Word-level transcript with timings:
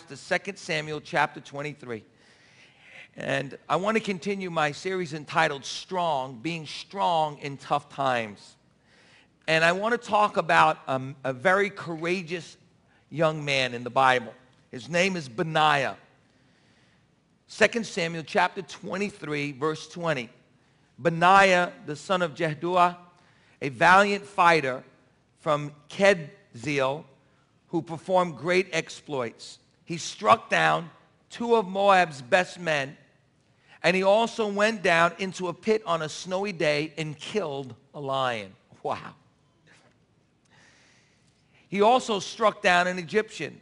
Bibles 0.00 0.28
to 0.28 0.38
2 0.44 0.52
Samuel 0.56 1.00
chapter 1.00 1.40
23. 1.40 2.04
And 3.16 3.58
I 3.68 3.76
want 3.76 3.96
to 3.96 4.02
continue 4.02 4.50
my 4.50 4.72
series 4.72 5.14
entitled 5.14 5.64
Strong, 5.64 6.40
Being 6.42 6.66
Strong 6.66 7.38
in 7.38 7.56
Tough 7.56 7.88
Times. 7.88 8.56
And 9.48 9.64
I 9.64 9.72
want 9.72 10.00
to 10.00 10.08
talk 10.08 10.36
about 10.36 10.78
um, 10.86 11.16
a 11.24 11.32
very 11.32 11.70
courageous 11.70 12.56
young 13.10 13.44
man 13.44 13.74
in 13.74 13.84
the 13.84 13.90
Bible. 13.90 14.32
His 14.70 14.88
name 14.88 15.16
is 15.16 15.28
Benaiah. 15.28 15.96
2 17.48 17.82
Samuel 17.82 18.24
chapter 18.24 18.62
23, 18.62 19.52
verse 19.52 19.88
20. 19.88 20.28
Benaiah, 20.98 21.72
the 21.86 21.96
son 21.96 22.22
of 22.22 22.34
Jehoiada, 22.34 22.96
a 23.60 23.68
valiant 23.68 24.24
fighter 24.24 24.84
from 25.40 25.72
Kabzeel, 25.88 27.04
who 27.68 27.82
performed 27.82 28.36
great 28.36 28.68
exploits. 28.72 29.58
He 29.90 29.96
struck 29.96 30.48
down 30.48 30.88
two 31.30 31.56
of 31.56 31.66
Moab's 31.66 32.22
best 32.22 32.60
men, 32.60 32.96
and 33.82 33.96
he 33.96 34.04
also 34.04 34.46
went 34.46 34.84
down 34.84 35.14
into 35.18 35.48
a 35.48 35.52
pit 35.52 35.82
on 35.84 36.02
a 36.02 36.08
snowy 36.08 36.52
day 36.52 36.92
and 36.96 37.18
killed 37.18 37.74
a 37.92 38.00
lion. 38.00 38.52
Wow. 38.84 39.14
He 41.68 41.82
also 41.82 42.20
struck 42.20 42.62
down 42.62 42.86
an 42.86 43.00
Egyptian. 43.00 43.60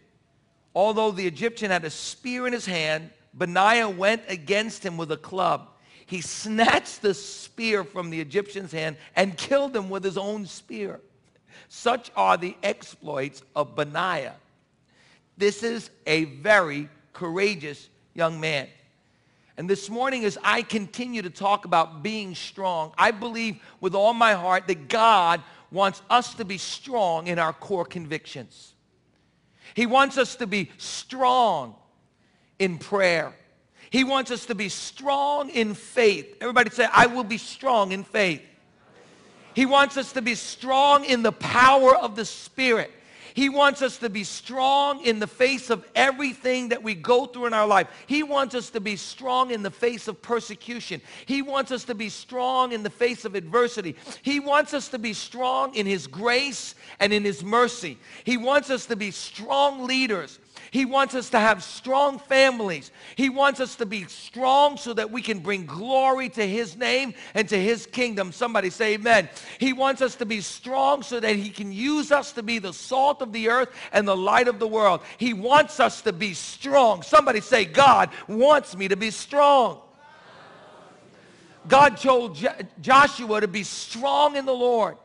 Although 0.74 1.12
the 1.12 1.26
Egyptian 1.26 1.70
had 1.70 1.86
a 1.86 1.90
spear 1.90 2.46
in 2.46 2.52
his 2.52 2.66
hand, 2.66 3.08
Benaiah 3.32 3.88
went 3.88 4.20
against 4.28 4.84
him 4.84 4.98
with 4.98 5.10
a 5.10 5.16
club. 5.16 5.70
He 6.04 6.20
snatched 6.20 7.00
the 7.00 7.14
spear 7.14 7.84
from 7.84 8.10
the 8.10 8.20
Egyptian's 8.20 8.72
hand 8.72 8.98
and 9.16 9.34
killed 9.34 9.74
him 9.74 9.88
with 9.88 10.04
his 10.04 10.18
own 10.18 10.44
spear. 10.44 11.00
Such 11.70 12.10
are 12.14 12.36
the 12.36 12.54
exploits 12.62 13.42
of 13.56 13.74
Benaiah. 13.74 14.36
This 15.38 15.62
is 15.62 15.90
a 16.06 16.24
very 16.24 16.88
courageous 17.12 17.88
young 18.12 18.40
man. 18.40 18.66
And 19.56 19.70
this 19.70 19.88
morning, 19.88 20.24
as 20.24 20.36
I 20.42 20.62
continue 20.62 21.22
to 21.22 21.30
talk 21.30 21.64
about 21.64 22.02
being 22.02 22.34
strong, 22.34 22.92
I 22.98 23.12
believe 23.12 23.56
with 23.80 23.94
all 23.94 24.14
my 24.14 24.34
heart 24.34 24.66
that 24.66 24.88
God 24.88 25.40
wants 25.70 26.02
us 26.10 26.34
to 26.34 26.44
be 26.44 26.58
strong 26.58 27.28
in 27.28 27.38
our 27.38 27.52
core 27.52 27.84
convictions. 27.84 28.74
He 29.74 29.86
wants 29.86 30.18
us 30.18 30.36
to 30.36 30.46
be 30.46 30.70
strong 30.76 31.76
in 32.58 32.78
prayer. 32.78 33.34
He 33.90 34.04
wants 34.04 34.30
us 34.30 34.46
to 34.46 34.54
be 34.54 34.68
strong 34.68 35.50
in 35.50 35.74
faith. 35.74 36.36
Everybody 36.40 36.70
say, 36.70 36.86
I 36.92 37.06
will 37.06 37.24
be 37.24 37.38
strong 37.38 37.92
in 37.92 38.04
faith. 38.04 38.42
He 39.54 39.66
wants 39.66 39.96
us 39.96 40.12
to 40.12 40.22
be 40.22 40.34
strong 40.34 41.04
in 41.04 41.22
the 41.22 41.32
power 41.32 41.96
of 41.96 42.16
the 42.16 42.24
Spirit. 42.24 42.92
He 43.38 43.48
wants 43.48 43.82
us 43.82 43.98
to 43.98 44.10
be 44.10 44.24
strong 44.24 45.00
in 45.04 45.20
the 45.20 45.28
face 45.28 45.70
of 45.70 45.88
everything 45.94 46.70
that 46.70 46.82
we 46.82 46.96
go 46.96 47.24
through 47.24 47.46
in 47.46 47.54
our 47.54 47.68
life. 47.68 47.86
He 48.08 48.24
wants 48.24 48.56
us 48.56 48.70
to 48.70 48.80
be 48.80 48.96
strong 48.96 49.52
in 49.52 49.62
the 49.62 49.70
face 49.70 50.08
of 50.08 50.20
persecution. 50.20 51.00
He 51.24 51.40
wants 51.40 51.70
us 51.70 51.84
to 51.84 51.94
be 51.94 52.08
strong 52.08 52.72
in 52.72 52.82
the 52.82 52.90
face 52.90 53.24
of 53.24 53.36
adversity. 53.36 53.94
He 54.22 54.40
wants 54.40 54.74
us 54.74 54.88
to 54.88 54.98
be 54.98 55.12
strong 55.12 55.72
in 55.76 55.86
His 55.86 56.08
grace 56.08 56.74
and 56.98 57.12
in 57.12 57.22
His 57.22 57.44
mercy. 57.44 57.96
He 58.24 58.36
wants 58.36 58.70
us 58.70 58.86
to 58.86 58.96
be 58.96 59.12
strong 59.12 59.86
leaders. 59.86 60.40
He 60.70 60.84
wants 60.84 61.14
us 61.14 61.30
to 61.30 61.38
have 61.38 61.62
strong 61.62 62.18
families. 62.18 62.90
He 63.16 63.30
wants 63.30 63.60
us 63.60 63.76
to 63.76 63.86
be 63.86 64.04
strong 64.04 64.76
so 64.76 64.92
that 64.94 65.10
we 65.10 65.22
can 65.22 65.38
bring 65.38 65.66
glory 65.66 66.28
to 66.30 66.46
his 66.46 66.76
name 66.76 67.14
and 67.34 67.48
to 67.48 67.58
his 67.58 67.86
kingdom. 67.86 68.32
Somebody 68.32 68.70
say 68.70 68.94
amen. 68.94 69.28
He 69.58 69.72
wants 69.72 70.02
us 70.02 70.16
to 70.16 70.26
be 70.26 70.40
strong 70.40 71.02
so 71.02 71.20
that 71.20 71.36
he 71.36 71.50
can 71.50 71.72
use 71.72 72.12
us 72.12 72.32
to 72.32 72.42
be 72.42 72.58
the 72.58 72.72
salt 72.72 73.22
of 73.22 73.32
the 73.32 73.48
earth 73.48 73.70
and 73.92 74.06
the 74.06 74.16
light 74.16 74.48
of 74.48 74.58
the 74.58 74.68
world. 74.68 75.00
He 75.16 75.32
wants 75.32 75.80
us 75.80 76.02
to 76.02 76.12
be 76.12 76.34
strong. 76.34 77.02
Somebody 77.02 77.40
say 77.40 77.64
God 77.64 78.10
wants 78.26 78.76
me 78.76 78.88
to 78.88 78.96
be 78.96 79.10
strong. 79.10 79.80
God 81.66 81.98
told 81.98 82.38
Joshua 82.80 83.40
to 83.40 83.48
be 83.48 83.62
strong 83.62 84.36
in 84.36 84.46
the 84.46 84.54
Lord. 84.54 84.96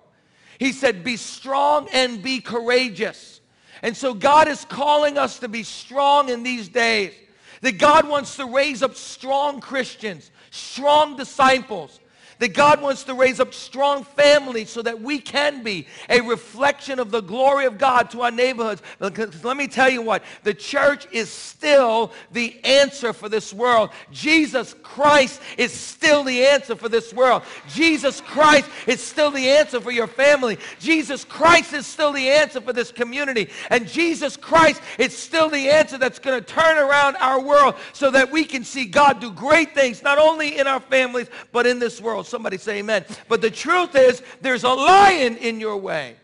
He 0.59 0.71
said, 0.71 1.03
be 1.03 1.17
strong 1.17 1.89
and 1.91 2.21
be 2.21 2.39
courageous. 2.39 3.41
And 3.83 3.95
so 3.95 4.13
God 4.13 4.47
is 4.47 4.65
calling 4.65 5.17
us 5.17 5.39
to 5.39 5.49
be 5.49 5.61
strong 5.61 6.29
in 6.29 6.41
these 6.41 6.69
days. 6.69 7.13
That 7.61 7.77
God 7.77 8.07
wants 8.07 8.37
to 8.37 8.45
raise 8.45 8.81
up 8.81 8.95
strong 8.95 9.61
Christians, 9.61 10.31
strong 10.51 11.15
disciples, 11.15 11.99
that 12.43 12.53
God 12.53 12.81
wants 12.81 13.05
to 13.05 13.13
raise 13.13 13.39
up 13.39 13.53
strong 13.53 14.03
families 14.03 14.69
so 14.69 14.81
that 14.81 14.99
we 14.99 15.17
can 15.17 15.63
be 15.63 15.87
a 16.09 16.19
reflection 16.19 16.99
of 16.99 17.09
the 17.09 17.21
glory 17.21 17.63
of 17.63 17.77
God 17.77 18.11
to 18.11 18.23
our 18.23 18.31
neighborhoods. 18.31 18.81
Because 18.99 19.45
let 19.45 19.55
me 19.55 19.65
tell 19.65 19.89
you 19.89 20.01
what, 20.01 20.23
the 20.43 20.53
church 20.53 21.07
is 21.13 21.29
still 21.29 22.11
the 22.33 22.59
answer 22.65 23.13
for 23.13 23.29
this 23.29 23.53
world. 23.53 23.91
Jesus 24.11 24.75
Christ 24.83 25.39
is 25.57 25.71
still 25.71 26.25
the 26.25 26.45
answer 26.45 26.75
for 26.75 26.89
this 26.89 27.13
world. 27.13 27.43
Jesus 27.69 28.19
Christ 28.19 28.69
is 28.87 29.01
still 29.01 29.31
the 29.31 29.47
answer 29.47 29.79
for 29.79 29.91
your 29.91 30.07
family. 30.07 30.57
Jesus 30.81 31.23
Christ 31.23 31.71
is 31.71 31.87
still 31.87 32.11
the 32.11 32.29
answer 32.29 32.59
for 32.59 32.73
this 32.73 32.91
community. 32.91 33.49
And 33.69 33.87
Jesus 33.87 34.35
Christ 34.35 34.81
is 34.99 35.17
still 35.17 35.49
the 35.49 35.69
answer 35.69 35.97
that's 35.97 36.19
going 36.19 36.43
to 36.43 36.45
turn 36.45 36.77
around 36.77 37.15
our 37.21 37.39
world 37.39 37.75
so 37.93 38.11
that 38.11 38.29
we 38.29 38.43
can 38.43 38.65
see 38.65 38.83
God 38.83 39.21
do 39.21 39.31
great 39.31 39.73
things, 39.73 40.03
not 40.03 40.17
only 40.17 40.59
in 40.59 40.67
our 40.67 40.81
families, 40.81 41.29
but 41.53 41.65
in 41.65 41.79
this 41.79 42.01
world. 42.01 42.27
Somebody 42.33 42.57
say 42.57 42.79
amen. 42.79 43.05
But 43.29 43.41
the 43.41 43.51
truth 43.51 43.93
is, 43.93 44.23
there's 44.41 44.63
a 44.63 44.73
lion 44.73 45.37
in 45.37 45.59
your 45.59 45.77
way. 45.77 46.15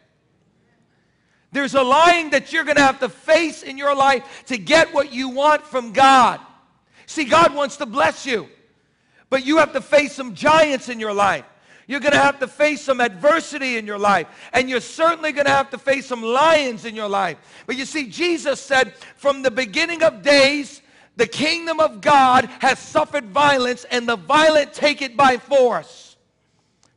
There's 1.51 1.75
a 1.75 1.83
lion 1.83 2.31
that 2.31 2.51
you're 2.51 2.63
going 2.63 2.77
to 2.77 2.81
have 2.81 2.99
to 3.01 3.09
face 3.09 3.61
in 3.61 3.77
your 3.77 3.95
life 3.95 4.23
to 4.47 4.57
get 4.57 4.91
what 4.91 5.13
you 5.13 5.29
want 5.29 5.61
from 5.61 5.93
God. 5.93 6.39
See, 7.05 7.25
God 7.25 7.53
wants 7.53 7.77
to 7.77 7.85
bless 7.85 8.25
you, 8.25 8.49
but 9.29 9.45
you 9.45 9.57
have 9.57 9.71
to 9.73 9.81
face 9.81 10.13
some 10.13 10.33
giants 10.33 10.89
in 10.89 10.99
your 10.99 11.13
life. 11.13 11.45
You're 11.85 11.99
going 11.99 12.13
to 12.13 12.19
have 12.19 12.39
to 12.39 12.47
face 12.47 12.81
some 12.81 13.01
adversity 13.01 13.77
in 13.77 13.85
your 13.85 13.99
life. 13.99 14.25
And 14.51 14.67
you're 14.67 14.81
certainly 14.81 15.31
going 15.31 15.45
to 15.45 15.51
have 15.51 15.69
to 15.69 15.77
face 15.77 16.07
some 16.07 16.23
lions 16.23 16.85
in 16.85 16.95
your 16.95 17.07
life. 17.07 17.37
But 17.67 17.77
you 17.77 17.85
see, 17.85 18.07
Jesus 18.07 18.59
said, 18.59 18.95
from 19.15 19.43
the 19.43 19.51
beginning 19.51 20.01
of 20.01 20.23
days, 20.23 20.81
the 21.19 21.27
kingdom 21.27 21.81
of 21.81 21.99
God 21.99 22.45
has 22.59 22.79
suffered 22.79 23.25
violence, 23.25 23.85
and 23.91 24.07
the 24.07 24.15
violent 24.15 24.73
take 24.73 25.01
it 25.01 25.17
by 25.17 25.35
force. 25.37 26.15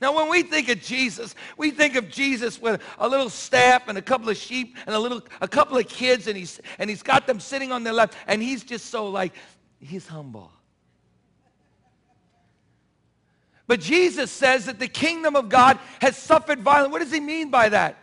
Now, 0.01 0.15
when 0.15 0.31
we 0.31 0.45
think 0.45 0.69
of 0.69 0.81
Jesus, 0.81 1.35
we 1.57 1.73
think 1.73 1.97
of 1.97 2.09
Jesus 2.09 2.63
with 2.63 2.81
a 2.99 3.09
little 3.09 3.29
staff 3.29 3.89
and 3.89 3.99
a 3.99 4.03
couple 4.03 4.29
of 4.29 4.37
sheep 4.37 4.77
and 4.87 4.95
a 4.95 4.99
little, 4.99 5.23
a 5.41 5.49
couple 5.49 5.77
of 5.77 5.89
kids, 5.89 6.29
and 6.29 6.37
he's 6.37 6.61
and 6.79 6.89
he's 6.89 7.03
got 7.03 7.27
them 7.27 7.41
sitting 7.41 7.73
on 7.73 7.83
their 7.83 7.93
lap, 7.93 8.15
and 8.29 8.41
he's 8.41 8.63
just 8.63 8.87
so 8.87 9.09
like, 9.09 9.33
he's 9.81 10.07
humble. 10.07 10.53
But 13.67 13.81
Jesus 13.81 14.31
says 14.31 14.67
that 14.67 14.79
the 14.79 14.89
kingdom 14.89 15.35
of 15.35 15.49
God 15.49 15.81
has 16.01 16.17
suffered 16.17 16.61
violence. 16.61 16.93
What 16.93 17.01
does 17.01 17.13
he 17.13 17.21
mean 17.21 17.51
by 17.51 17.71
that? 17.71 17.97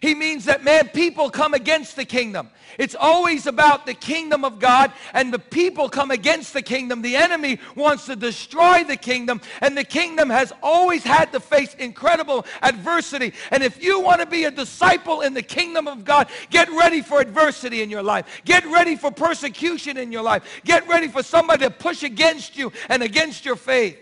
He 0.00 0.14
means 0.14 0.44
that, 0.44 0.62
man, 0.62 0.88
people 0.88 1.30
come 1.30 1.54
against 1.54 1.96
the 1.96 2.04
kingdom. 2.04 2.50
It's 2.78 2.94
always 2.94 3.46
about 3.46 3.86
the 3.86 3.94
kingdom 3.94 4.44
of 4.44 4.60
God, 4.60 4.92
and 5.12 5.32
the 5.32 5.38
people 5.38 5.88
come 5.88 6.10
against 6.10 6.52
the 6.52 6.62
kingdom. 6.62 7.02
The 7.02 7.16
enemy 7.16 7.58
wants 7.74 8.06
to 8.06 8.14
destroy 8.14 8.84
the 8.84 8.96
kingdom, 8.96 9.40
and 9.60 9.76
the 9.76 9.84
kingdom 9.84 10.30
has 10.30 10.52
always 10.62 11.02
had 11.02 11.32
to 11.32 11.40
face 11.40 11.74
incredible 11.74 12.46
adversity. 12.62 13.32
And 13.50 13.62
if 13.62 13.82
you 13.82 14.00
want 14.00 14.20
to 14.20 14.26
be 14.26 14.44
a 14.44 14.50
disciple 14.50 15.22
in 15.22 15.34
the 15.34 15.42
kingdom 15.42 15.88
of 15.88 16.04
God, 16.04 16.28
get 16.50 16.68
ready 16.70 17.02
for 17.02 17.20
adversity 17.20 17.82
in 17.82 17.90
your 17.90 18.02
life. 18.02 18.42
Get 18.44 18.64
ready 18.66 18.94
for 18.94 19.10
persecution 19.10 19.96
in 19.96 20.12
your 20.12 20.22
life. 20.22 20.62
Get 20.64 20.86
ready 20.86 21.08
for 21.08 21.22
somebody 21.22 21.64
to 21.64 21.70
push 21.70 22.02
against 22.02 22.56
you 22.56 22.72
and 22.88 23.02
against 23.02 23.44
your 23.44 23.56
faith. 23.56 23.98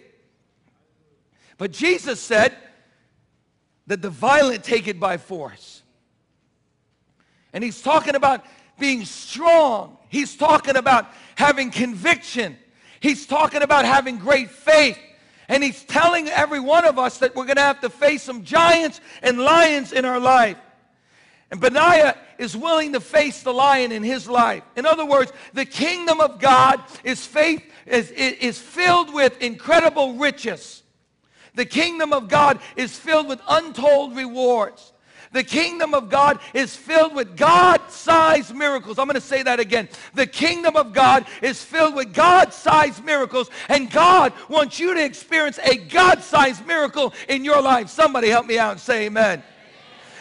But 1.59 1.73
Jesus 1.73 2.21
said 2.21 2.55
that 3.87 4.03
the 4.03 4.11
violent 4.11 4.65
take 4.65 4.89
it 4.89 5.01
by 5.01 5.17
force. 5.17 5.76
And 7.57 7.65
he's 7.65 7.81
talking 7.81 8.17
about 8.17 8.45
being 8.79 9.07
strong. 9.07 9.97
He's 10.11 10.37
talking 10.37 10.77
about 10.77 11.07
having 11.37 11.71
conviction. 11.71 12.55
He's 13.01 13.25
talking 13.25 13.63
about 13.63 13.87
having 13.87 14.19
great 14.19 14.51
faith. 14.51 14.99
And 15.49 15.65
he's 15.65 15.83
telling 15.85 16.29
every 16.29 16.61
one 16.61 16.85
of 16.85 16.99
us 16.99 17.17
that 17.21 17.35
we're 17.35 17.47
going 17.47 17.57
to 17.57 17.63
have 17.63 17.81
to 17.81 17.89
face 17.89 18.23
some 18.23 18.45
giants 18.45 19.01
and 19.23 19.39
lions 19.39 19.95
in 19.95 20.05
our 20.05 20.21
life. 20.21 20.59
And 21.51 21.59
Benaiah 21.59 22.19
is 22.37 22.55
willing 22.55 22.93
to 22.93 23.01
face 23.01 23.43
the 23.43 23.55
lion 23.55 23.91
in 23.91 24.03
his 24.03 24.29
life. 24.29 24.63
In 24.77 24.85
other 24.85 25.07
words, 25.07 25.33
the 25.55 25.65
kingdom 25.65 26.21
of 26.21 26.39
God 26.39 26.83
is 27.05 27.25
faith 27.25 27.65
is, 27.87 28.11
is 28.11 28.59
filled 28.59 29.15
with 29.15 29.41
incredible 29.41 30.13
riches. 30.17 30.83
The 31.55 31.65
kingdom 31.65 32.13
of 32.13 32.29
God 32.29 32.61
is 32.77 32.99
filled 32.99 33.29
with 33.29 33.41
untold 33.49 34.15
rewards. 34.15 34.93
The 35.33 35.43
kingdom 35.45 35.95
of 35.95 36.09
God 36.09 36.39
is 36.55 36.77
filled 36.77 37.15
with 37.15 37.37
God-sized 37.37 38.55
miracles. 38.55 38.99
I'm 38.99 39.07
going 39.07 39.15
to 39.15 39.21
say 39.21 39.43
that 39.43 39.61
again. 39.61 39.89
The 40.15 40.27
kingdom 40.27 40.77
of 40.77 40.93
God 40.93 41.27
is 41.43 41.63
filled 41.63 41.95
with 41.95 42.15
God-sized 42.15 43.05
miracles, 43.05 43.51
and 43.69 43.91
God 43.91 44.33
wants 44.49 44.79
you 44.79 44.95
to 44.95 45.05
experience 45.05 45.59
a 45.59 45.77
God-sized 45.77 46.67
miracle 46.67 47.13
in 47.29 47.45
your 47.45 47.61
life. 47.61 47.89
Somebody 47.89 48.29
help 48.29 48.47
me 48.47 48.59
out 48.59 48.73
and 48.73 48.81
say 48.81 49.07
amen. 49.07 49.43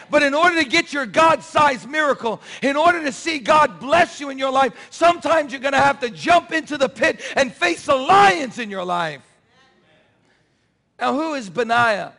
But 0.08 0.22
in 0.22 0.34
order 0.34 0.62
to 0.62 0.68
get 0.68 0.92
your 0.92 1.06
God-sized 1.06 1.88
miracle, 1.88 2.40
in 2.62 2.76
order 2.76 3.02
to 3.02 3.10
see 3.10 3.38
God 3.38 3.80
bless 3.80 4.20
you 4.20 4.30
in 4.30 4.38
your 4.38 4.52
life, 4.52 4.72
sometimes 4.90 5.52
you're 5.52 5.60
going 5.60 5.72
to 5.72 5.78
have 5.78 5.98
to 6.00 6.10
jump 6.10 6.52
into 6.52 6.78
the 6.78 6.88
pit 6.88 7.20
and 7.34 7.52
face 7.52 7.86
the 7.86 7.96
lions 7.96 8.58
in 8.58 8.70
your 8.70 8.84
life. 8.84 9.22
Now, 11.00 11.12
who 11.12 11.34
is 11.34 11.50
Benaiah? 11.50 12.12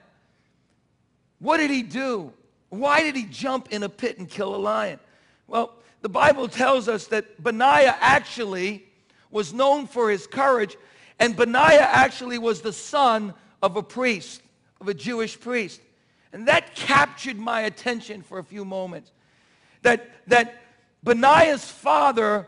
What 1.39 1.57
did 1.57 1.71
he 1.71 1.81
do? 1.81 2.33
Why 2.69 3.01
did 3.01 3.15
he 3.15 3.23
jump 3.23 3.69
in 3.71 3.83
a 3.83 3.89
pit 3.89 4.17
and 4.17 4.29
kill 4.29 4.55
a 4.55 4.57
lion? 4.57 4.99
Well, 5.47 5.73
the 6.01 6.09
Bible 6.09 6.47
tells 6.47 6.87
us 6.87 7.07
that 7.07 7.41
Benaiah 7.41 7.95
actually 7.99 8.85
was 9.31 9.53
known 9.53 9.87
for 9.87 10.09
his 10.09 10.27
courage, 10.27 10.77
and 11.19 11.35
Benaiah 11.35 11.89
actually 11.91 12.37
was 12.37 12.61
the 12.61 12.73
son 12.73 13.33
of 13.61 13.75
a 13.75 13.83
priest, 13.83 14.41
of 14.79 14.87
a 14.87 14.93
Jewish 14.93 15.39
priest. 15.39 15.81
And 16.33 16.47
that 16.47 16.75
captured 16.75 17.37
my 17.37 17.61
attention 17.61 18.21
for 18.21 18.39
a 18.39 18.43
few 18.43 18.65
moments. 18.65 19.11
That, 19.81 20.09
that 20.27 20.61
Benaiah's 21.03 21.69
father 21.69 22.47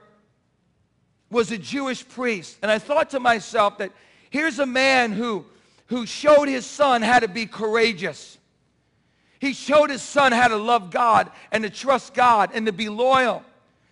was 1.31 1.51
a 1.51 1.57
Jewish 1.57 2.07
priest. 2.07 2.57
And 2.62 2.71
I 2.71 2.80
thought 2.80 3.12
to 3.12 3.19
myself 3.19 3.77
that 3.77 3.92
here's 4.30 4.60
a 4.60 4.66
man 4.66 5.12
who, 5.12 5.45
who 5.88 6.06
showed 6.06 6.48
his 6.48 6.66
son 6.66 7.01
how 7.01 7.19
to 7.19 7.27
be 7.27 7.45
courageous. 7.45 8.38
He 9.39 9.53
showed 9.53 9.89
his 9.89 10.01
son 10.01 10.31
how 10.31 10.50
to 10.50 10.57
love 10.57 10.91
God 10.91 11.31
and 11.51 11.63
to 11.63 11.69
trust 11.69 12.13
God 12.13 12.51
and 12.53 12.65
to 12.65 12.74
be 12.74 12.89
loyal. 12.89 13.44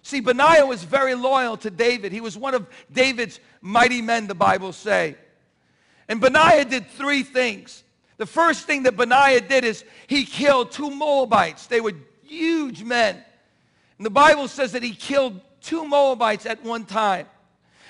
See, 0.04 0.20
Benaiah 0.20 0.66
was 0.66 0.84
very 0.84 1.16
loyal 1.16 1.58
to 1.58 1.70
David. 1.70 2.12
He 2.12 2.22
was 2.22 2.38
one 2.38 2.54
of 2.54 2.68
David's 2.92 3.40
mighty 3.62 4.02
men, 4.02 4.28
the 4.28 4.36
Bible 4.36 4.74
say. 4.74 5.16
And 6.08 6.22
Benaiah 6.22 6.66
did 6.66 6.90
three 6.92 7.24
things. 7.24 7.84
The 8.18 8.26
first 8.26 8.66
thing 8.66 8.84
that 8.84 8.98
Benaiah 8.98 9.42
did 9.42 9.64
is 9.64 9.84
he 10.08 10.26
killed 10.26 10.72
two 10.72 10.90
Moabites. 10.90 11.68
They 11.68 11.82
were 11.82 11.94
huge 12.24 12.84
men. 12.84 13.16
And 13.98 14.06
the 14.06 14.12
Bible 14.12 14.48
says 14.48 14.72
that 14.74 14.84
he 14.84 14.94
killed 14.94 15.40
two 15.62 15.86
Moabites 15.86 16.46
at 16.46 16.64
one 16.64 16.86
time. 16.86 17.26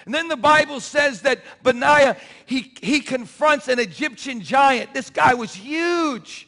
And 0.06 0.13
then 0.13 0.27
the 0.27 0.38
Bible 0.38 0.80
says 0.80 1.21
that 1.24 1.42
Benaiah, 1.63 2.18
he, 2.45 2.74
he 2.81 3.01
confronts 3.01 3.68
an 3.68 3.77
Egyptian 3.77 4.42
giant. 4.42 4.94
This 4.94 5.10
guy 5.10 5.33
was 5.33 5.53
huge. 5.53 6.46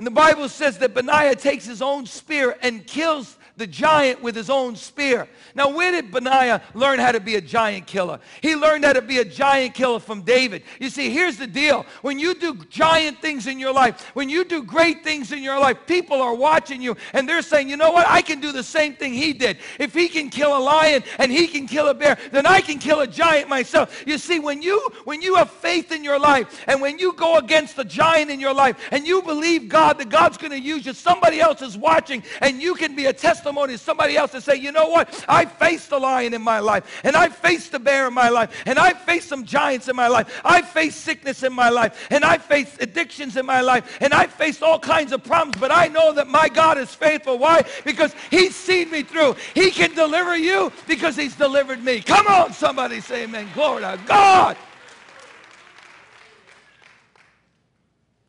And 0.00 0.06
the 0.06 0.10
Bible 0.10 0.48
says 0.48 0.78
that 0.78 0.94
Benaiah 0.94 1.34
takes 1.34 1.66
his 1.66 1.82
own 1.82 2.06
spear 2.06 2.56
and 2.62 2.86
kills 2.86 3.36
the 3.60 3.66
giant 3.66 4.22
with 4.22 4.34
his 4.34 4.48
own 4.48 4.74
spear. 4.74 5.28
Now, 5.54 5.68
where 5.68 5.92
did 5.92 6.10
Benaiah 6.10 6.62
learn 6.72 6.98
how 6.98 7.12
to 7.12 7.20
be 7.20 7.34
a 7.34 7.42
giant 7.42 7.86
killer? 7.86 8.18
He 8.40 8.56
learned 8.56 8.86
how 8.86 8.94
to 8.94 9.02
be 9.02 9.18
a 9.18 9.24
giant 9.24 9.74
killer 9.74 10.00
from 10.00 10.22
David. 10.22 10.62
You 10.80 10.88
see, 10.88 11.10
here's 11.10 11.36
the 11.36 11.46
deal. 11.46 11.84
When 12.00 12.18
you 12.18 12.34
do 12.34 12.54
giant 12.70 13.20
things 13.20 13.46
in 13.46 13.58
your 13.58 13.74
life, 13.74 14.00
when 14.14 14.30
you 14.30 14.44
do 14.44 14.62
great 14.62 15.04
things 15.04 15.30
in 15.30 15.42
your 15.42 15.60
life, 15.60 15.76
people 15.86 16.22
are 16.22 16.34
watching 16.34 16.80
you 16.80 16.96
and 17.12 17.28
they're 17.28 17.42
saying, 17.42 17.68
you 17.68 17.76
know 17.76 17.90
what? 17.92 18.08
I 18.08 18.22
can 18.22 18.40
do 18.40 18.50
the 18.50 18.62
same 18.62 18.94
thing 18.94 19.12
he 19.12 19.34
did. 19.34 19.58
If 19.78 19.92
he 19.92 20.08
can 20.08 20.30
kill 20.30 20.56
a 20.56 20.58
lion 20.58 21.04
and 21.18 21.30
he 21.30 21.46
can 21.46 21.66
kill 21.66 21.88
a 21.88 21.94
bear, 21.94 22.16
then 22.32 22.46
I 22.46 22.62
can 22.62 22.78
kill 22.78 23.00
a 23.00 23.06
giant 23.06 23.50
myself. 23.50 24.04
You 24.06 24.16
see, 24.16 24.38
when 24.38 24.62
you 24.62 24.80
when 25.04 25.20
you 25.20 25.34
have 25.34 25.50
faith 25.50 25.92
in 25.92 26.02
your 26.02 26.18
life 26.18 26.64
and 26.66 26.80
when 26.80 26.98
you 26.98 27.12
go 27.12 27.36
against 27.36 27.76
the 27.76 27.84
giant 27.84 28.30
in 28.30 28.40
your 28.40 28.54
life 28.54 28.88
and 28.90 29.06
you 29.06 29.20
believe 29.20 29.68
God 29.68 29.98
that 29.98 30.08
God's 30.08 30.38
going 30.38 30.52
to 30.52 30.58
use 30.58 30.86
you, 30.86 30.94
somebody 30.94 31.40
else 31.40 31.60
is 31.60 31.76
watching 31.76 32.22
and 32.40 32.62
you 32.62 32.74
can 32.74 32.96
be 32.96 33.04
a 33.04 33.12
testimony 33.12 33.49
testimony 33.50 33.76
somebody 33.76 34.16
else 34.16 34.32
and 34.34 34.42
say, 34.42 34.54
you 34.54 34.70
know 34.70 34.88
what? 34.88 35.24
I 35.28 35.44
faced 35.44 35.90
a 35.90 35.98
lion 35.98 36.34
in 36.34 36.42
my 36.42 36.60
life, 36.60 37.00
and 37.02 37.16
I 37.16 37.28
faced 37.28 37.74
a 37.74 37.80
bear 37.80 38.06
in 38.06 38.14
my 38.14 38.28
life, 38.28 38.62
and 38.64 38.78
I 38.78 38.92
faced 38.92 39.28
some 39.28 39.44
giants 39.44 39.88
in 39.88 39.96
my 39.96 40.06
life. 40.06 40.40
I 40.44 40.62
faced 40.62 41.00
sickness 41.00 41.42
in 41.42 41.52
my 41.52 41.68
life, 41.68 42.06
and 42.10 42.24
I 42.24 42.38
faced 42.38 42.80
addictions 42.80 43.36
in 43.36 43.44
my 43.44 43.60
life, 43.60 43.98
and 44.00 44.12
I 44.14 44.28
faced 44.28 44.62
all 44.62 44.78
kinds 44.78 45.12
of 45.12 45.24
problems, 45.24 45.56
but 45.58 45.72
I 45.72 45.88
know 45.88 46.12
that 46.12 46.28
my 46.28 46.48
God 46.48 46.78
is 46.78 46.94
faithful. 46.94 47.38
Why? 47.38 47.64
Because 47.84 48.14
he's 48.30 48.54
seen 48.54 48.88
me 48.90 49.02
through. 49.02 49.34
He 49.54 49.72
can 49.72 49.94
deliver 49.94 50.36
you 50.36 50.70
because 50.86 51.16
he's 51.16 51.34
delivered 51.34 51.82
me. 51.82 52.00
Come 52.02 52.28
on, 52.28 52.52
somebody 52.52 53.00
say 53.00 53.24
amen. 53.24 53.48
Glory 53.54 53.82
to 53.82 53.98
God. 54.06 54.56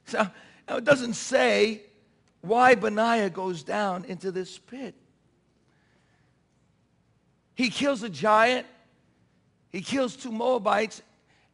So, 0.05 0.27
it 0.67 0.83
doesn't 0.83 1.13
say 1.13 1.83
why 2.41 2.75
Benaiah 2.75 3.29
goes 3.29 3.63
down 3.63 4.05
into 4.05 4.31
this 4.31 4.57
pit. 4.57 4.95
He 7.61 7.69
kills 7.69 8.01
a 8.01 8.09
giant, 8.09 8.65
he 9.69 9.81
kills 9.81 10.15
two 10.15 10.31
Moabites, 10.31 11.03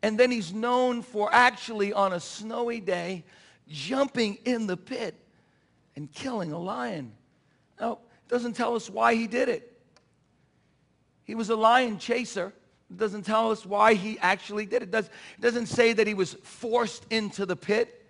and 0.02 0.18
then 0.18 0.32
he's 0.32 0.54
known 0.54 1.02
for 1.02 1.28
actually 1.34 1.92
on 1.92 2.14
a 2.14 2.20
snowy 2.22 2.80
day 2.80 3.26
jumping 3.68 4.38
in 4.46 4.68
the 4.68 4.78
pit 4.78 5.16
and 5.98 6.10
killing 6.14 6.54
a 6.54 6.58
lion. 6.58 7.12
Now, 7.78 8.00
it 8.26 8.30
doesn't 8.30 8.54
tell 8.54 8.74
us 8.74 8.90
why 8.90 9.16
he 9.16 9.28
did 9.28 9.50
it. 9.50 9.78
He 11.26 11.36
was 11.36 11.50
a 11.50 11.58
lion 11.58 11.98
chaser. 11.98 12.54
It 12.90 12.96
doesn't 12.96 13.24
tell 13.24 13.52
us 13.52 13.66
why 13.66 13.96
he 13.96 14.18
actually 14.20 14.66
did 14.66 14.84
it. 14.84 14.92
Does, 14.92 15.08
it 15.08 15.42
doesn't 15.42 15.66
say 15.66 15.92
that 15.92 16.08
he 16.08 16.14
was 16.14 16.36
forced 16.36 17.06
into 17.10 17.46
the 17.46 17.58
pit. 17.58 18.08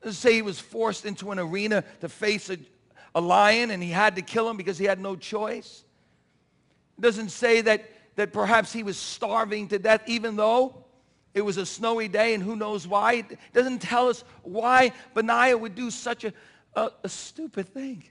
It 0.00 0.04
doesn't 0.06 0.18
say 0.18 0.32
he 0.32 0.40
was 0.40 0.58
forced 0.58 1.04
into 1.04 1.30
an 1.30 1.38
arena 1.38 1.84
to 2.00 2.08
face 2.08 2.48
a, 2.48 2.56
a 3.14 3.20
lion 3.20 3.70
and 3.70 3.82
he 3.82 3.90
had 3.90 4.16
to 4.16 4.22
kill 4.22 4.48
him 4.48 4.56
because 4.56 4.78
he 4.78 4.86
had 4.86 4.98
no 4.98 5.14
choice. 5.14 5.84
It 6.98 7.02
doesn't 7.02 7.30
say 7.30 7.60
that, 7.62 7.88
that 8.16 8.32
perhaps 8.32 8.72
he 8.72 8.82
was 8.82 8.98
starving 8.98 9.68
to 9.68 9.78
death, 9.78 10.02
even 10.06 10.36
though 10.36 10.84
it 11.34 11.42
was 11.42 11.56
a 11.56 11.66
snowy 11.66 12.08
day 12.08 12.34
and 12.34 12.42
who 12.42 12.56
knows 12.56 12.86
why. 12.86 13.12
It 13.14 13.38
doesn't 13.52 13.80
tell 13.80 14.08
us 14.08 14.24
why 14.42 14.92
Benaiah 15.14 15.56
would 15.56 15.74
do 15.74 15.90
such 15.90 16.24
a, 16.24 16.32
a, 16.74 16.90
a 17.04 17.08
stupid 17.08 17.68
thing. 17.68 18.04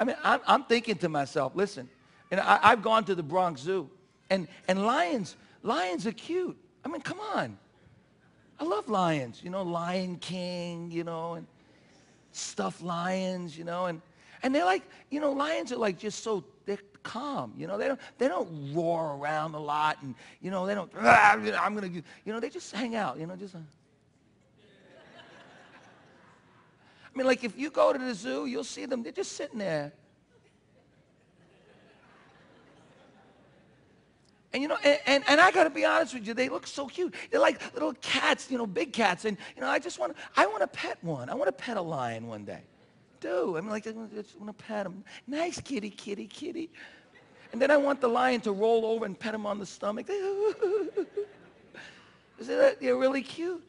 I 0.00 0.04
mean, 0.04 0.16
I'm, 0.22 0.40
I'm, 0.46 0.64
thinking 0.64 0.96
to 0.96 1.08
myself, 1.08 1.52
listen, 1.54 1.88
and 2.30 2.40
I, 2.40 2.58
I've 2.62 2.82
gone 2.82 3.04
to 3.04 3.14
the 3.14 3.22
Bronx 3.22 3.60
Zoo, 3.60 3.90
and, 4.30 4.46
and 4.68 4.84
lions, 4.84 5.36
lions 5.62 6.06
are 6.06 6.12
cute. 6.12 6.56
I 6.84 6.88
mean, 6.88 7.00
come 7.00 7.18
on. 7.20 7.58
I 8.60 8.64
love 8.64 8.88
lions, 8.88 9.40
you 9.42 9.50
know, 9.50 9.62
Lion 9.62 10.16
King, 10.16 10.90
you 10.90 11.04
know, 11.04 11.34
and 11.34 11.46
stuffed 12.32 12.82
lions, 12.82 13.56
you 13.56 13.64
know, 13.64 13.86
and, 13.86 14.00
and 14.42 14.54
they're 14.54 14.64
like, 14.64 14.82
you 15.10 15.20
know, 15.20 15.32
lions 15.32 15.72
are 15.72 15.76
like 15.76 15.98
just 15.98 16.22
so 16.24 16.44
they're 16.68 16.78
calm. 17.02 17.54
You 17.56 17.66
know, 17.66 17.78
they 17.78 17.88
don't 17.88 18.00
they 18.18 18.28
don't 18.28 18.74
roar 18.74 19.16
around 19.16 19.54
a 19.54 19.58
lot, 19.58 19.96
and 20.02 20.14
you 20.40 20.50
know 20.50 20.66
they 20.66 20.74
don't. 20.74 20.92
Ah, 20.96 21.32
I'm 21.32 21.74
gonna, 21.74 21.88
you 21.88 22.02
know, 22.26 22.38
they 22.38 22.50
just 22.50 22.72
hang 22.72 22.94
out. 22.94 23.18
You 23.18 23.26
know, 23.26 23.34
just. 23.34 23.54
Uh, 23.54 23.58
I 27.14 27.18
mean, 27.18 27.26
like 27.26 27.42
if 27.42 27.58
you 27.58 27.70
go 27.70 27.92
to 27.92 27.98
the 27.98 28.14
zoo, 28.14 28.46
you'll 28.46 28.62
see 28.62 28.86
them. 28.86 29.02
They're 29.02 29.10
just 29.10 29.32
sitting 29.32 29.58
there. 29.58 29.92
And 34.52 34.62
you 34.62 34.68
know, 34.68 34.78
and, 34.84 34.98
and, 35.06 35.24
and 35.28 35.40
I 35.40 35.50
gotta 35.50 35.70
be 35.70 35.84
honest 35.84 36.14
with 36.14 36.26
you, 36.26 36.34
they 36.34 36.48
look 36.48 36.66
so 36.66 36.86
cute. 36.86 37.14
They're 37.30 37.40
like 37.40 37.60
little 37.74 37.92
cats, 37.94 38.50
you 38.50 38.58
know, 38.58 38.66
big 38.66 38.92
cats. 38.92 39.24
And 39.24 39.36
you 39.56 39.62
know, 39.62 39.68
I 39.68 39.78
just 39.78 39.98
want 39.98 40.16
I 40.36 40.46
want 40.46 40.60
to 40.60 40.66
pet 40.68 40.98
one. 41.02 41.28
I 41.28 41.34
want 41.34 41.48
to 41.48 41.52
pet 41.52 41.76
a 41.76 41.82
lion 41.82 42.26
one 42.26 42.44
day. 42.44 42.62
Do. 43.20 43.56
I 43.56 43.60
mean 43.60 43.70
like 43.70 43.86
I 43.86 43.92
just 44.14 44.38
want 44.38 44.56
to 44.56 44.64
pet 44.64 44.86
him. 44.86 45.04
Nice 45.26 45.60
kitty, 45.60 45.90
kitty, 45.90 46.26
kitty. 46.26 46.70
And 47.52 47.60
then 47.60 47.70
I 47.70 47.76
want 47.76 48.00
the 48.00 48.08
lion 48.08 48.40
to 48.42 48.52
roll 48.52 48.84
over 48.84 49.04
and 49.04 49.18
pet 49.18 49.34
him 49.34 49.46
on 49.46 49.58
the 49.58 49.66
stomach. 49.66 50.06
They're 52.38 52.96
really 52.96 53.22
cute. 53.22 53.64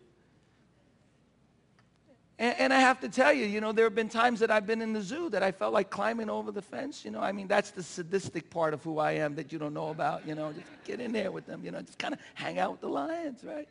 And, 2.38 2.56
and, 2.58 2.74
I 2.74 2.80
have 2.80 3.02
to 3.02 3.10
tell 3.10 3.34
you, 3.34 3.46
you 3.46 3.60
know, 3.60 3.74
there 3.74 3.86
have 3.86 3.96
been 3.96 4.08
times 4.08 4.40
that 4.40 4.50
I've 4.50 4.66
been 4.66 4.82
in 4.82 4.94
the 4.94 5.02
zoo 5.02 5.30
that 5.32 5.44
I 5.44 5.52
felt 5.52 5.74
like 5.74 5.90
climbing 5.90 6.30
over 6.30 6.54
the 6.54 6.62
fence. 6.62 7.04
You 7.04 7.12
know, 7.12 7.20
I 7.20 7.34
mean, 7.34 7.50
that's 7.50 7.72
the 7.72 7.84
sadistic 7.84 8.50
part 8.50 8.74
of 8.74 8.82
who 8.82 8.98
I 8.98 9.12
am 9.12 9.36
that 9.36 9.52
you 9.52 9.60
don't 9.60 9.74
know 9.74 9.90
about. 9.90 10.26
You 10.26 10.36
know, 10.36 10.54
just 10.54 10.66
get 10.86 11.02
in 11.02 11.12
there 11.12 11.34
with 11.34 11.46
them. 11.46 11.66
You 11.66 11.72
know, 11.72 11.82
just 11.82 12.00
kind 12.00 12.14
of 12.14 12.20
hang 12.36 12.58
out 12.58 12.72
with 12.72 12.82
the 12.82 12.88
lions, 12.88 13.44
right? 13.44 13.68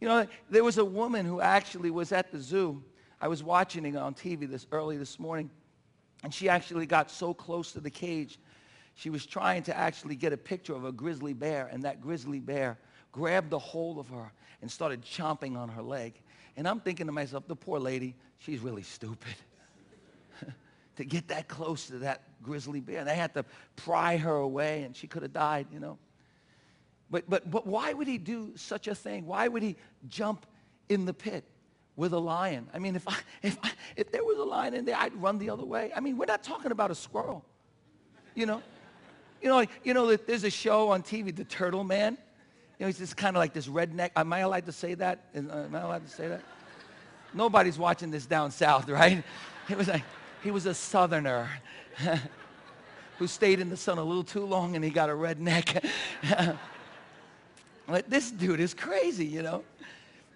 You 0.00 0.08
know, 0.08 0.26
there 0.48 0.64
was 0.64 0.78
a 0.78 0.84
woman 0.84 1.26
who 1.26 1.42
actually 1.42 1.90
was 1.90 2.12
at 2.12 2.32
the 2.32 2.38
zoo. 2.38 2.82
I 3.24 3.26
was 3.26 3.42
watching 3.42 3.86
it 3.86 3.96
on 3.96 4.12
TV 4.12 4.46
this 4.46 4.66
early 4.70 4.98
this 4.98 5.18
morning, 5.18 5.48
and 6.22 6.34
she 6.34 6.50
actually 6.50 6.84
got 6.84 7.10
so 7.10 7.32
close 7.32 7.72
to 7.72 7.80
the 7.80 7.88
cage 7.88 8.38
she 8.96 9.08
was 9.08 9.24
trying 9.24 9.62
to 9.62 9.74
actually 9.74 10.14
get 10.14 10.34
a 10.34 10.36
picture 10.36 10.74
of 10.74 10.84
a 10.84 10.92
grizzly 10.92 11.32
bear, 11.32 11.70
and 11.72 11.84
that 11.84 12.02
grizzly 12.02 12.38
bear 12.38 12.76
grabbed 13.12 13.50
a 13.54 13.58
hold 13.58 13.98
of 13.98 14.10
her 14.10 14.30
and 14.60 14.70
started 14.70 15.00
chomping 15.00 15.56
on 15.56 15.70
her 15.70 15.80
leg. 15.80 16.20
And 16.58 16.68
I'm 16.68 16.80
thinking 16.80 17.06
to 17.06 17.12
myself, 17.12 17.48
the 17.48 17.56
poor 17.56 17.78
lady, 17.78 18.14
she's 18.40 18.60
really 18.60 18.82
stupid. 18.82 19.36
to 20.96 21.04
get 21.06 21.28
that 21.28 21.48
close 21.48 21.86
to 21.86 22.00
that 22.00 22.24
grizzly 22.42 22.80
bear. 22.80 23.06
They 23.06 23.16
had 23.16 23.32
to 23.32 23.46
pry 23.74 24.18
her 24.18 24.36
away, 24.36 24.82
and 24.82 24.94
she 24.94 25.06
could 25.06 25.22
have 25.22 25.32
died, 25.32 25.68
you 25.72 25.80
know. 25.80 25.96
But, 27.10 27.24
but, 27.30 27.50
but 27.50 27.66
why 27.66 27.94
would 27.94 28.06
he 28.06 28.18
do 28.18 28.52
such 28.56 28.86
a 28.86 28.94
thing? 28.94 29.24
Why 29.24 29.48
would 29.48 29.62
he 29.62 29.76
jump 30.08 30.44
in 30.90 31.06
the 31.06 31.14
pit 31.14 31.46
with 31.96 32.12
a 32.12 32.18
lion? 32.18 32.68
I 32.74 32.78
mean, 32.78 32.96
if, 32.96 33.06
I, 33.08 33.16
if, 33.42 33.58
I, 33.62 33.70
if 33.96 34.10
there 34.10 34.24
was 34.24 34.38
a 34.38 34.44
lion 34.44 34.74
in 34.74 34.84
there, 34.84 34.96
I'd 34.96 35.14
run 35.20 35.38
the 35.38 35.50
other 35.50 35.64
way. 35.64 35.92
I 35.94 36.00
mean, 36.00 36.16
we're 36.16 36.26
not 36.26 36.42
talking 36.42 36.72
about 36.72 36.90
a 36.90 36.94
squirrel, 36.94 37.44
you 38.34 38.46
know. 38.46 38.62
You 39.42 39.50
know, 39.50 39.66
you 39.82 39.92
know, 39.92 40.16
there's 40.16 40.44
a 40.44 40.50
show 40.50 40.90
on 40.90 41.02
TV, 41.02 41.34
The 41.34 41.44
Turtle 41.44 41.84
Man. 41.84 42.16
You 42.78 42.84
know, 42.84 42.86
he's 42.86 42.98
just 42.98 43.16
kind 43.16 43.36
of 43.36 43.40
like 43.40 43.52
this 43.52 43.68
redneck. 43.68 44.10
Am 44.16 44.32
I 44.32 44.40
allowed 44.40 44.66
to 44.66 44.72
say 44.72 44.94
that? 44.94 45.26
Uh, 45.36 45.38
am 45.38 45.74
I 45.74 45.80
allowed 45.80 46.04
to 46.04 46.10
say 46.10 46.28
that? 46.28 46.40
Nobody's 47.34 47.78
watching 47.78 48.10
this 48.10 48.26
down 48.26 48.50
south, 48.50 48.88
right? 48.88 49.22
He 49.68 49.74
was 49.74 49.88
like, 49.88 50.02
he 50.42 50.50
was 50.50 50.66
a 50.66 50.74
southerner 50.74 51.48
who 53.18 53.26
stayed 53.26 53.60
in 53.60 53.70
the 53.70 53.76
sun 53.76 53.98
a 53.98 54.04
little 54.04 54.24
too 54.24 54.44
long 54.44 54.76
and 54.76 54.84
he 54.84 54.90
got 54.90 55.10
a 55.10 55.14
red 55.14 55.40
neck. 55.40 55.84
like, 57.88 58.08
this 58.08 58.30
dude 58.30 58.60
is 58.60 58.74
crazy, 58.74 59.26
you 59.26 59.42
know? 59.42 59.64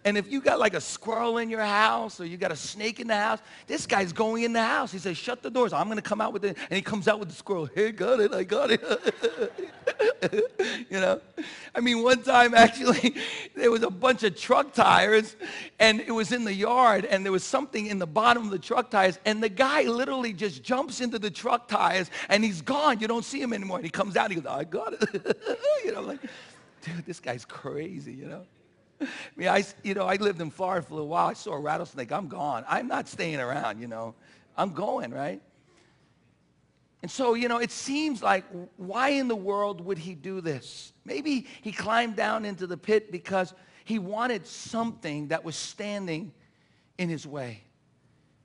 And 0.09 0.17
if 0.17 0.33
you 0.33 0.41
got 0.41 0.59
like 0.59 0.73
a 0.73 0.81
squirrel 0.81 1.37
in 1.37 1.51
your 1.51 1.61
house 1.61 2.19
or 2.19 2.25
you 2.25 2.39
got 2.39 2.51
a 2.51 2.57
snake 2.57 2.99
in 2.99 3.09
the 3.09 3.15
house, 3.15 3.41
this 3.67 3.87
guy's 3.87 4.11
going 4.11 4.43
in 4.43 4.55
the 4.55 4.63
house. 4.63 4.91
He 4.91 4.99
says, 4.99 5.19
shut 5.19 5.43
the 5.43 5.51
doors. 5.51 5.75
I'm 5.75 5.85
going 5.85 5.97
to 5.97 6.03
come 6.03 6.23
out 6.23 6.33
with 6.33 6.47
it. 6.47 6.57
And 6.71 6.77
he 6.77 6.81
comes 6.81 7.09
out 7.09 7.21
with 7.21 7.29
the 7.29 7.35
squirrel. 7.35 7.69
Hey, 7.75 7.93
got 7.93 8.19
it. 8.19 8.33
I 8.33 8.43
got 8.43 8.71
it. 8.71 8.81
you 10.91 10.99
know? 10.99 11.21
I 11.75 11.81
mean, 11.81 12.03
one 12.03 12.23
time 12.23 12.55
actually, 12.55 13.17
there 13.55 13.71
was 13.71 13.83
a 13.83 13.91
bunch 13.91 14.23
of 14.23 14.35
truck 14.35 14.73
tires 14.73 15.37
and 15.79 16.01
it 16.01 16.13
was 16.13 16.33
in 16.33 16.45
the 16.45 16.55
yard 16.55 17.05
and 17.05 17.23
there 17.23 17.33
was 17.33 17.45
something 17.45 17.85
in 17.85 17.99
the 17.99 18.07
bottom 18.07 18.47
of 18.47 18.51
the 18.51 18.59
truck 18.59 18.91
tires. 18.91 19.19
And 19.27 19.43
the 19.43 19.51
guy 19.51 19.83
literally 19.83 20.33
just 20.33 20.63
jumps 20.63 21.03
into 21.03 21.19
the 21.19 21.31
truck 21.31 21.69
tires 21.69 22.11
and 22.31 22.43
he's 22.43 22.63
gone. 22.63 23.01
You 23.01 23.09
don't 23.09 23.27
see 23.27 23.43
him 23.43 23.53
anymore. 23.53 23.77
And 23.77 23.85
he 23.85 23.91
comes 23.91 24.17
out 24.17 24.31
and 24.31 24.37
he 24.37 24.41
goes, 24.41 24.51
I 24.51 24.65
got 24.65 24.95
it. 24.95 25.37
you 25.85 25.93
know, 25.93 26.01
like, 26.01 26.23
dude, 26.81 27.05
this 27.05 27.21
guy's 27.21 27.45
crazy, 27.45 28.15
you 28.15 28.25
know? 28.25 28.47
I 29.01 29.07
mean, 29.37 29.49
I, 29.49 29.65
you 29.83 29.95
know, 29.95 30.07
I 30.07 30.17
lived 30.17 30.41
in 30.41 30.51
Florida 30.51 30.85
for 30.87 30.93
a 30.93 30.97
little 30.97 31.09
while. 31.09 31.29
I 31.29 31.33
saw 31.35 31.53
a 31.53 31.61
rattlesnake. 31.61 32.13
I'm 32.13 32.29
gone. 32.29 32.65
I'm 32.69 32.89
not 32.89 33.09
staying 33.09 33.41
around, 33.41 33.81
you 33.81 33.87
know. 33.87 34.15
I'm 34.57 34.73
going, 34.73 35.13
right? 35.13 35.41
And 37.03 37.11
so, 37.11 37.35
you 37.35 37.49
know, 37.49 37.59
it 37.59 37.71
seems 37.71 38.23
like 38.23 38.45
why 38.77 39.11
in 39.11 39.29
the 39.29 39.37
world 39.37 39.81
would 39.85 39.99
he 39.99 40.15
do 40.15 40.41
this? 40.41 40.93
Maybe 41.05 41.47
he 41.63 41.71
climbed 41.71 42.17
down 42.17 42.45
into 42.45 42.67
the 42.67 42.77
pit 42.77 43.13
because 43.13 43.55
he 43.85 43.99
wanted 43.99 44.47
something 44.47 45.29
that 45.29 45.45
was 45.45 45.55
standing 45.55 46.33
in 46.99 47.09
his 47.09 47.27
way. 47.27 47.63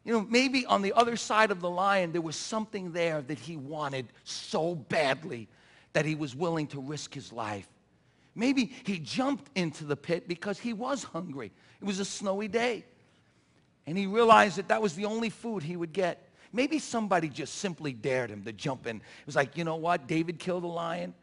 You 0.05 0.13
know, 0.13 0.27
maybe 0.29 0.65
on 0.65 0.81
the 0.81 0.93
other 0.93 1.15
side 1.15 1.49
of 1.49 1.61
the 1.61 1.69
lion, 1.69 2.11
there 2.11 2.21
was 2.21 2.35
something 2.35 2.91
there 2.91 3.21
that 3.21 3.39
he 3.39 3.57
wanted 3.57 4.07
so 4.23 4.75
badly 4.75 5.47
that 5.93 6.05
he 6.05 6.13
was 6.13 6.35
willing 6.35 6.67
to 6.67 6.79
risk 6.79 7.13
his 7.13 7.31
life. 7.31 7.67
Maybe 8.35 8.71
he 8.83 8.99
jumped 8.99 9.49
into 9.55 9.83
the 9.83 9.95
pit 9.95 10.27
because 10.27 10.59
he 10.59 10.73
was 10.73 11.03
hungry. 11.03 11.51
It 11.81 11.85
was 11.85 11.99
a 11.99 12.05
snowy 12.05 12.47
day. 12.47 12.85
And 13.85 13.97
he 13.97 14.07
realized 14.07 14.57
that 14.57 14.69
that 14.69 14.81
was 14.81 14.95
the 14.95 15.05
only 15.05 15.29
food 15.29 15.63
he 15.63 15.75
would 15.75 15.93
get. 15.93 16.29
Maybe 16.51 16.79
somebody 16.79 17.29
just 17.29 17.55
simply 17.55 17.93
dared 17.93 18.29
him 18.29 18.43
to 18.43 18.53
jump 18.53 18.87
in. 18.87 18.97
It 18.97 19.25
was 19.25 19.35
like, 19.35 19.57
you 19.57 19.63
know 19.63 19.75
what? 19.75 20.07
David 20.07 20.39
killed 20.39 20.63
a 20.63 20.67
lion. 20.67 21.13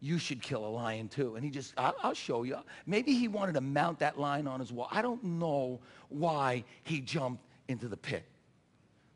You 0.00 0.18
should 0.18 0.42
kill 0.42 0.66
a 0.66 0.68
lion 0.68 1.08
too. 1.08 1.36
And 1.36 1.44
he 1.44 1.50
just, 1.50 1.72
I'll, 1.78 1.94
I'll 2.02 2.14
show 2.14 2.42
you. 2.42 2.58
Maybe 2.84 3.14
he 3.14 3.28
wanted 3.28 3.54
to 3.54 3.60
mount 3.60 4.00
that 4.00 4.18
lion 4.18 4.46
on 4.46 4.60
his 4.60 4.72
wall. 4.72 4.88
I 4.90 5.00
don't 5.02 5.22
know 5.24 5.80
why 6.08 6.64
he 6.82 7.00
jumped 7.00 7.42
into 7.68 7.88
the 7.88 7.96
pit. 7.96 8.24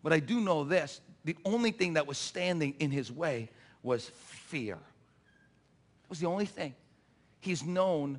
But 0.03 0.13
I 0.13 0.21
do 0.21 0.41
know 0.41 0.65
this. 0.65 1.01
The 1.25 1.37
only 1.45 1.73
thing 1.73 1.95
that 1.95 2.07
was 2.07 2.17
standing 2.17 2.75
in 2.79 2.91
his 2.91 3.13
way 3.13 3.51
was 3.83 4.09
fear. 4.15 4.75
It 4.75 6.11
was 6.11 6.21
the 6.21 6.27
only 6.27 6.47
thing 6.47 6.75
he's 7.41 7.65
known 7.65 8.19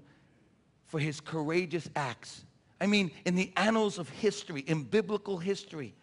for 0.85 0.99
his 0.99 1.21
courageous 1.21 1.89
acts. 1.95 2.43
I 2.81 2.87
mean, 2.87 3.11
in 3.25 3.35
the 3.35 3.51
annals 3.57 3.99
of 3.99 4.09
history, 4.09 4.61
in 4.61 4.83
biblical 4.83 5.37
history, 5.37 5.93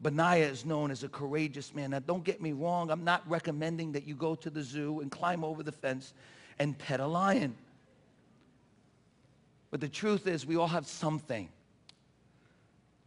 Benaiah 0.00 0.48
is 0.50 0.64
known 0.64 0.90
as 0.90 1.04
a 1.04 1.08
courageous 1.08 1.74
man. 1.74 1.90
Now, 1.90 2.00
don't 2.00 2.24
get 2.24 2.40
me 2.40 2.52
wrong. 2.52 2.90
I'm 2.90 3.04
not 3.04 3.28
recommending 3.28 3.92
that 3.92 4.06
you 4.06 4.14
go 4.14 4.34
to 4.34 4.50
the 4.50 4.62
zoo 4.62 5.00
and 5.00 5.10
climb 5.10 5.44
over 5.44 5.62
the 5.62 5.72
fence 5.72 6.12
and 6.58 6.76
pet 6.76 7.00
a 7.00 7.06
lion. 7.06 7.54
But 9.70 9.80
the 9.80 9.88
truth 9.88 10.26
is, 10.26 10.46
we 10.46 10.56
all 10.56 10.68
have 10.68 10.86
something. 10.86 11.48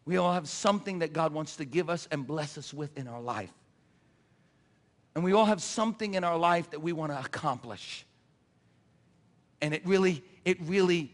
We 0.06 0.18
all 0.18 0.34
have 0.34 0.48
something 0.48 1.00
that 1.00 1.13
God 1.13 1.34
wants 1.34 1.56
to 1.58 1.65
give 1.65 1.89
us 1.89 2.08
and 2.12 2.25
bless 2.25 2.58
us 2.58 2.74
with 2.74 2.98
in 2.98 3.08
our 3.08 3.22
life. 3.22 3.53
And 5.15 5.24
we 5.24 5.34
all 5.34 5.46
have 5.46 5.62
something 5.62 6.13
in 6.13 6.24
our 6.24 6.38
life 6.38 6.72
that 6.72 6.82
we 6.82 6.94
want 6.94 7.12
to 7.12 7.20
accomplish. 7.20 8.06
And 9.62 9.74
it 9.74 9.86
really, 9.86 10.24
it 10.46 10.58
really 10.62 11.12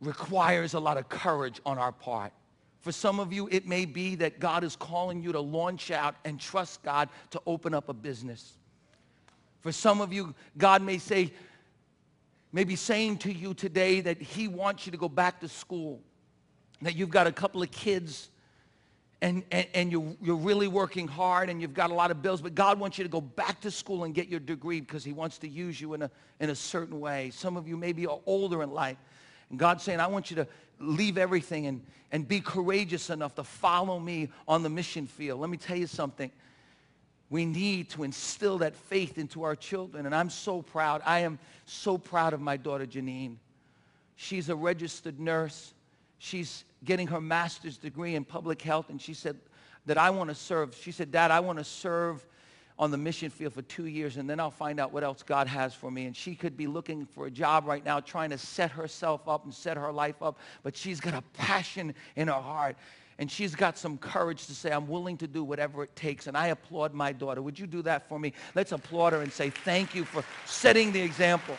requires 0.00 0.74
a 0.74 0.80
lot 0.80 0.96
of 0.96 1.08
courage 1.08 1.60
on 1.64 1.78
our 1.78 1.92
part. 1.92 2.32
For 2.80 2.90
some 2.90 3.20
of 3.20 3.32
you, 3.32 3.48
it 3.52 3.66
may 3.66 3.84
be 3.84 4.16
that 4.16 4.40
God 4.40 4.64
is 4.64 4.74
calling 4.74 5.22
you 5.22 5.30
to 5.32 5.40
launch 5.40 5.90
out 5.92 6.16
and 6.24 6.40
trust 6.40 6.82
God 6.82 7.08
to 7.30 7.40
open 7.46 7.74
up 7.74 7.88
a 7.88 7.92
business. 7.92 8.54
For 9.60 9.70
some 9.70 10.00
of 10.00 10.12
you, 10.12 10.34
God 10.58 10.82
may 10.82 10.98
say, 10.98 11.32
maybe 12.52 12.74
saying 12.74 13.18
to 13.18 13.32
you 13.32 13.54
today 13.54 14.00
that 14.00 14.20
he 14.20 14.48
wants 14.48 14.84
you 14.84 14.92
to 14.92 14.98
go 14.98 15.08
back 15.08 15.40
to 15.40 15.48
school, 15.48 16.00
that 16.82 16.96
you've 16.96 17.10
got 17.10 17.28
a 17.28 17.32
couple 17.32 17.62
of 17.62 17.70
kids 17.70 18.30
and, 19.22 19.44
and, 19.52 19.66
and 19.72 19.92
you're, 19.92 20.16
you're 20.20 20.36
really 20.36 20.66
working 20.66 21.06
hard 21.06 21.48
and 21.48 21.62
you've 21.62 21.74
got 21.74 21.92
a 21.92 21.94
lot 21.94 22.10
of 22.10 22.20
bills, 22.20 22.42
but 22.42 22.56
God 22.56 22.80
wants 22.80 22.98
you 22.98 23.04
to 23.04 23.08
go 23.08 23.20
back 23.20 23.60
to 23.60 23.70
school 23.70 24.02
and 24.02 24.12
get 24.12 24.26
your 24.26 24.40
degree 24.40 24.80
because 24.80 25.04
he 25.04 25.12
wants 25.12 25.38
to 25.38 25.48
use 25.48 25.80
you 25.80 25.94
in 25.94 26.02
a, 26.02 26.10
in 26.40 26.50
a 26.50 26.56
certain 26.56 26.98
way. 26.98 27.30
Some 27.30 27.56
of 27.56 27.68
you 27.68 27.76
maybe 27.76 28.04
are 28.04 28.18
older 28.26 28.64
in 28.64 28.72
life. 28.72 28.96
And 29.48 29.60
God's 29.60 29.84
saying, 29.84 30.00
I 30.00 30.08
want 30.08 30.30
you 30.30 30.36
to 30.36 30.48
leave 30.80 31.18
everything 31.18 31.68
and, 31.68 31.82
and 32.10 32.26
be 32.26 32.40
courageous 32.40 33.10
enough 33.10 33.36
to 33.36 33.44
follow 33.44 34.00
me 34.00 34.28
on 34.48 34.64
the 34.64 34.68
mission 34.68 35.06
field. 35.06 35.40
Let 35.40 35.50
me 35.50 35.56
tell 35.56 35.76
you 35.76 35.86
something. 35.86 36.32
We 37.30 37.46
need 37.46 37.90
to 37.90 38.02
instill 38.02 38.58
that 38.58 38.74
faith 38.74 39.18
into 39.18 39.44
our 39.44 39.54
children. 39.54 40.04
And 40.04 40.14
I'm 40.16 40.30
so 40.30 40.62
proud. 40.62 41.00
I 41.06 41.20
am 41.20 41.38
so 41.64 41.96
proud 41.96 42.32
of 42.32 42.40
my 42.40 42.56
daughter, 42.56 42.86
Janine. 42.86 43.36
She's 44.16 44.48
a 44.48 44.56
registered 44.56 45.20
nurse. 45.20 45.72
She's 46.18 46.64
getting 46.84 47.06
her 47.06 47.20
master's 47.20 47.76
degree 47.76 48.14
in 48.14 48.24
public 48.24 48.60
health, 48.62 48.90
and 48.90 49.00
she 49.00 49.14
said 49.14 49.36
that 49.86 49.98
I 49.98 50.10
want 50.10 50.30
to 50.30 50.34
serve. 50.34 50.74
She 50.74 50.92
said, 50.92 51.10
Dad, 51.10 51.30
I 51.30 51.40
want 51.40 51.58
to 51.58 51.64
serve 51.64 52.24
on 52.78 52.90
the 52.90 52.96
mission 52.96 53.30
field 53.30 53.52
for 53.52 53.62
two 53.62 53.86
years, 53.86 54.16
and 54.16 54.28
then 54.28 54.40
I'll 54.40 54.50
find 54.50 54.80
out 54.80 54.92
what 54.92 55.04
else 55.04 55.22
God 55.22 55.46
has 55.46 55.74
for 55.74 55.90
me. 55.90 56.06
And 56.06 56.16
she 56.16 56.34
could 56.34 56.56
be 56.56 56.66
looking 56.66 57.04
for 57.06 57.26
a 57.26 57.30
job 57.30 57.66
right 57.66 57.84
now, 57.84 58.00
trying 58.00 58.30
to 58.30 58.38
set 58.38 58.70
herself 58.70 59.28
up 59.28 59.44
and 59.44 59.54
set 59.54 59.76
her 59.76 59.92
life 59.92 60.22
up, 60.22 60.38
but 60.62 60.76
she's 60.76 61.00
got 61.00 61.14
a 61.14 61.22
passion 61.34 61.94
in 62.16 62.28
her 62.28 62.34
heart. 62.34 62.76
And 63.18 63.30
she's 63.30 63.54
got 63.54 63.76
some 63.78 63.98
courage 63.98 64.46
to 64.46 64.54
say, 64.54 64.72
I'm 64.72 64.88
willing 64.88 65.18
to 65.18 65.28
do 65.28 65.44
whatever 65.44 65.84
it 65.84 65.94
takes. 65.94 66.26
And 66.26 66.36
I 66.36 66.48
applaud 66.48 66.94
my 66.94 67.12
daughter. 67.12 67.42
Would 67.42 67.58
you 67.58 67.66
do 67.66 67.82
that 67.82 68.08
for 68.08 68.18
me? 68.18 68.32
Let's 68.54 68.72
applaud 68.72 69.12
her 69.12 69.20
and 69.20 69.30
say, 69.30 69.50
thank 69.50 69.94
you 69.94 70.04
for 70.04 70.24
setting 70.46 70.92
the 70.92 71.00
example. 71.00 71.56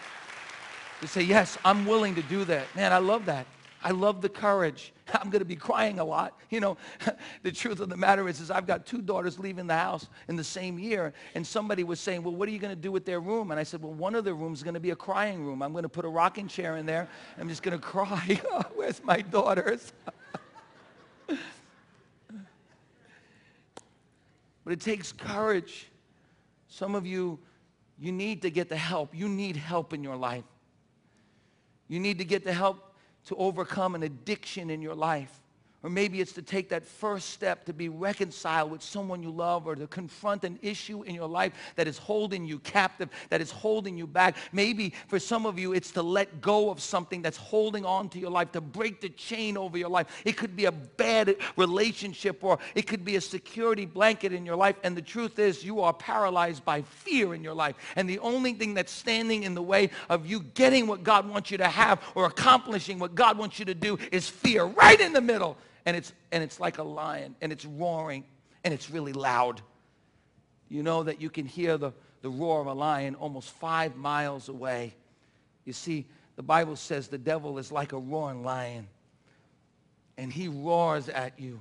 To 1.02 1.08
say, 1.08 1.22
yes, 1.22 1.58
I'm 1.64 1.86
willing 1.86 2.16
to 2.16 2.24
do 2.24 2.44
that. 2.46 2.66
Man, 2.76 2.92
I 2.92 2.98
love 2.98 3.26
that. 3.28 3.46
I 3.84 3.92
love 3.92 4.22
the 4.22 4.30
courage. 4.30 4.94
I'm 5.14 5.30
going 5.30 5.40
to 5.40 5.46
be 5.46 5.58
crying 5.58 6.00
a 6.00 6.06
lot. 6.06 6.40
You 6.50 6.62
know, 6.62 6.78
the 7.44 7.52
truth 7.52 7.82
of 7.82 7.90
the 7.90 7.98
matter 7.98 8.30
is, 8.30 8.40
is 8.40 8.50
I've 8.50 8.66
got 8.66 8.86
two 8.86 9.02
daughters 9.02 9.38
leaving 9.38 9.68
the 9.68 9.76
house 9.76 10.08
in 10.30 10.38
the 10.38 10.44
same 10.44 10.80
year, 10.80 11.14
and 11.36 11.46
somebody 11.46 11.84
was 11.84 12.00
saying, 12.00 12.24
well, 12.24 12.34
what 12.34 12.48
are 12.48 12.52
you 12.52 12.60
going 12.60 12.74
to 12.74 12.82
do 12.82 12.92
with 12.92 13.06
their 13.06 13.20
room? 13.20 13.52
And 13.52 13.60
I 13.60 13.64
said, 13.64 13.82
well, 13.82 13.94
one 13.94 14.16
of 14.16 14.24
the 14.24 14.34
rooms 14.34 14.60
is 14.60 14.64
going 14.64 14.76
to 14.76 14.80
be 14.80 14.92
a 14.92 14.96
crying 14.96 15.46
room. 15.46 15.62
I'm 15.62 15.74
going 15.74 15.84
to 15.84 15.90
put 15.90 16.06
a 16.06 16.10
rocking 16.10 16.48
chair 16.48 16.78
in 16.78 16.86
there. 16.86 17.10
I'm 17.38 17.50
just 17.50 17.62
going 17.62 17.78
to 17.80 17.84
cry. 17.84 18.42
Where's 18.76 19.04
my 19.04 19.22
daughters? 19.22 19.92
but 21.28 21.38
it 24.72 24.80
takes 24.80 25.12
courage. 25.12 25.88
Some 26.70 26.96
of 26.96 27.06
you, 27.06 27.38
you 28.00 28.14
need 28.14 28.44
to 28.44 28.50
get 28.50 28.70
the 28.70 28.78
help. 28.78 29.14
You 29.14 29.28
need 29.28 29.58
help 29.58 29.94
in 29.94 30.04
your 30.04 30.16
life. 30.16 30.46
You 31.90 32.00
need 32.00 32.20
to 32.20 32.26
get 32.26 32.46
the 32.46 32.54
help 32.54 32.93
to 33.26 33.36
overcome 33.36 33.96
an 33.96 34.04
addiction 34.04 34.70
in 34.70 34.82
your 34.82 34.96
life. 34.96 35.43
Or 35.84 35.90
maybe 35.90 36.22
it's 36.22 36.32
to 36.34 36.42
take 36.42 36.70
that 36.70 36.86
first 36.86 37.32
step 37.32 37.66
to 37.66 37.74
be 37.74 37.90
reconciled 37.90 38.72
with 38.72 38.82
someone 38.82 39.22
you 39.22 39.32
love 39.32 39.68
or 39.68 39.76
to 39.76 39.86
confront 39.86 40.46
an 40.46 40.58
issue 40.62 41.04
in 41.04 41.14
your 41.14 41.28
life 41.28 41.52
that 41.76 41.90
is 41.90 41.98
holding 41.98 42.46
you 42.46 42.60
captive, 42.60 43.10
that 43.30 43.42
is 43.42 43.52
holding 43.52 43.98
you 43.98 44.08
back. 44.08 44.38
Maybe 44.54 44.94
for 45.10 45.20
some 45.20 45.46
of 45.46 45.60
you, 45.60 45.74
it's 45.74 45.92
to 45.92 46.02
let 46.02 46.40
go 46.40 46.70
of 46.70 46.80
something 46.80 47.22
that's 47.22 47.36
holding 47.36 47.84
on 47.84 48.08
to 48.10 48.20
your 48.20 48.32
life, 48.32 48.54
to 48.54 48.62
break 48.62 49.02
the 49.02 49.10
chain 49.10 49.58
over 49.58 49.78
your 49.78 49.90
life. 49.90 50.08
It 50.24 50.38
could 50.38 50.56
be 50.56 50.66
a 50.66 50.72
bad 50.72 51.36
relationship 51.58 52.46
or 52.46 52.60
it 52.76 52.88
could 52.88 53.04
be 53.04 53.18
a 53.18 53.22
security 53.22 53.86
blanket 53.86 54.32
in 54.32 54.46
your 54.46 54.56
life. 54.56 54.78
And 54.86 54.96
the 54.96 55.02
truth 55.02 55.38
is, 55.38 55.66
you 55.66 55.82
are 55.82 55.92
paralyzed 55.92 56.64
by 56.64 56.84
fear 56.84 57.34
in 57.34 57.44
your 57.44 57.56
life. 57.56 57.76
And 57.98 58.10
the 58.10 58.20
only 58.20 58.54
thing 58.54 58.74
that's 58.74 58.92
standing 58.92 59.44
in 59.44 59.54
the 59.54 59.62
way 59.62 59.90
of 60.08 60.26
you 60.26 60.44
getting 60.44 60.88
what 60.88 61.04
God 61.04 61.28
wants 61.28 61.52
you 61.52 61.58
to 61.58 61.68
have 61.68 62.02
or 62.16 62.26
accomplishing 62.26 63.00
what 63.00 63.16
God 63.16 63.38
wants 63.38 63.60
you 63.60 63.66
to 63.66 63.76
do 63.76 64.00
is 64.14 64.30
fear 64.30 64.64
right 64.64 65.02
in 65.02 65.12
the 65.12 65.20
middle 65.20 65.58
and 65.86 65.98
it's, 65.98 66.14
and 66.32 66.44
it's 66.44 66.60
like 66.60 66.78
a 66.78 66.84
lion, 66.84 67.36
and 67.42 67.52
it's 67.52 67.66
roaring, 67.66 68.24
and 68.64 68.74
it's 68.74 68.90
really 68.90 69.14
loud. 69.14 69.62
You 70.70 70.84
know 70.84 71.04
that 71.04 71.22
you 71.22 71.30
can 71.30 71.46
hear 71.46 71.78
the, 71.78 71.92
the 72.22 72.30
roar 72.30 72.62
of 72.62 72.68
a 72.68 72.74
lion 72.74 73.16
almost 73.16 73.50
five 73.50 73.96
miles 73.96 74.50
away. 74.50 74.96
You 75.66 75.74
see, 75.74 76.06
the 76.36 76.44
Bible 76.44 76.76
says 76.76 77.08
the 77.08 77.18
devil 77.18 77.58
is 77.58 77.72
like 77.72 77.94
a 77.94 77.98
roaring 77.98 78.44
lion, 78.44 78.88
and 80.18 80.32
he 80.32 80.48
roars 80.48 81.10
at 81.10 81.40
you. 81.40 81.60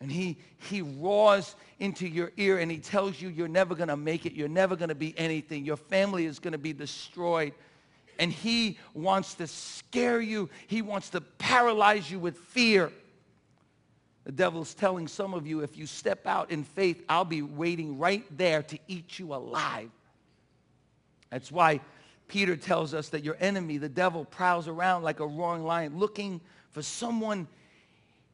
And 0.00 0.10
he, 0.10 0.38
he 0.56 0.80
roars 0.80 1.54
into 1.78 2.08
your 2.08 2.32
ear 2.38 2.58
and 2.58 2.70
he 2.70 2.78
tells 2.78 3.20
you 3.20 3.28
you're 3.28 3.48
never 3.48 3.74
going 3.74 3.88
to 3.88 3.98
make 3.98 4.24
it. 4.24 4.32
You're 4.32 4.48
never 4.48 4.74
going 4.74 4.88
to 4.88 4.94
be 4.94 5.14
anything. 5.18 5.66
Your 5.66 5.76
family 5.76 6.24
is 6.24 6.38
going 6.38 6.52
to 6.52 6.58
be 6.58 6.72
destroyed. 6.72 7.52
And 8.18 8.32
he 8.32 8.78
wants 8.94 9.34
to 9.34 9.46
scare 9.46 10.20
you. 10.20 10.48
He 10.68 10.80
wants 10.80 11.10
to 11.10 11.20
paralyze 11.20 12.10
you 12.10 12.18
with 12.18 12.38
fear. 12.38 12.90
The 14.30 14.36
devil's 14.36 14.74
telling 14.74 15.08
some 15.08 15.34
of 15.34 15.44
you, 15.44 15.58
if 15.58 15.76
you 15.76 15.86
step 15.86 16.24
out 16.24 16.52
in 16.52 16.62
faith, 16.62 17.02
I'll 17.08 17.24
be 17.24 17.42
waiting 17.42 17.98
right 17.98 18.24
there 18.38 18.62
to 18.62 18.78
eat 18.86 19.18
you 19.18 19.34
alive. 19.34 19.90
That's 21.30 21.50
why 21.50 21.80
Peter 22.28 22.54
tells 22.54 22.94
us 22.94 23.08
that 23.08 23.24
your 23.24 23.36
enemy, 23.40 23.76
the 23.76 23.88
devil, 23.88 24.24
prowls 24.24 24.68
around 24.68 25.02
like 25.02 25.18
a 25.18 25.26
roaring 25.26 25.64
lion 25.64 25.98
looking 25.98 26.40
for 26.70 26.80
someone 26.80 27.48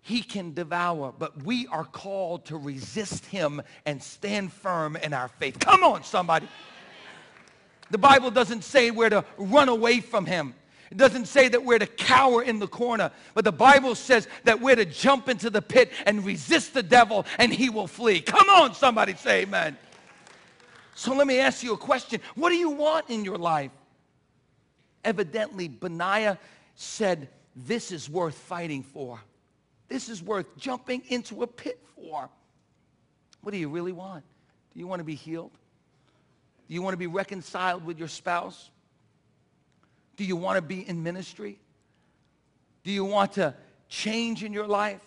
he 0.02 0.20
can 0.20 0.52
devour. 0.52 1.14
But 1.18 1.44
we 1.44 1.66
are 1.68 1.86
called 1.86 2.44
to 2.44 2.58
resist 2.58 3.24
him 3.24 3.62
and 3.86 4.02
stand 4.02 4.52
firm 4.52 4.96
in 4.96 5.14
our 5.14 5.28
faith. 5.28 5.58
Come 5.58 5.82
on, 5.82 6.04
somebody. 6.04 6.46
The 7.90 7.96
Bible 7.96 8.30
doesn't 8.30 8.64
say 8.64 8.90
we're 8.90 9.08
to 9.08 9.24
run 9.38 9.70
away 9.70 10.00
from 10.00 10.26
him. 10.26 10.52
It 10.90 10.96
doesn't 10.96 11.26
say 11.26 11.48
that 11.48 11.64
we're 11.64 11.78
to 11.78 11.86
cower 11.86 12.42
in 12.42 12.58
the 12.58 12.68
corner, 12.68 13.10
but 13.34 13.44
the 13.44 13.52
Bible 13.52 13.94
says 13.94 14.28
that 14.44 14.60
we're 14.60 14.76
to 14.76 14.84
jump 14.84 15.28
into 15.28 15.50
the 15.50 15.62
pit 15.62 15.92
and 16.06 16.24
resist 16.24 16.74
the 16.74 16.82
devil 16.82 17.26
and 17.38 17.52
he 17.52 17.70
will 17.70 17.88
flee. 17.88 18.20
Come 18.20 18.48
on, 18.48 18.74
somebody 18.74 19.14
say 19.14 19.42
amen. 19.42 19.76
So 20.94 21.14
let 21.14 21.26
me 21.26 21.40
ask 21.40 21.62
you 21.62 21.74
a 21.74 21.76
question. 21.76 22.20
What 22.36 22.50
do 22.50 22.56
you 22.56 22.70
want 22.70 23.10
in 23.10 23.24
your 23.24 23.36
life? 23.36 23.72
Evidently, 25.04 25.68
Benaiah 25.68 26.38
said, 26.74 27.28
This 27.54 27.92
is 27.92 28.08
worth 28.08 28.36
fighting 28.36 28.82
for. 28.82 29.20
This 29.88 30.08
is 30.08 30.22
worth 30.22 30.56
jumping 30.56 31.02
into 31.08 31.42
a 31.42 31.46
pit 31.46 31.80
for. 31.94 32.28
What 33.42 33.52
do 33.52 33.58
you 33.58 33.68
really 33.68 33.92
want? 33.92 34.24
Do 34.72 34.80
you 34.80 34.86
want 34.86 35.00
to 35.00 35.04
be 35.04 35.14
healed? 35.14 35.52
Do 36.66 36.74
you 36.74 36.82
want 36.82 36.94
to 36.94 36.98
be 36.98 37.06
reconciled 37.06 37.84
with 37.84 37.98
your 37.98 38.08
spouse? 38.08 38.70
Do 40.16 40.24
you 40.24 40.36
want 40.36 40.56
to 40.56 40.62
be 40.62 40.88
in 40.88 41.02
ministry? 41.02 41.58
Do 42.84 42.90
you 42.90 43.04
want 43.04 43.32
to 43.34 43.54
change 43.88 44.42
in 44.42 44.52
your 44.52 44.66
life? 44.66 45.02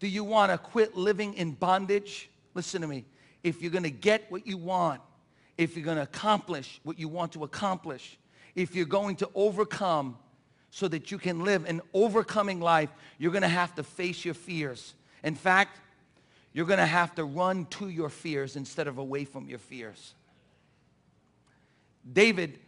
Do 0.00 0.08
you 0.08 0.24
want 0.24 0.52
to 0.52 0.58
quit 0.58 0.96
living 0.96 1.34
in 1.34 1.52
bondage? 1.52 2.28
Listen 2.54 2.82
to 2.82 2.86
me. 2.86 3.04
If 3.42 3.60
you're 3.60 3.70
going 3.70 3.84
to 3.84 3.90
get 3.90 4.30
what 4.30 4.46
you 4.46 4.56
want, 4.56 5.00
if 5.56 5.76
you're 5.76 5.84
going 5.84 5.96
to 5.98 6.02
accomplish 6.02 6.80
what 6.82 6.98
you 6.98 7.08
want 7.08 7.32
to 7.32 7.44
accomplish, 7.44 8.18
if 8.54 8.74
you're 8.74 8.86
going 8.86 9.16
to 9.16 9.30
overcome 9.34 10.16
so 10.70 10.88
that 10.88 11.10
you 11.10 11.18
can 11.18 11.44
live 11.44 11.64
an 11.66 11.80
overcoming 11.92 12.60
life, 12.60 12.90
you're 13.18 13.32
going 13.32 13.42
to 13.42 13.48
have 13.48 13.74
to 13.76 13.82
face 13.82 14.24
your 14.24 14.34
fears. 14.34 14.94
In 15.22 15.34
fact, 15.34 15.78
you're 16.52 16.66
going 16.66 16.78
to 16.78 16.86
have 16.86 17.14
to 17.16 17.24
run 17.24 17.66
to 17.66 17.88
your 17.88 18.08
fears 18.08 18.56
instead 18.56 18.86
of 18.86 18.98
away 18.98 19.24
from 19.24 19.48
your 19.48 19.58
fears. 19.58 20.14
David 22.10 22.58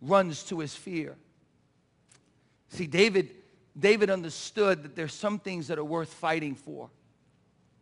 runs 0.00 0.42
to 0.44 0.60
his 0.60 0.74
fear. 0.74 1.16
See, 2.68 2.86
David, 2.86 3.30
David 3.78 4.10
understood 4.10 4.82
that 4.82 4.96
there's 4.96 5.14
some 5.14 5.38
things 5.38 5.68
that 5.68 5.78
are 5.78 5.84
worth 5.84 6.12
fighting 6.12 6.54
for. 6.54 6.90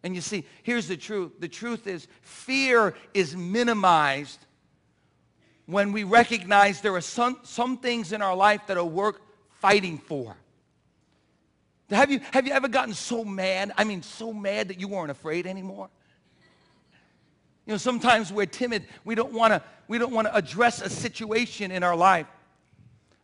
And 0.03 0.15
you 0.15 0.21
see, 0.21 0.45
here's 0.63 0.87
the 0.87 0.97
truth. 0.97 1.33
The 1.41 1.49
truth 1.49 1.87
is 1.87 2.07
fear 2.21 2.95
is 3.15 3.35
minimized 3.35 4.39
when 5.67 5.93
we 5.93 6.05
recognize 6.05 6.81
there 6.81 6.95
are 6.95 7.01
some, 7.01 7.39
some 7.43 7.79
things 7.79 8.13
in 8.13 8.21
our 8.21 8.37
life 8.37 8.67
that 8.67 8.77
are 8.77 8.85
worth 8.85 9.17
fighting 9.61 9.99
for. 9.99 10.37
Have 11.91 12.11
you, 12.11 12.21
have 12.33 12.47
you 12.47 12.53
ever 12.53 12.69
gotten 12.69 12.95
so 12.95 13.25
mad? 13.25 13.73
I 13.77 13.85
mean, 13.85 14.03
so 14.03 14.33
mad 14.33 14.69
that 14.69 14.81
you 14.81 14.89
weren't 14.89 15.11
afraid 15.11 15.47
anymore? 15.47 15.89
You 17.67 17.73
know, 17.73 17.79
sometimes 17.79 18.33
we're 18.33 18.47
timid. 18.47 18.87
We 19.05 19.15
don't 19.15 19.33
want 19.33 19.53
to 19.53 19.63
we 19.89 19.99
don't 19.99 20.13
want 20.13 20.27
to 20.27 20.35
address 20.35 20.81
a 20.81 20.89
situation 20.89 21.71
in 21.71 21.83
our 21.83 21.97
life. 21.97 22.27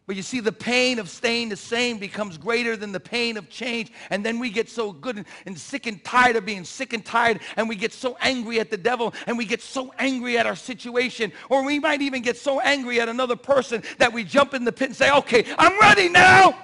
But 0.06 0.16
you 0.16 0.22
see, 0.22 0.40
the 0.40 0.50
pain 0.50 0.98
of 0.98 1.08
staying 1.08 1.50
the 1.50 1.56
same 1.56 1.98
becomes 1.98 2.36
greater 2.36 2.76
than 2.76 2.90
the 2.90 2.98
pain 2.98 3.36
of 3.36 3.48
change. 3.48 3.92
And 4.10 4.24
then 4.24 4.40
we 4.40 4.50
get 4.50 4.68
so 4.68 4.90
good 4.90 5.18
and, 5.18 5.26
and, 5.46 5.56
sick 5.56 5.86
and 5.86 6.02
tired 6.02 6.34
of 6.34 6.44
being 6.44 6.64
sick 6.64 6.92
and 6.92 7.04
tired. 7.04 7.38
And 7.56 7.68
we 7.68 7.76
get 7.76 7.92
so 7.92 8.16
angry 8.20 8.58
at 8.58 8.72
the 8.72 8.76
devil. 8.76 9.14
And 9.28 9.38
we 9.38 9.44
get 9.44 9.62
so 9.62 9.94
angry 10.00 10.36
at 10.36 10.46
our 10.46 10.56
situation. 10.56 11.32
Or 11.48 11.64
we 11.64 11.78
might 11.78 12.02
even 12.02 12.22
get 12.22 12.36
so 12.36 12.58
angry 12.58 13.00
at 13.00 13.08
another 13.08 13.36
person 13.36 13.84
that 13.98 14.12
we 14.12 14.24
jump 14.24 14.52
in 14.52 14.64
the 14.64 14.72
pit 14.72 14.88
and 14.88 14.96
say, 14.96 15.12
okay, 15.12 15.44
I'm 15.56 15.78
ready 15.78 16.08
now. 16.08 16.58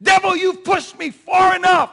Devil, 0.00 0.36
you've 0.36 0.62
pushed 0.62 0.96
me 0.96 1.10
far 1.10 1.56
enough. 1.56 1.90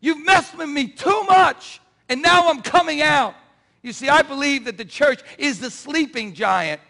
You've 0.00 0.24
messed 0.24 0.56
with 0.56 0.70
me 0.70 0.88
too 0.88 1.22
much. 1.24 1.82
And 2.08 2.22
now 2.22 2.48
I'm 2.48 2.62
coming 2.62 3.02
out. 3.02 3.34
You 3.82 3.92
see, 3.92 4.08
I 4.08 4.22
believe 4.22 4.64
that 4.64 4.76
the 4.76 4.84
church 4.84 5.22
is 5.38 5.60
the 5.60 5.70
sleeping 5.70 6.34
giant. 6.34 6.80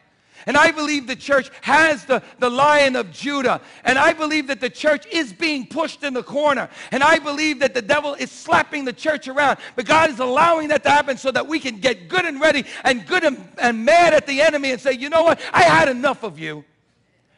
And 0.44 0.56
I 0.56 0.70
believe 0.70 1.06
the 1.06 1.16
church 1.16 1.50
has 1.62 2.04
the, 2.04 2.22
the 2.38 2.50
lion 2.50 2.94
of 2.94 3.10
Judah. 3.10 3.60
And 3.84 3.98
I 3.98 4.12
believe 4.12 4.46
that 4.46 4.60
the 4.60 4.70
church 4.70 5.06
is 5.06 5.32
being 5.32 5.66
pushed 5.66 6.04
in 6.04 6.14
the 6.14 6.22
corner. 6.22 6.68
And 6.92 7.02
I 7.02 7.18
believe 7.18 7.58
that 7.60 7.74
the 7.74 7.82
devil 7.82 8.14
is 8.14 8.30
slapping 8.30 8.84
the 8.84 8.92
church 8.92 9.28
around. 9.28 9.58
But 9.74 9.86
God 9.86 10.10
is 10.10 10.20
allowing 10.20 10.68
that 10.68 10.84
to 10.84 10.90
happen 10.90 11.16
so 11.16 11.30
that 11.32 11.46
we 11.48 11.58
can 11.58 11.80
get 11.80 12.08
good 12.08 12.24
and 12.24 12.40
ready 12.40 12.64
and 12.84 13.06
good 13.06 13.24
and, 13.24 13.48
and 13.58 13.84
mad 13.84 14.14
at 14.14 14.26
the 14.26 14.40
enemy 14.40 14.70
and 14.70 14.80
say, 14.80 14.92
you 14.92 15.08
know 15.08 15.22
what? 15.22 15.40
I 15.52 15.62
had 15.62 15.88
enough 15.88 16.22
of 16.22 16.38
you. 16.38 16.64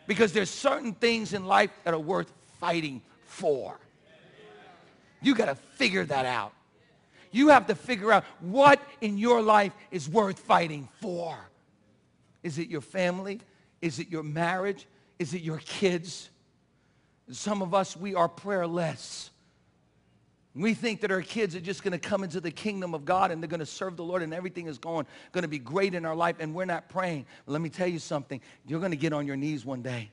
Because 0.06 0.32
there's 0.32 0.50
certain 0.50 0.92
things 0.92 1.32
in 1.32 1.46
life 1.46 1.70
that 1.84 1.94
are 1.94 1.98
worth 1.98 2.32
fighting 2.60 3.00
for. 3.24 3.78
You 5.22 5.34
got 5.34 5.46
to 5.46 5.54
figure 5.54 6.04
that 6.04 6.26
out. 6.26 6.52
You 7.30 7.48
have 7.48 7.66
to 7.66 7.74
figure 7.74 8.12
out 8.12 8.24
what 8.40 8.80
in 9.00 9.18
your 9.18 9.42
life 9.42 9.72
is 9.90 10.08
worth 10.08 10.38
fighting 10.38 10.88
for. 11.00 11.36
Is 12.42 12.58
it 12.58 12.68
your 12.68 12.80
family? 12.80 13.40
Is 13.82 13.98
it 13.98 14.08
your 14.08 14.22
marriage? 14.22 14.86
Is 15.18 15.34
it 15.34 15.42
your 15.42 15.58
kids? 15.58 16.30
Some 17.30 17.62
of 17.62 17.74
us, 17.74 17.96
we 17.96 18.14
are 18.14 18.28
prayerless. 18.28 19.30
We 20.54 20.74
think 20.74 21.02
that 21.02 21.12
our 21.12 21.22
kids 21.22 21.54
are 21.54 21.60
just 21.60 21.84
going 21.84 21.92
to 21.92 21.98
come 21.98 22.24
into 22.24 22.40
the 22.40 22.50
kingdom 22.50 22.94
of 22.94 23.04
God 23.04 23.30
and 23.30 23.42
they're 23.42 23.48
going 23.48 23.60
to 23.60 23.66
serve 23.66 23.96
the 23.96 24.02
Lord 24.02 24.22
and 24.22 24.34
everything 24.34 24.66
is 24.66 24.78
going, 24.78 25.06
going 25.30 25.42
to 25.42 25.48
be 25.48 25.58
great 25.58 25.94
in 25.94 26.04
our 26.04 26.16
life 26.16 26.36
and 26.40 26.54
we're 26.54 26.64
not 26.64 26.88
praying. 26.88 27.26
let 27.46 27.60
me 27.60 27.68
tell 27.68 27.86
you 27.86 27.98
something. 27.98 28.40
You're 28.66 28.80
going 28.80 28.90
to 28.90 28.96
get 28.96 29.12
on 29.12 29.26
your 29.26 29.36
knees 29.36 29.64
one 29.64 29.82
day. 29.82 30.10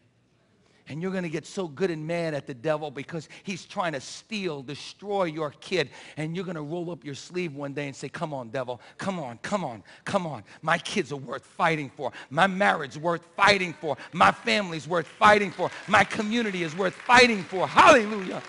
And 0.87 1.01
you're 1.01 1.11
going 1.11 1.23
to 1.23 1.29
get 1.29 1.47
so 1.47 1.67
good 1.67 1.89
and 1.89 2.05
mad 2.05 2.35
at 2.35 2.45
the 2.45 2.53
devil 2.53 2.91
because 2.91 3.27
he's 3.43 3.65
trying 3.65 3.93
to 3.93 4.01
steal, 4.01 4.61
destroy 4.61 5.23
your 5.23 5.51
kid. 5.59 5.89
And 6.15 6.35
you're 6.35 6.45
going 6.45 6.55
to 6.55 6.61
roll 6.61 6.91
up 6.91 7.03
your 7.03 7.15
sleeve 7.15 7.55
one 7.55 7.73
day 7.73 7.87
and 7.87 7.95
say, 7.95 8.07
come 8.07 8.33
on, 8.33 8.49
devil. 8.49 8.79
Come 8.99 9.19
on, 9.19 9.39
come 9.39 9.65
on, 9.65 9.83
come 10.03 10.27
on. 10.27 10.43
My 10.61 10.77
kids 10.77 11.11
are 11.11 11.17
worth 11.17 11.43
fighting 11.43 11.89
for. 11.89 12.11
My 12.29 12.45
marriage 12.45 12.97
worth 12.97 13.25
fighting 13.35 13.73
for. 13.73 13.97
My 14.13 14.31
family's 14.31 14.87
worth 14.87 15.07
fighting 15.07 15.49
for. 15.49 15.71
My 15.87 16.03
community 16.03 16.61
is 16.61 16.75
worth 16.75 16.93
fighting 16.93 17.43
for. 17.43 17.67
Hallelujah. 17.67 18.43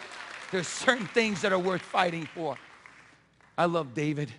There's 0.53 0.69
certain 0.69 1.07
things 1.07 1.41
that 1.41 1.53
are 1.53 1.59
worth 1.59 1.83
fighting 1.83 2.29
for. 2.35 2.57
I 3.57 3.65
love 3.65 3.95
David. 3.95 4.31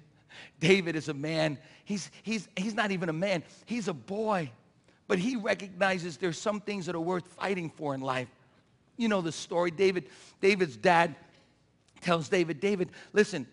David 0.60 0.96
is 0.96 1.10
a 1.10 1.14
man. 1.14 1.58
He's, 1.84 2.12
he's, 2.22 2.48
he's 2.56 2.76
not 2.76 2.92
even 2.92 3.10
a 3.10 3.14
man. 3.14 3.44
He's 3.66 3.88
a 3.88 3.94
boy. 3.94 4.52
But 5.08 5.20
he 5.20 5.36
recognizes 5.36 6.18
there's 6.18 6.40
some 6.40 6.60
things 6.60 6.86
that 6.86 6.96
are 6.96 7.02
worth 7.02 7.28
fighting 7.28 7.70
for 7.70 7.96
in 7.96 8.02
life. 8.02 8.28
You 8.98 9.08
know 9.08 9.22
the 9.22 9.32
story. 9.32 9.72
David, 9.72 10.10
David's 10.42 10.76
dad 10.76 11.16
tells 12.02 12.30
David, 12.30 12.60
David, 12.60 12.90
listen, 13.14 13.48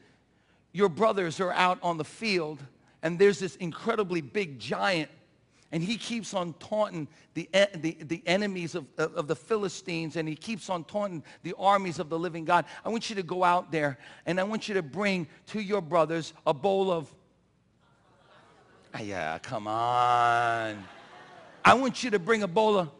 your 0.72 0.88
brothers 0.88 1.40
are 1.40 1.52
out 1.52 1.78
on 1.82 1.98
the 1.98 2.04
field 2.04 2.58
and 3.02 3.18
there's 3.18 3.38
this 3.38 3.56
incredibly 3.56 4.20
big 4.20 4.58
giant 4.58 5.10
and 5.70 5.82
he 5.82 5.96
keeps 5.96 6.34
on 6.34 6.52
taunting 6.54 7.08
the, 7.34 7.48
the, 7.74 7.96
the 8.00 8.22
enemies 8.26 8.74
of, 8.76 8.86
of 8.96 9.26
the 9.26 9.34
Philistines 9.34 10.16
and 10.16 10.28
he 10.28 10.36
keeps 10.36 10.70
on 10.70 10.84
taunting 10.84 11.22
the 11.42 11.54
armies 11.58 11.98
of 11.98 12.08
the 12.08 12.18
living 12.18 12.44
God. 12.44 12.64
I 12.84 12.90
want 12.90 13.10
you 13.10 13.16
to 13.16 13.22
go 13.22 13.42
out 13.42 13.72
there 13.72 13.98
and 14.24 14.38
I 14.38 14.44
want 14.44 14.68
you 14.68 14.74
to 14.74 14.82
bring 14.82 15.26
to 15.48 15.60
your 15.60 15.80
brothers 15.80 16.32
a 16.46 16.54
bowl 16.54 16.92
of, 16.92 17.12
ah, 18.94 19.00
yeah, 19.00 19.38
come 19.38 19.66
on. 19.66 20.84
I 21.64 21.74
want 21.74 22.04
you 22.04 22.10
to 22.10 22.18
bring 22.18 22.42
a 22.42 22.48
bowl 22.48 22.78
of 22.78 22.90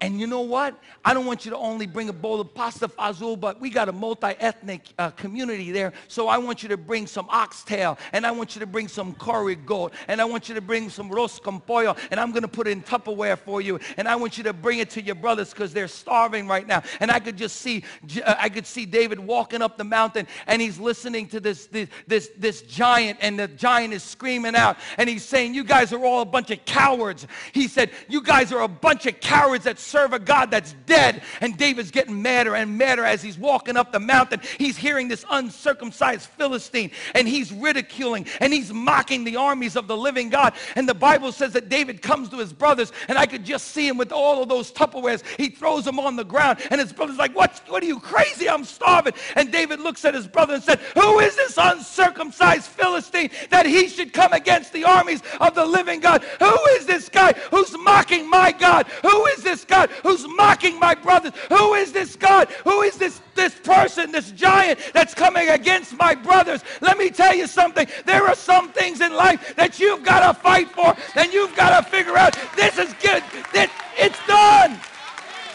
and 0.00 0.18
you 0.18 0.26
know 0.26 0.40
what? 0.40 0.78
I 1.04 1.12
don't 1.12 1.26
want 1.26 1.44
you 1.44 1.50
to 1.50 1.56
only 1.56 1.86
bring 1.86 2.08
a 2.08 2.12
bowl 2.12 2.40
of 2.40 2.54
pasta 2.54 2.88
fazool, 2.88 3.38
but 3.38 3.60
we 3.60 3.68
got 3.68 3.88
a 3.88 3.92
multi-ethnic 3.92 4.82
uh, 4.98 5.10
community 5.10 5.72
there. 5.72 5.92
So 6.08 6.28
I 6.28 6.38
want 6.38 6.62
you 6.62 6.70
to 6.70 6.78
bring 6.78 7.06
some 7.06 7.26
oxtail, 7.28 7.98
and 8.12 8.26
I 8.26 8.30
want 8.30 8.54
you 8.54 8.60
to 8.60 8.66
bring 8.66 8.88
some 8.88 9.14
curry 9.14 9.56
goat, 9.56 9.92
and 10.08 10.20
I 10.20 10.24
want 10.24 10.48
you 10.48 10.54
to 10.54 10.60
bring 10.60 10.88
some 10.88 11.10
arroz 11.10 11.40
con 11.42 11.60
pollo, 11.60 11.96
and 12.10 12.18
I'm 12.18 12.30
going 12.30 12.42
to 12.42 12.48
put 12.48 12.66
it 12.66 12.70
in 12.70 12.82
Tupperware 12.82 13.38
for 13.38 13.60
you. 13.60 13.78
And 13.98 14.08
I 14.08 14.16
want 14.16 14.38
you 14.38 14.44
to 14.44 14.52
bring 14.52 14.78
it 14.78 14.90
to 14.90 15.02
your 15.02 15.16
brothers 15.16 15.50
because 15.50 15.72
they're 15.72 15.88
starving 15.88 16.46
right 16.46 16.66
now. 16.66 16.82
And 17.00 17.10
I 17.10 17.20
could 17.20 17.36
just 17.36 17.56
see, 17.56 17.84
uh, 18.24 18.36
I 18.38 18.48
could 18.48 18.66
see 18.66 18.86
David 18.86 19.18
walking 19.18 19.60
up 19.60 19.76
the 19.76 19.84
mountain, 19.84 20.26
and 20.46 20.62
he's 20.62 20.78
listening 20.78 21.28
to 21.28 21.40
this, 21.40 21.66
this, 21.66 21.88
this, 22.06 22.30
this 22.38 22.62
giant, 22.62 23.18
and 23.20 23.38
the 23.38 23.48
giant 23.48 23.92
is 23.92 24.02
screaming 24.02 24.56
out, 24.56 24.78
and 24.96 25.10
he's 25.10 25.24
saying, 25.24 25.54
you 25.54 25.64
guys 25.64 25.92
are 25.92 26.02
all 26.04 26.22
a 26.22 26.26
bunch 26.26 26.50
of 26.50 26.64
cowards. 26.64 27.26
He 27.52 27.68
said, 27.68 27.90
you 28.08 28.22
guys 28.22 28.52
are 28.52 28.62
a 28.62 28.68
bunch 28.68 29.06
of 29.06 29.20
cowards 29.20 29.64
that 29.64 29.78
serve 29.90 30.12
a 30.12 30.18
God 30.18 30.50
that's 30.50 30.74
dead. 30.86 31.22
And 31.40 31.56
David's 31.56 31.90
getting 31.90 32.22
madder 32.22 32.54
and 32.54 32.78
madder 32.78 33.04
as 33.04 33.22
he's 33.22 33.36
walking 33.36 33.76
up 33.76 33.92
the 33.92 34.00
mountain. 34.00 34.40
He's 34.58 34.76
hearing 34.76 35.08
this 35.08 35.24
uncircumcised 35.30 36.28
Philistine 36.30 36.90
and 37.14 37.26
he's 37.26 37.52
ridiculing 37.52 38.26
and 38.40 38.52
he's 38.52 38.72
mocking 38.72 39.24
the 39.24 39.36
armies 39.36 39.76
of 39.76 39.88
the 39.88 39.96
living 39.96 40.30
God. 40.30 40.54
And 40.76 40.88
the 40.88 40.94
Bible 40.94 41.32
says 41.32 41.52
that 41.54 41.68
David 41.68 42.02
comes 42.02 42.28
to 42.30 42.38
his 42.38 42.52
brothers 42.52 42.92
and 43.08 43.18
I 43.18 43.26
could 43.26 43.44
just 43.44 43.68
see 43.68 43.86
him 43.86 43.96
with 43.96 44.12
all 44.12 44.42
of 44.42 44.48
those 44.48 44.70
Tupperwares. 44.72 45.24
He 45.36 45.48
throws 45.48 45.84
them 45.84 45.98
on 45.98 46.16
the 46.16 46.24
ground 46.24 46.60
and 46.70 46.80
his 46.80 46.92
brother's 46.92 47.18
like, 47.18 47.34
what, 47.34 47.60
what 47.68 47.82
are 47.82 47.86
you 47.86 47.98
crazy? 47.98 48.48
I'm 48.48 48.64
starving. 48.64 49.14
And 49.34 49.50
David 49.50 49.80
looks 49.80 50.04
at 50.04 50.14
his 50.14 50.28
brother 50.28 50.54
and 50.54 50.62
said, 50.62 50.78
who 50.94 51.18
is 51.18 51.36
this 51.36 51.58
uncircumcised 51.60 52.66
Philistine 52.66 53.30
that 53.50 53.66
he 53.66 53.88
should 53.88 54.12
come 54.12 54.32
against 54.32 54.72
the 54.72 54.84
armies 54.84 55.22
of 55.40 55.54
the 55.54 55.64
living 55.64 56.00
God? 56.00 56.22
Who 56.38 56.56
is 56.76 56.86
this 56.86 57.08
guy 57.08 57.32
who's 57.50 57.76
mocking 57.78 58.28
my 58.28 58.52
God? 58.52 58.86
Who 59.02 59.26
is 59.26 59.42
this 59.42 59.64
God 59.80 59.90
who's 60.02 60.26
mocking 60.36 60.78
my 60.78 60.94
brothers? 60.94 61.32
Who 61.48 61.74
is 61.74 61.92
this 61.92 62.16
God? 62.16 62.50
Who 62.64 62.82
is 62.82 62.96
this, 62.96 63.20
this 63.34 63.54
person, 63.54 64.12
this 64.12 64.30
giant 64.32 64.78
that's 64.92 65.14
coming 65.14 65.48
against 65.48 65.96
my 65.96 66.14
brothers? 66.14 66.62
Let 66.80 66.98
me 66.98 67.10
tell 67.10 67.34
you 67.34 67.46
something. 67.46 67.86
There 68.04 68.26
are 68.26 68.34
some 68.34 68.70
things 68.72 69.00
in 69.00 69.14
life 69.14 69.54
that 69.56 69.80
you've 69.80 70.04
got 70.04 70.26
to 70.26 70.38
fight 70.38 70.68
for 70.70 70.94
and 71.16 71.32
you've 71.32 71.54
got 71.56 71.82
to 71.82 71.90
figure 71.90 72.16
out 72.16 72.36
this 72.56 72.78
is 72.78 72.92
good. 72.94 73.22
This, 73.52 73.70
it's 73.96 74.18
done. 74.26 74.78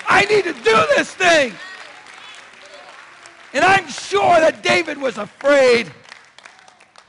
I 0.07 0.25
need 0.25 0.43
to 0.45 0.53
do 0.53 0.85
this 0.95 1.13
thing. 1.13 1.53
And 3.53 3.63
I'm 3.63 3.87
sure 3.87 4.39
that 4.39 4.63
David 4.63 4.97
was 4.97 5.17
afraid. 5.17 5.91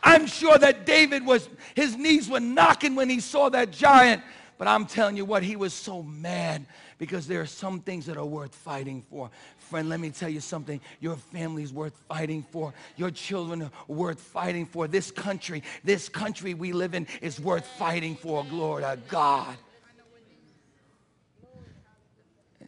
I'm 0.02 0.26
sure 0.26 0.56
that 0.58 0.86
David 0.86 1.26
was, 1.26 1.48
his 1.74 1.96
knees 1.96 2.28
were 2.28 2.40
knocking 2.40 2.94
when 2.94 3.10
he 3.10 3.20
saw 3.20 3.48
that 3.48 3.72
giant. 3.72 4.22
But 4.56 4.68
I'm 4.68 4.86
telling 4.86 5.16
you 5.16 5.24
what, 5.24 5.42
he 5.42 5.56
was 5.56 5.74
so 5.74 6.02
mad 6.02 6.64
because 6.98 7.26
there 7.26 7.40
are 7.40 7.46
some 7.46 7.80
things 7.80 8.06
that 8.06 8.16
are 8.16 8.24
worth 8.24 8.54
fighting 8.54 9.02
for. 9.10 9.30
Friend, 9.58 9.88
let 9.88 10.00
me 10.00 10.10
tell 10.10 10.28
you 10.28 10.40
something. 10.40 10.80
Your 11.00 11.16
family's 11.16 11.72
worth 11.72 11.96
fighting 12.08 12.42
for. 12.50 12.72
Your 12.96 13.10
children 13.10 13.62
are 13.62 13.70
worth 13.88 14.20
fighting 14.20 14.66
for. 14.66 14.88
This 14.88 15.10
country, 15.10 15.62
this 15.84 16.08
country 16.08 16.54
we 16.54 16.72
live 16.72 16.94
in 16.94 17.06
is 17.20 17.40
worth 17.40 17.66
fighting 17.66 18.16
for. 18.16 18.44
Glory 18.44 18.82
to 18.82 18.98
God. 19.08 19.56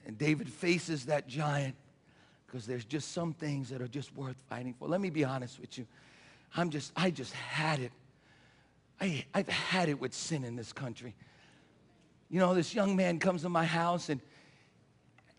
And 0.06 0.16
David 0.16 0.48
faces 0.48 1.06
that 1.06 1.28
giant 1.28 1.74
because 2.46 2.66
there's 2.66 2.84
just 2.84 3.12
some 3.12 3.34
things 3.34 3.68
that 3.68 3.82
are 3.82 3.88
just 3.88 4.14
worth 4.16 4.36
fighting 4.48 4.74
for. 4.78 4.88
Let 4.88 5.02
me 5.02 5.10
be 5.10 5.24
honest 5.24 5.60
with 5.60 5.76
you. 5.76 5.86
I'm 6.56 6.70
just, 6.70 6.92
I 6.96 7.10
just 7.10 7.34
had 7.34 7.80
it. 7.80 7.92
I, 9.00 9.24
I've 9.34 9.48
had 9.48 9.88
it 9.90 10.00
with 10.00 10.14
sin 10.14 10.44
in 10.44 10.56
this 10.56 10.72
country. 10.72 11.14
You 12.30 12.40
know, 12.40 12.54
this 12.54 12.74
young 12.74 12.96
man 12.96 13.18
comes 13.18 13.42
to 13.42 13.48
my 13.48 13.64
house 13.64 14.08
and 14.08 14.20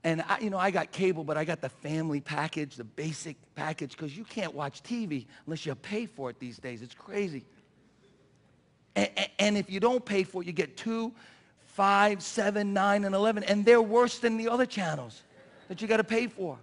and 0.03 0.23
I, 0.27 0.39
you 0.39 0.49
know, 0.49 0.57
I 0.57 0.71
got 0.71 0.91
cable, 0.91 1.23
but 1.23 1.35
I 1.35 1.43
got 1.43 1.59
the 1.59 1.69
family 1.69 2.21
package, 2.21 2.75
the 2.75 2.85
basic 2.85 3.35
package, 3.55 3.91
because 3.91 4.15
you 4.15 4.23
can't 4.23 4.53
watch 4.53 4.81
TV 4.81 5.25
unless 5.45 5.65
you 5.65 5.75
pay 5.75 6.05
for 6.05 6.29
it 6.29 6.39
these 6.39 6.57
days. 6.57 6.81
It's 6.81 6.93
crazy. 6.93 7.43
And, 8.95 9.09
and, 9.37 9.57
if 9.57 9.69
you 9.69 9.79
don't 9.79 10.03
pay 10.03 10.23
for 10.23 10.41
it, 10.41 10.47
you 10.47 10.53
get 10.53 10.77
two, 10.77 11.13
five, 11.65 12.23
seven, 12.23 12.73
nine, 12.73 13.03
and 13.03 13.13
11. 13.13 13.43
And 13.43 13.65
they're 13.65 13.81
worse 13.81 14.19
than 14.19 14.37
the 14.37 14.49
other 14.49 14.65
channels 14.65 15.21
that 15.67 15.81
you 15.81 15.87
got 15.87 15.97
to 15.97 16.03
pay 16.03 16.27
for. 16.27 16.57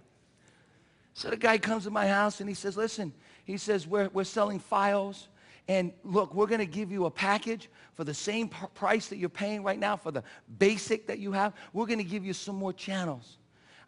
So 1.13 1.29
the 1.29 1.37
guy 1.37 1.57
comes 1.57 1.85
to 1.85 1.91
my 1.91 2.07
house 2.07 2.39
and 2.39 2.49
he 2.49 2.55
says, 2.55 2.75
listen, 2.75 3.13
he 3.45 3.57
says, 3.57 3.87
we're, 3.87 4.09
we're 4.09 4.23
selling 4.23 4.59
FiOS. 4.59 5.27
And 5.67 5.91
look, 6.03 6.33
we're 6.33 6.47
going 6.47 6.59
to 6.59 6.65
give 6.65 6.91
you 6.91 7.05
a 7.05 7.11
package 7.11 7.69
for 7.95 8.03
the 8.03 8.13
same 8.13 8.47
price 8.47 9.07
that 9.07 9.17
you're 9.17 9.27
paying 9.27 9.63
right 9.63 9.77
now 9.77 9.97
for 9.97 10.11
the 10.11 10.23
basic 10.59 11.07
that 11.07 11.19
you 11.19 11.33
have. 11.33 11.53
We're 11.73 11.87
going 11.87 11.97
to 11.99 12.05
give 12.05 12.25
you 12.25 12.33
some 12.33 12.55
more 12.55 12.71
channels. 12.71 13.37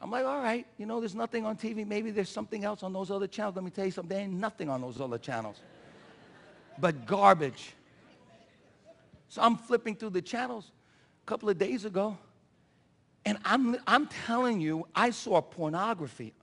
I'm 0.02 0.12
like, 0.12 0.26
all 0.26 0.40
right, 0.40 0.66
you 0.78 0.86
know, 0.86 1.00
there's 1.00 1.16
nothing 1.16 1.46
on 1.46 1.58
TV. 1.58 1.86
Maybe 1.88 2.12
there's 2.12 2.30
something 2.30 2.64
else 2.64 2.84
on 2.84 2.94
those 2.94 3.12
other 3.12 3.28
channels. 3.28 3.56
Let 3.56 3.66
me 3.66 3.72
tell 3.72 3.86
you 3.86 3.92
something. 3.92 4.10
There 4.10 4.26
ain't 4.26 4.34
nothing 4.34 4.70
on 4.70 4.82
those 4.82 5.00
other 5.00 5.18
channels 5.18 5.58
but 6.80 7.06
garbage. 7.06 7.74
So 9.28 9.42
I'm 9.42 9.58
flipping 9.58 9.96
through 9.96 10.12
the 10.12 10.22
channels 10.22 10.72
a 11.24 11.26
couple 11.26 11.50
of 11.50 11.58
days 11.58 11.86
ago, 11.86 12.18
and 13.26 13.38
I'm, 13.46 13.78
I'm 13.86 14.08
telling 14.08 14.60
you, 14.60 14.88
I 14.96 15.12
saw 15.12 15.42
pornography 15.42 16.34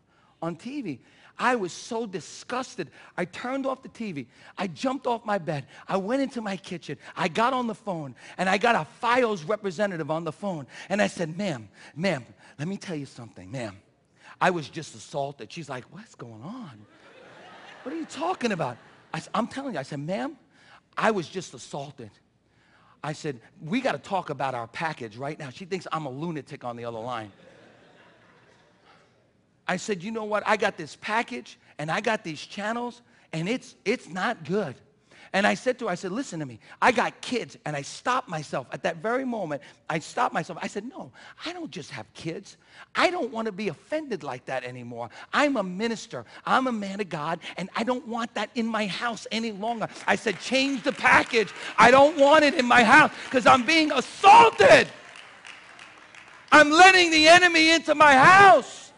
on 0.40 0.56
TV. 0.56 1.00
I 1.38 1.56
was 1.56 1.72
so 1.72 2.06
disgusted. 2.06 2.90
I 3.16 3.26
turned 3.26 3.66
off 3.66 3.82
the 3.82 3.88
TV. 3.88 4.26
I 4.56 4.66
jumped 4.68 5.06
off 5.06 5.24
my 5.24 5.38
bed. 5.38 5.66
I 5.86 5.96
went 5.96 6.22
into 6.22 6.40
my 6.40 6.56
kitchen. 6.56 6.96
I 7.16 7.28
got 7.28 7.52
on 7.52 7.66
the 7.66 7.74
phone 7.74 8.14
and 8.38 8.48
I 8.48 8.58
got 8.58 8.74
a 8.74 8.86
FiOS 9.04 9.46
representative 9.48 10.10
on 10.10 10.24
the 10.24 10.32
phone. 10.32 10.66
And 10.88 11.02
I 11.02 11.06
said, 11.06 11.36
ma'am, 11.36 11.68
ma'am, 11.94 12.24
let 12.58 12.68
me 12.68 12.76
tell 12.76 12.96
you 12.96 13.06
something, 13.06 13.50
ma'am. 13.50 13.76
I 14.40 14.50
was 14.50 14.68
just 14.68 14.94
assaulted. 14.94 15.52
She's 15.52 15.68
like, 15.68 15.84
what's 15.90 16.14
going 16.14 16.42
on? 16.42 16.86
What 17.82 17.94
are 17.94 17.98
you 17.98 18.06
talking 18.06 18.52
about? 18.52 18.76
I, 19.12 19.22
I'm 19.34 19.46
telling 19.46 19.74
you, 19.74 19.80
I 19.80 19.84
said, 19.84 20.00
ma'am, 20.00 20.36
I 20.96 21.10
was 21.10 21.28
just 21.28 21.54
assaulted. 21.54 22.10
I 23.04 23.12
said, 23.12 23.40
we 23.62 23.80
got 23.80 23.92
to 23.92 23.98
talk 23.98 24.30
about 24.30 24.54
our 24.54 24.66
package 24.66 25.16
right 25.16 25.38
now. 25.38 25.50
She 25.50 25.64
thinks 25.64 25.86
I'm 25.92 26.06
a 26.06 26.10
lunatic 26.10 26.64
on 26.64 26.76
the 26.76 26.84
other 26.84 26.98
line. 26.98 27.30
I 29.68 29.76
said, 29.76 30.02
you 30.02 30.10
know 30.10 30.24
what? 30.24 30.42
I 30.46 30.56
got 30.56 30.76
this 30.76 30.96
package 31.00 31.58
and 31.78 31.90
I 31.90 32.00
got 32.00 32.24
these 32.24 32.40
channels 32.40 33.02
and 33.32 33.48
it's, 33.48 33.74
it's 33.84 34.08
not 34.08 34.44
good. 34.44 34.76
And 35.32 35.46
I 35.46 35.54
said 35.54 35.78
to 35.80 35.86
her, 35.86 35.90
I 35.90 35.96
said, 35.96 36.12
listen 36.12 36.40
to 36.40 36.46
me. 36.46 36.60
I 36.80 36.92
got 36.92 37.20
kids. 37.20 37.58
And 37.66 37.76
I 37.76 37.82
stopped 37.82 38.28
myself 38.28 38.68
at 38.72 38.82
that 38.84 38.98
very 38.98 39.24
moment. 39.24 39.60
I 39.90 39.98
stopped 39.98 40.32
myself. 40.32 40.58
I 40.62 40.66
said, 40.66 40.84
no, 40.88 41.12
I 41.44 41.52
don't 41.52 41.70
just 41.70 41.90
have 41.90 42.06
kids. 42.14 42.56
I 42.94 43.10
don't 43.10 43.30
want 43.30 43.46
to 43.46 43.52
be 43.52 43.68
offended 43.68 44.22
like 44.22 44.46
that 44.46 44.64
anymore. 44.64 45.10
I'm 45.32 45.56
a 45.56 45.62
minister. 45.62 46.24
I'm 46.46 46.68
a 46.68 46.72
man 46.72 47.00
of 47.00 47.08
God. 47.08 47.40
And 47.58 47.68
I 47.76 47.82
don't 47.82 48.06
want 48.06 48.32
that 48.34 48.50
in 48.54 48.66
my 48.66 48.86
house 48.86 49.26
any 49.30 49.52
longer. 49.52 49.88
I 50.06 50.16
said, 50.16 50.40
change 50.40 50.84
the 50.84 50.92
package. 50.92 51.52
I 51.76 51.90
don't 51.90 52.16
want 52.16 52.44
it 52.44 52.54
in 52.54 52.64
my 52.64 52.82
house 52.82 53.10
because 53.24 53.46
I'm 53.46 53.66
being 53.66 53.92
assaulted. 53.92 54.88
I'm 56.52 56.70
letting 56.70 57.10
the 57.10 57.28
enemy 57.28 57.72
into 57.72 57.94
my 57.94 58.14
house. 58.14 58.92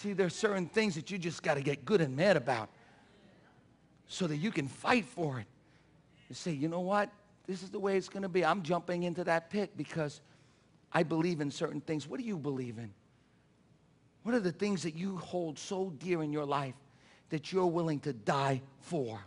See, 0.00 0.14
there's 0.14 0.34
certain 0.34 0.64
things 0.64 0.94
that 0.94 1.10
you 1.10 1.18
just 1.18 1.42
got 1.42 1.54
to 1.54 1.60
get 1.60 1.84
good 1.84 2.00
and 2.00 2.16
mad 2.16 2.38
about 2.38 2.70
so 4.06 4.26
that 4.26 4.38
you 4.38 4.50
can 4.50 4.66
fight 4.66 5.04
for 5.04 5.38
it. 5.38 5.44
You 6.30 6.34
say, 6.34 6.52
you 6.52 6.68
know 6.68 6.80
what? 6.80 7.10
This 7.46 7.62
is 7.62 7.68
the 7.68 7.78
way 7.78 7.98
it's 7.98 8.08
going 8.08 8.22
to 8.22 8.28
be. 8.30 8.42
I'm 8.42 8.62
jumping 8.62 9.02
into 9.02 9.24
that 9.24 9.50
pit 9.50 9.72
because 9.76 10.22
I 10.90 11.02
believe 11.02 11.42
in 11.42 11.50
certain 11.50 11.82
things. 11.82 12.08
What 12.08 12.18
do 12.18 12.24
you 12.24 12.38
believe 12.38 12.78
in? 12.78 12.94
What 14.22 14.34
are 14.34 14.40
the 14.40 14.52
things 14.52 14.84
that 14.84 14.94
you 14.94 15.18
hold 15.18 15.58
so 15.58 15.92
dear 15.98 16.22
in 16.22 16.32
your 16.32 16.46
life 16.46 16.76
that 17.28 17.52
you're 17.52 17.66
willing 17.66 18.00
to 18.00 18.14
die 18.14 18.62
for? 18.78 19.20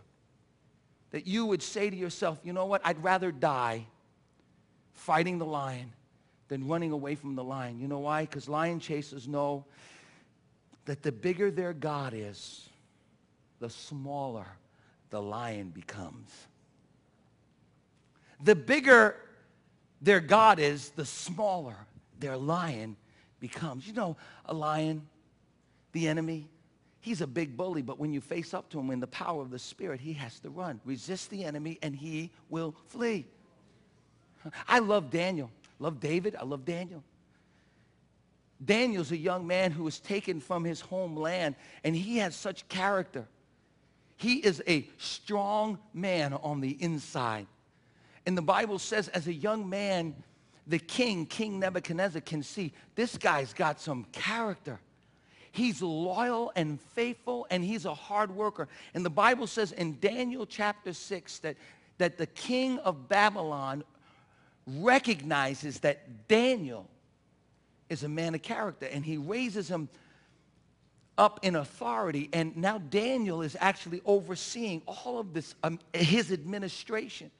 That 1.11 1.27
you 1.27 1.45
would 1.45 1.61
say 1.61 1.91
to 1.91 1.95
yourself, 1.95 2.39
you 2.43 2.51
know 2.51 2.65
what? 2.65 2.81
I'd 2.83 3.03
rather 3.03 3.31
die 3.31 3.85
fighting 4.93 5.37
the 5.37 5.45
lion 5.45 5.93
than 6.47 6.67
running 6.67 6.93
away 6.93 7.13
from 7.13 7.35
the 7.35 7.43
lion. 7.43 7.79
You 7.79 7.87
know 7.87 7.99
why? 7.99 8.21
Because 8.21 8.49
lion 8.49 8.79
chasers 8.79 9.27
know 9.27 9.65
that 10.85 11.01
the 11.01 11.11
bigger 11.11 11.49
their 11.51 11.73
God 11.73 12.13
is, 12.15 12.69
the 13.59 13.69
smaller 13.69 14.47
the 15.09 15.21
lion 15.21 15.69
becomes. 15.69 16.29
The 18.43 18.55
bigger 18.55 19.15
their 20.01 20.19
God 20.19 20.59
is, 20.59 20.89
the 20.89 21.05
smaller 21.05 21.75
their 22.19 22.35
lion 22.35 22.97
becomes. 23.39 23.87
You 23.87 23.93
know, 23.93 24.17
a 24.45 24.53
lion, 24.53 25.07
the 25.93 26.07
enemy, 26.07 26.49
he's 26.99 27.21
a 27.21 27.27
big 27.27 27.55
bully, 27.55 27.81
but 27.81 27.99
when 27.99 28.11
you 28.11 28.19
face 28.21 28.53
up 28.53 28.69
to 28.69 28.79
him 28.79 28.89
in 28.89 28.99
the 28.99 29.07
power 29.07 29.41
of 29.41 29.51
the 29.51 29.59
Spirit, 29.59 30.01
he 30.01 30.13
has 30.13 30.39
to 30.39 30.49
run. 30.49 30.81
Resist 30.83 31.29
the 31.29 31.43
enemy 31.45 31.77
and 31.81 31.95
he 31.95 32.31
will 32.49 32.75
flee. 32.87 33.25
I 34.67 34.79
love 34.79 35.09
Daniel. 35.09 35.51
Love 35.79 35.99
David. 35.99 36.35
I 36.37 36.43
love 36.43 36.65
Daniel. 36.65 37.03
Daniel's 38.63 39.11
a 39.11 39.17
young 39.17 39.45
man 39.45 39.71
who 39.71 39.83
was 39.83 39.99
taken 39.99 40.39
from 40.39 40.63
his 40.63 40.81
homeland, 40.81 41.55
and 41.83 41.95
he 41.95 42.17
has 42.17 42.35
such 42.35 42.67
character. 42.69 43.27
He 44.17 44.35
is 44.35 44.63
a 44.67 44.87
strong 44.97 45.79
man 45.93 46.33
on 46.33 46.61
the 46.61 46.81
inside. 46.81 47.47
And 48.25 48.37
the 48.37 48.41
Bible 48.41 48.79
says, 48.79 49.09
as 49.09 49.27
a 49.27 49.33
young 49.33 49.69
man, 49.69 50.15
the 50.65 50.79
king, 50.79 51.25
King 51.25 51.59
Nebuchadnezzar, 51.59 52.21
can 52.21 52.41
see 52.41 52.71
this 52.95 53.17
guy's 53.17 53.53
got 53.53 53.81
some 53.81 54.05
character. 54.13 54.79
He's 55.51 55.81
loyal 55.81 56.51
and 56.55 56.79
faithful, 56.79 57.45
and 57.49 57.63
he's 57.63 57.85
a 57.85 57.93
hard 57.93 58.33
worker. 58.33 58.67
And 58.93 59.05
the 59.05 59.09
Bible 59.09 59.45
says 59.45 59.71
in 59.71 59.99
Daniel 59.99 60.45
chapter 60.45 60.93
6 60.93 61.39
that, 61.39 61.57
that 61.97 62.17
the 62.17 62.27
king 62.27 62.79
of 62.79 63.09
Babylon 63.09 63.83
recognizes 64.65 65.79
that 65.81 66.27
Daniel 66.27 66.87
is 67.93 68.03
a 68.03 68.09
man 68.09 68.35
of 68.35 68.41
character, 68.41 68.87
and 68.87 69.05
he 69.05 69.17
raises 69.17 69.69
him 69.69 69.87
up 71.17 71.39
in 71.43 71.55
authority. 71.55 72.29
And 72.33 72.57
now 72.57 72.79
Daniel 72.79 73.41
is 73.41 73.55
actually 73.59 74.01
overseeing 74.05 74.81
all 74.85 75.19
of 75.19 75.33
this, 75.33 75.55
um, 75.63 75.79
his 75.93 76.31
administration. 76.31 77.31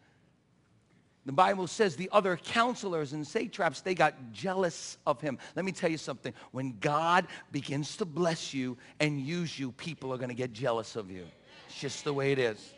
The 1.26 1.32
Bible 1.32 1.68
says 1.68 1.96
the 1.96 2.10
other 2.12 2.36
counselors 2.38 3.14
and 3.14 3.26
satraps, 3.26 3.82
they 3.82 3.96
got 3.96 4.34
jealous 4.34 4.98
of 5.08 5.22
him. 5.22 5.38
Let 5.56 5.64
me 5.64 5.72
tell 5.72 5.90
you 5.90 5.98
something. 5.98 6.34
When 6.52 6.78
God 6.80 7.28
begins 7.52 7.98
to 7.98 8.06
bless 8.06 8.54
you 8.54 8.78
and 9.00 9.22
use 9.22 9.58
you, 9.58 9.72
people 9.72 10.14
are 10.14 10.18
going 10.18 10.30
to 10.30 10.36
get 10.36 10.52
jealous 10.52 10.96
of 10.96 11.10
you. 11.10 11.26
It's 11.68 11.80
just 11.80 12.04
the 12.04 12.14
way 12.14 12.34
it 12.34 12.40
is. 12.40 12.74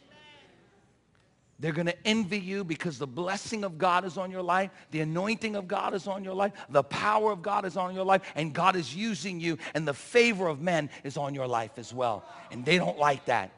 They're 1.60 1.72
going 1.72 1.88
to 1.88 2.08
envy 2.08 2.40
you 2.40 2.66
because 2.66 2.98
the 2.98 3.08
blessing 3.08 3.64
of 3.64 3.78
God 3.78 4.04
is 4.04 4.18
on 4.18 4.30
your 4.30 4.42
life, 4.42 4.72
the 4.92 5.00
anointing 5.00 5.56
of 5.56 5.68
God 5.68 5.94
is 5.94 6.06
on 6.06 6.24
your 6.24 6.34
life, 6.34 6.52
the 6.70 6.84
power 6.84 7.32
of 7.32 7.42
God 7.42 7.64
is 7.64 7.78
on 7.78 7.96
your 7.96 8.04
life, 8.04 8.22
and 8.36 8.54
God 8.54 8.76
is 8.76 8.94
using 8.94 9.40
you, 9.40 9.58
and 9.74 9.88
the 9.88 9.94
favor 9.94 10.48
of 10.48 10.62
men 10.62 10.90
is 11.06 11.16
on 11.16 11.34
your 11.34 11.48
life 11.48 11.72
as 11.78 11.94
well. 11.94 12.26
And 12.52 12.66
they 12.66 12.78
don't 12.78 13.00
like 13.00 13.26
that. 13.26 13.52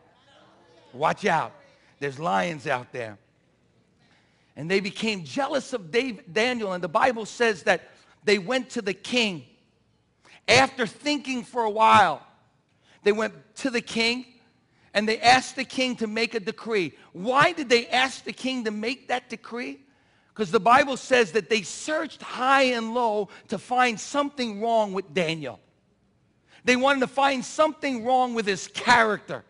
Watch 0.93 1.25
out. 1.25 1.53
There's 1.99 2.19
lions 2.19 2.67
out 2.67 2.91
there. 2.91 3.17
And 4.55 4.69
they 4.69 4.79
became 4.79 5.23
jealous 5.23 5.73
of 5.73 5.91
Dave, 5.91 6.21
Daniel. 6.31 6.73
And 6.73 6.83
the 6.83 6.88
Bible 6.88 7.25
says 7.25 7.63
that 7.63 7.89
they 8.23 8.38
went 8.38 8.71
to 8.71 8.81
the 8.81 8.93
king. 8.93 9.43
After 10.47 10.86
thinking 10.86 11.43
for 11.43 11.63
a 11.63 11.69
while, 11.69 12.25
they 13.03 13.12
went 13.12 13.33
to 13.57 13.69
the 13.69 13.81
king 13.81 14.25
and 14.93 15.08
they 15.08 15.19
asked 15.19 15.56
the 15.56 15.65
king 15.65 15.95
to 15.97 16.08
make 16.08 16.34
a 16.34 16.39
decree. 16.39 16.93
Why 17.13 17.52
did 17.52 17.69
they 17.69 17.88
ask 17.88 18.23
the 18.23 18.34
king 18.34 18.63
to 18.65 18.71
make 18.71 19.08
that 19.08 19.30
decree? 19.30 19.80
Because 20.34 20.52
the 20.52 20.60
Bible 20.60 20.97
says 20.97 21.32
that 21.34 21.50
they 21.50 21.63
searched 21.63 22.21
high 22.21 22.63
and 22.63 22.93
low 22.93 23.30
to 23.47 23.58
find 23.58 24.00
something 24.00 24.62
wrong 24.62 24.93
with 24.93 25.13
Daniel. 25.13 25.60
They 26.63 26.76
wanted 26.76 27.02
to 27.02 27.08
find 27.08 27.43
something 27.43 28.06
wrong 28.06 28.34
with 28.34 28.45
his 28.45 28.67
character. 28.67 29.43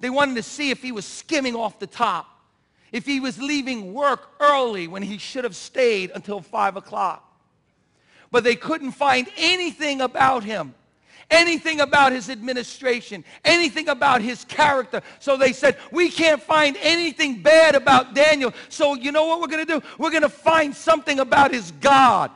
They 0.00 0.10
wanted 0.10 0.36
to 0.36 0.42
see 0.42 0.70
if 0.70 0.82
he 0.82 0.92
was 0.92 1.04
skimming 1.04 1.54
off 1.54 1.78
the 1.78 1.86
top 1.86 2.36
if 2.92 3.04
he 3.04 3.20
was 3.20 3.38
leaving 3.38 3.92
work 3.92 4.30
early 4.40 4.88
when 4.88 5.02
he 5.02 5.18
should 5.18 5.44
have 5.44 5.56
stayed 5.56 6.10
until 6.14 6.40
5 6.40 6.76
o'clock. 6.76 7.22
But 8.30 8.44
they 8.44 8.56
couldn't 8.56 8.92
find 8.92 9.28
anything 9.36 10.00
about 10.00 10.44
him, 10.44 10.74
anything 11.30 11.80
about 11.80 12.12
his 12.12 12.30
administration, 12.30 13.24
anything 13.44 13.88
about 13.88 14.22
his 14.22 14.44
character. 14.44 15.02
So 15.18 15.36
they 15.36 15.52
said, 15.52 15.76
We 15.90 16.10
can't 16.10 16.42
find 16.42 16.76
anything 16.80 17.42
bad 17.42 17.74
about 17.74 18.14
Daniel. 18.14 18.52
So 18.68 18.94
you 18.94 19.12
know 19.12 19.26
what 19.26 19.40
we're 19.40 19.48
going 19.48 19.66
to 19.66 19.80
do? 19.80 19.86
We're 19.98 20.10
going 20.10 20.22
to 20.22 20.28
find 20.28 20.74
something 20.74 21.20
about 21.20 21.52
his 21.52 21.72
God. 21.72 22.30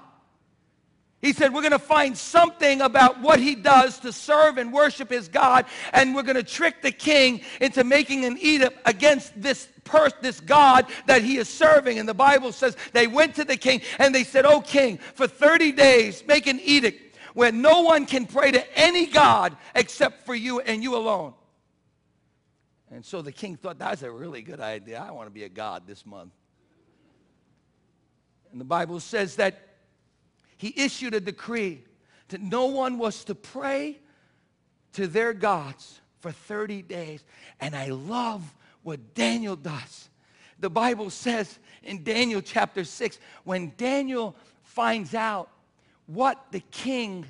He 1.22 1.34
said, 1.34 1.52
We're 1.52 1.60
going 1.60 1.72
to 1.72 1.78
find 1.78 2.16
something 2.16 2.80
about 2.80 3.20
what 3.20 3.40
he 3.40 3.54
does 3.54 3.98
to 4.00 4.12
serve 4.12 4.58
and 4.58 4.72
worship 4.72 5.10
his 5.10 5.28
God, 5.28 5.66
and 5.92 6.14
we're 6.14 6.22
going 6.22 6.36
to 6.36 6.42
trick 6.42 6.82
the 6.82 6.92
king 6.92 7.42
into 7.60 7.84
making 7.84 8.24
an 8.24 8.38
edict 8.40 8.78
against 8.86 9.40
this 9.40 9.68
person, 9.84 10.18
this 10.22 10.40
God 10.40 10.86
that 11.06 11.22
he 11.22 11.36
is 11.36 11.48
serving. 11.48 11.98
And 11.98 12.08
the 12.08 12.14
Bible 12.14 12.52
says 12.52 12.76
they 12.92 13.06
went 13.06 13.34
to 13.34 13.44
the 13.44 13.56
king 13.56 13.82
and 13.98 14.14
they 14.14 14.24
said, 14.24 14.46
Oh, 14.46 14.60
king, 14.60 14.98
for 14.98 15.26
30 15.26 15.72
days, 15.72 16.24
make 16.26 16.46
an 16.46 16.58
edict 16.60 17.09
where 17.40 17.52
no 17.52 17.80
one 17.80 18.04
can 18.04 18.26
pray 18.26 18.50
to 18.50 18.78
any 18.78 19.06
God 19.06 19.56
except 19.74 20.26
for 20.26 20.34
you 20.34 20.60
and 20.60 20.82
you 20.82 20.94
alone. 20.94 21.32
And 22.90 23.02
so 23.02 23.22
the 23.22 23.32
king 23.32 23.56
thought, 23.56 23.78
That's 23.78 24.02
a 24.02 24.10
really 24.10 24.42
good 24.42 24.60
idea. 24.60 25.02
I 25.02 25.10
want 25.12 25.26
to 25.26 25.30
be 25.32 25.44
a 25.44 25.48
God 25.48 25.84
this 25.86 26.04
month. 26.04 26.32
And 28.52 28.60
the 28.60 28.66
Bible 28.66 29.00
says 29.00 29.36
that 29.36 29.58
he 30.58 30.74
issued 30.76 31.14
a 31.14 31.20
decree 31.20 31.82
that 32.28 32.42
no 32.42 32.66
one 32.66 32.98
was 32.98 33.24
to 33.24 33.34
pray 33.34 34.00
to 34.92 35.06
their 35.06 35.32
gods 35.32 35.98
for 36.18 36.32
30 36.32 36.82
days. 36.82 37.24
And 37.58 37.74
I 37.74 37.86
love 37.86 38.54
what 38.82 39.14
Daniel 39.14 39.56
does. 39.56 40.10
The 40.58 40.68
Bible 40.68 41.08
says 41.08 41.58
in 41.82 42.04
Daniel 42.04 42.42
chapter 42.42 42.84
6, 42.84 43.18
when 43.44 43.72
Daniel 43.78 44.36
finds 44.62 45.14
out 45.14 45.48
what 46.12 46.46
the 46.50 46.60
king 46.60 47.24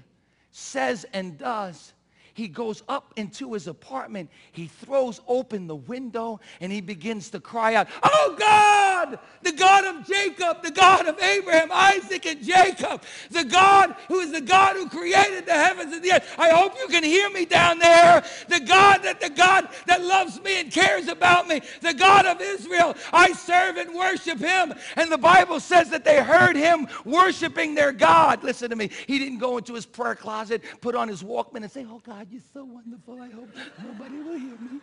says 0.50 1.04
and 1.12 1.36
does, 1.36 1.92
he 2.34 2.48
goes 2.48 2.82
up 2.88 3.12
into 3.16 3.52
his 3.52 3.66
apartment. 3.66 4.30
He 4.52 4.66
throws 4.66 5.20
open 5.26 5.66
the 5.66 5.76
window 5.76 6.40
and 6.60 6.72
he 6.72 6.80
begins 6.80 7.30
to 7.30 7.40
cry 7.40 7.74
out, 7.74 7.88
Oh 8.02 8.36
God, 8.38 9.18
the 9.42 9.52
God 9.52 9.84
of 9.84 10.06
Jacob, 10.06 10.62
the 10.62 10.70
God 10.70 11.06
of 11.06 11.18
Abraham, 11.20 11.70
Isaac, 11.72 12.26
and 12.26 12.42
Jacob, 12.42 13.02
the 13.30 13.44
God 13.44 13.94
who 14.08 14.20
is 14.20 14.32
the 14.32 14.40
God 14.40 14.76
who 14.76 14.88
created 14.88 15.46
the 15.46 15.52
heavens 15.52 15.92
and 15.92 16.02
the 16.02 16.12
earth. 16.12 16.34
I 16.38 16.50
hope 16.50 16.74
you 16.78 16.88
can 16.88 17.04
hear 17.04 17.30
me 17.30 17.44
down 17.44 17.78
there. 17.78 18.24
The 18.48 18.60
God 18.60 19.02
that 19.02 19.20
the 19.20 19.30
God 19.30 19.68
that 19.86 20.02
loves 20.02 20.40
me 20.42 20.60
and 20.60 20.70
cares 20.70 21.08
about 21.08 21.48
me, 21.48 21.60
the 21.80 21.94
God 21.94 22.26
of 22.26 22.40
Israel. 22.40 22.96
I 23.12 23.32
serve 23.32 23.76
and 23.76 23.94
worship 23.94 24.38
him. 24.38 24.74
And 24.96 25.10
the 25.10 25.18
Bible 25.18 25.60
says 25.60 25.90
that 25.90 26.04
they 26.04 26.22
heard 26.22 26.56
him 26.56 26.88
worshiping 27.04 27.74
their 27.74 27.92
God. 27.92 28.42
Listen 28.44 28.70
to 28.70 28.76
me. 28.76 28.90
He 29.06 29.18
didn't 29.18 29.38
go 29.38 29.58
into 29.58 29.74
his 29.74 29.86
prayer 29.86 30.14
closet, 30.14 30.62
put 30.80 30.94
on 30.94 31.08
his 31.08 31.22
Walkman, 31.22 31.62
and 31.62 31.70
say, 31.70 31.86
Oh 31.88 32.00
God, 32.04 32.19
you're 32.30 32.42
so 32.52 32.64
wonderful. 32.64 33.20
I 33.20 33.30
hope 33.30 33.48
nobody 33.82 34.16
will 34.18 34.38
hear 34.38 34.58
me. 34.58 34.80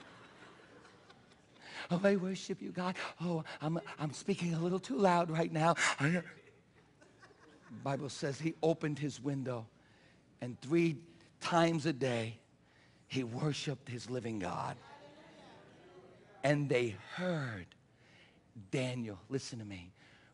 Oh, 1.92 2.02
I 2.04 2.16
worship 2.16 2.62
you, 2.62 2.72
God. 2.72 2.96
Oh, 3.22 3.44
I'm, 3.62 3.80
I'm 4.00 4.12
speaking 4.12 4.54
a 4.54 4.60
little 4.60 4.80
too 4.80 4.98
loud 4.98 5.30
right 5.30 5.52
now. 5.52 5.76
Bible 7.84 8.10
says 8.10 8.40
he 8.40 8.56
opened 8.64 9.00
his 9.00 9.22
window 9.22 9.68
and 10.42 10.60
three 10.62 10.98
times 11.42 11.86
a 11.86 11.94
day 11.94 12.40
he 13.08 13.24
worshiped 13.24 13.90
his 13.90 14.10
living 14.10 14.40
God. 14.40 14.76
And 16.44 16.70
they 16.70 16.96
heard 17.16 17.68
Daniel, 18.72 19.20
listen 19.30 19.60
to 19.60 19.66
me, 19.66 19.92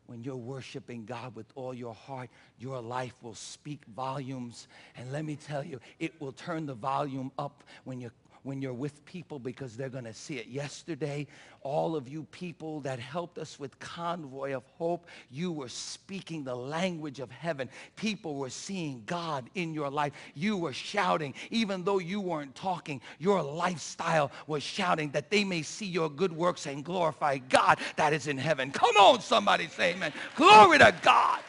when 0.08 0.24
you're 0.24 0.36
worshiping 0.36 1.06
God 1.06 1.36
with 1.36 1.46
all 1.56 1.74
your 1.74 1.94
heart, 1.94 2.30
your 2.60 2.82
life 2.82 3.14
will 3.22 3.36
speak 3.36 3.82
volumes. 3.96 4.68
And 4.98 5.12
let 5.12 5.26
me 5.26 5.36
tell 5.36 5.64
you, 5.64 5.80
it 6.00 6.20
will 6.20 6.32
turn 6.32 6.66
the 6.66 6.74
volume 6.74 7.32
up 7.38 7.64
when 7.84 8.02
you're 8.02 8.14
when 8.44 8.62
you're 8.62 8.74
with 8.74 9.04
people 9.06 9.40
because 9.40 9.76
they're 9.76 9.90
going 9.90 10.04
to 10.04 10.14
see 10.14 10.38
it. 10.38 10.48
Yesterday, 10.48 11.28
all 11.62 11.96
of 11.96 12.08
you 12.08 12.24
people 12.26 12.82
that 12.82 13.00
helped 13.00 13.38
us 13.38 13.60
with 13.60 13.78
Convoy 13.80 14.54
of 14.54 14.64
Hope, 14.78 15.08
you 15.32 15.52
were 15.52 15.70
speaking 15.70 16.44
the 16.44 16.56
language 16.56 17.20
of 17.20 17.32
heaven. 17.32 17.70
People 17.96 18.36
were 18.36 18.50
seeing 18.50 19.04
God 19.06 19.50
in 19.56 19.74
your 19.74 19.90
life. 19.90 20.14
You 20.36 20.58
were 20.58 20.74
shouting, 20.74 21.34
even 21.50 21.84
though 21.84 22.00
you 22.00 22.20
weren't 22.20 22.54
talking, 22.56 23.02
your 23.20 23.42
lifestyle 23.42 24.32
was 24.48 24.62
shouting 24.62 25.12
that 25.12 25.30
they 25.30 25.44
may 25.44 25.62
see 25.62 25.86
your 25.86 26.10
good 26.10 26.34
works 26.34 26.66
and 26.66 26.84
glorify 26.84 27.38
God 27.38 27.80
that 27.96 28.14
is 28.14 28.28
in 28.28 28.38
heaven. 28.38 28.72
Come 28.72 28.96
on, 28.98 29.22
somebody 29.22 29.68
say 29.68 29.94
amen. 29.94 30.14
Glory 30.36 30.80
to 30.80 30.94
God. 31.02 31.40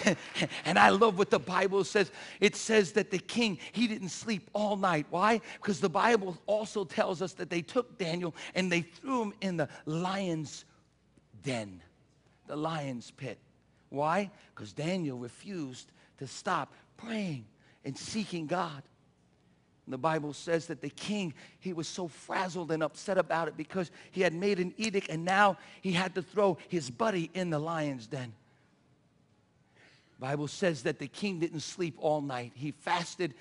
and 0.64 0.78
I 0.78 0.90
love 0.90 1.18
what 1.18 1.30
the 1.30 1.38
Bible 1.38 1.84
says. 1.84 2.10
It 2.40 2.56
says 2.56 2.92
that 2.92 3.10
the 3.10 3.18
king, 3.18 3.58
he 3.72 3.86
didn't 3.86 4.08
sleep 4.08 4.48
all 4.52 4.76
night. 4.76 5.06
Why? 5.10 5.40
Because 5.54 5.80
the 5.80 5.88
Bible 5.88 6.36
also 6.46 6.84
tells 6.84 7.22
us 7.22 7.32
that 7.34 7.50
they 7.50 7.62
took 7.62 7.98
Daniel 7.98 8.34
and 8.54 8.70
they 8.70 8.82
threw 8.82 9.22
him 9.22 9.34
in 9.40 9.56
the 9.56 9.68
lion's 9.86 10.64
den, 11.42 11.80
the 12.46 12.56
lion's 12.56 13.10
pit. 13.10 13.38
Why? 13.90 14.30
Because 14.54 14.72
Daniel 14.72 15.18
refused 15.18 15.92
to 16.18 16.26
stop 16.26 16.72
praying 16.96 17.44
and 17.84 17.96
seeking 17.96 18.46
God. 18.46 18.82
The 19.88 19.98
Bible 19.98 20.32
says 20.32 20.66
that 20.68 20.80
the 20.80 20.88
king, 20.88 21.34
he 21.58 21.72
was 21.72 21.88
so 21.88 22.06
frazzled 22.06 22.70
and 22.70 22.82
upset 22.82 23.18
about 23.18 23.48
it 23.48 23.56
because 23.56 23.90
he 24.12 24.20
had 24.20 24.32
made 24.32 24.60
an 24.60 24.72
edict 24.76 25.08
and 25.10 25.24
now 25.24 25.58
he 25.80 25.92
had 25.92 26.14
to 26.14 26.22
throw 26.22 26.56
his 26.68 26.88
buddy 26.88 27.30
in 27.34 27.50
the 27.50 27.58
lion's 27.58 28.06
den. 28.06 28.32
Bible 30.22 30.46
says 30.46 30.84
that 30.84 31.00
the 31.00 31.08
king 31.08 31.40
didn't 31.40 31.60
sleep 31.60 31.96
all 31.98 32.20
night. 32.20 32.52
He 32.54 32.70
fasted, 32.70 33.34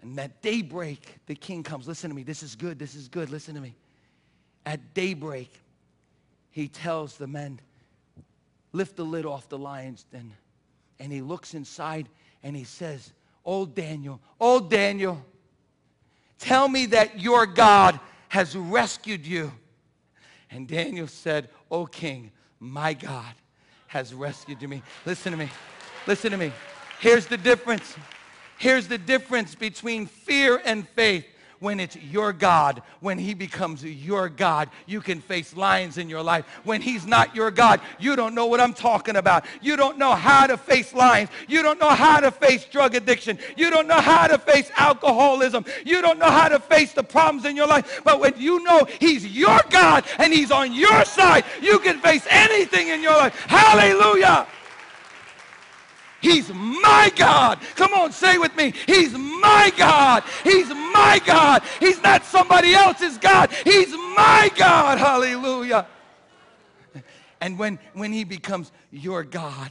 and 0.00 0.16
at 0.20 0.40
daybreak, 0.42 1.18
the 1.26 1.34
king 1.34 1.64
comes. 1.64 1.88
Listen 1.88 2.08
to 2.08 2.14
me. 2.14 2.22
This 2.22 2.44
is 2.44 2.54
good. 2.54 2.78
This 2.78 2.94
is 2.94 3.08
good. 3.08 3.30
Listen 3.30 3.56
to 3.56 3.60
me. 3.60 3.74
At 4.64 4.94
daybreak, 4.94 5.50
he 6.52 6.68
tells 6.68 7.16
the 7.16 7.26
men, 7.26 7.60
lift 8.70 8.94
the 8.94 9.04
lid 9.04 9.26
off 9.26 9.48
the 9.48 9.58
lion's 9.58 10.04
den. 10.04 10.32
And 11.00 11.12
he 11.12 11.20
looks 11.20 11.54
inside 11.54 12.08
and 12.44 12.54
he 12.54 12.62
says, 12.62 13.12
Oh, 13.44 13.66
Daniel, 13.66 14.20
oh, 14.40 14.60
Daniel, 14.60 15.20
tell 16.38 16.68
me 16.68 16.86
that 16.86 17.20
your 17.20 17.44
God 17.44 17.98
has 18.28 18.54
rescued 18.54 19.26
you. 19.26 19.50
And 20.48 20.68
Daniel 20.68 21.08
said, 21.08 21.48
Oh, 21.72 21.86
king, 21.86 22.30
my 22.60 22.94
God 22.94 23.34
has 23.88 24.14
rescued 24.14 24.62
me. 24.62 24.80
Listen 25.04 25.32
to 25.32 25.38
me. 25.38 25.50
Listen 26.08 26.30
to 26.30 26.38
me. 26.38 26.52
Here's 27.00 27.26
the 27.26 27.36
difference. 27.36 27.94
Here's 28.56 28.88
the 28.88 28.96
difference 28.96 29.54
between 29.54 30.06
fear 30.06 30.58
and 30.64 30.88
faith. 30.88 31.26
when 31.60 31.80
it's 31.80 31.96
your 31.96 32.32
God, 32.32 32.82
when 33.00 33.18
he 33.18 33.34
becomes 33.34 33.82
your 33.84 34.28
God, 34.28 34.70
you 34.86 35.00
can 35.00 35.20
face 35.20 35.56
lions 35.56 35.98
in 35.98 36.08
your 36.08 36.22
life. 36.22 36.44
When 36.64 36.80
he's 36.80 37.06
not 37.06 37.34
your 37.34 37.50
God, 37.50 37.80
you 37.98 38.14
don't 38.14 38.34
know 38.34 38.46
what 38.46 38.60
I'm 38.60 38.72
talking 38.72 39.16
about. 39.16 39.44
You 39.60 39.76
don't 39.76 39.98
know 39.98 40.14
how 40.14 40.46
to 40.46 40.56
face 40.56 40.94
lions. 40.94 41.30
You 41.48 41.62
don't 41.62 41.80
know 41.80 41.88
how 41.88 42.20
to 42.20 42.30
face 42.30 42.64
drug 42.64 42.94
addiction. 42.94 43.38
You 43.56 43.70
don't 43.70 43.88
know 43.88 44.00
how 44.00 44.28
to 44.28 44.38
face 44.38 44.70
alcoholism. 44.76 45.64
You 45.84 46.00
don't 46.00 46.18
know 46.18 46.30
how 46.30 46.48
to 46.48 46.60
face 46.60 46.92
the 46.92 47.02
problems 47.02 47.44
in 47.44 47.56
your 47.56 47.66
life. 47.66 48.02
But 48.04 48.20
when 48.20 48.34
you 48.36 48.62
know 48.62 48.86
he's 49.00 49.26
your 49.26 49.58
God 49.68 50.04
and 50.18 50.32
he's 50.32 50.52
on 50.52 50.72
your 50.72 51.04
side, 51.04 51.44
you 51.60 51.80
can 51.80 51.98
face 51.98 52.26
anything 52.30 52.88
in 52.88 53.02
your 53.02 53.16
life. 53.16 53.34
Hallelujah. 53.46 54.46
He's 56.20 56.52
my 56.52 57.12
God. 57.14 57.60
Come 57.76 57.94
on, 57.94 58.12
say 58.12 58.38
with 58.38 58.56
me. 58.56 58.72
He's 58.86 59.12
my 59.12 59.72
God. 59.76 60.24
He's 60.42 60.68
my 60.68 61.20
God. 61.24 61.62
He's 61.78 62.02
not 62.02 62.24
somebody 62.24 62.74
else's 62.74 63.18
God. 63.18 63.50
He's 63.64 63.92
my 63.92 64.50
God. 64.56 64.98
Hallelujah. 64.98 65.86
And 67.40 67.58
when, 67.58 67.78
when 67.92 68.12
he 68.12 68.24
becomes 68.24 68.72
your 68.90 69.22
God, 69.22 69.70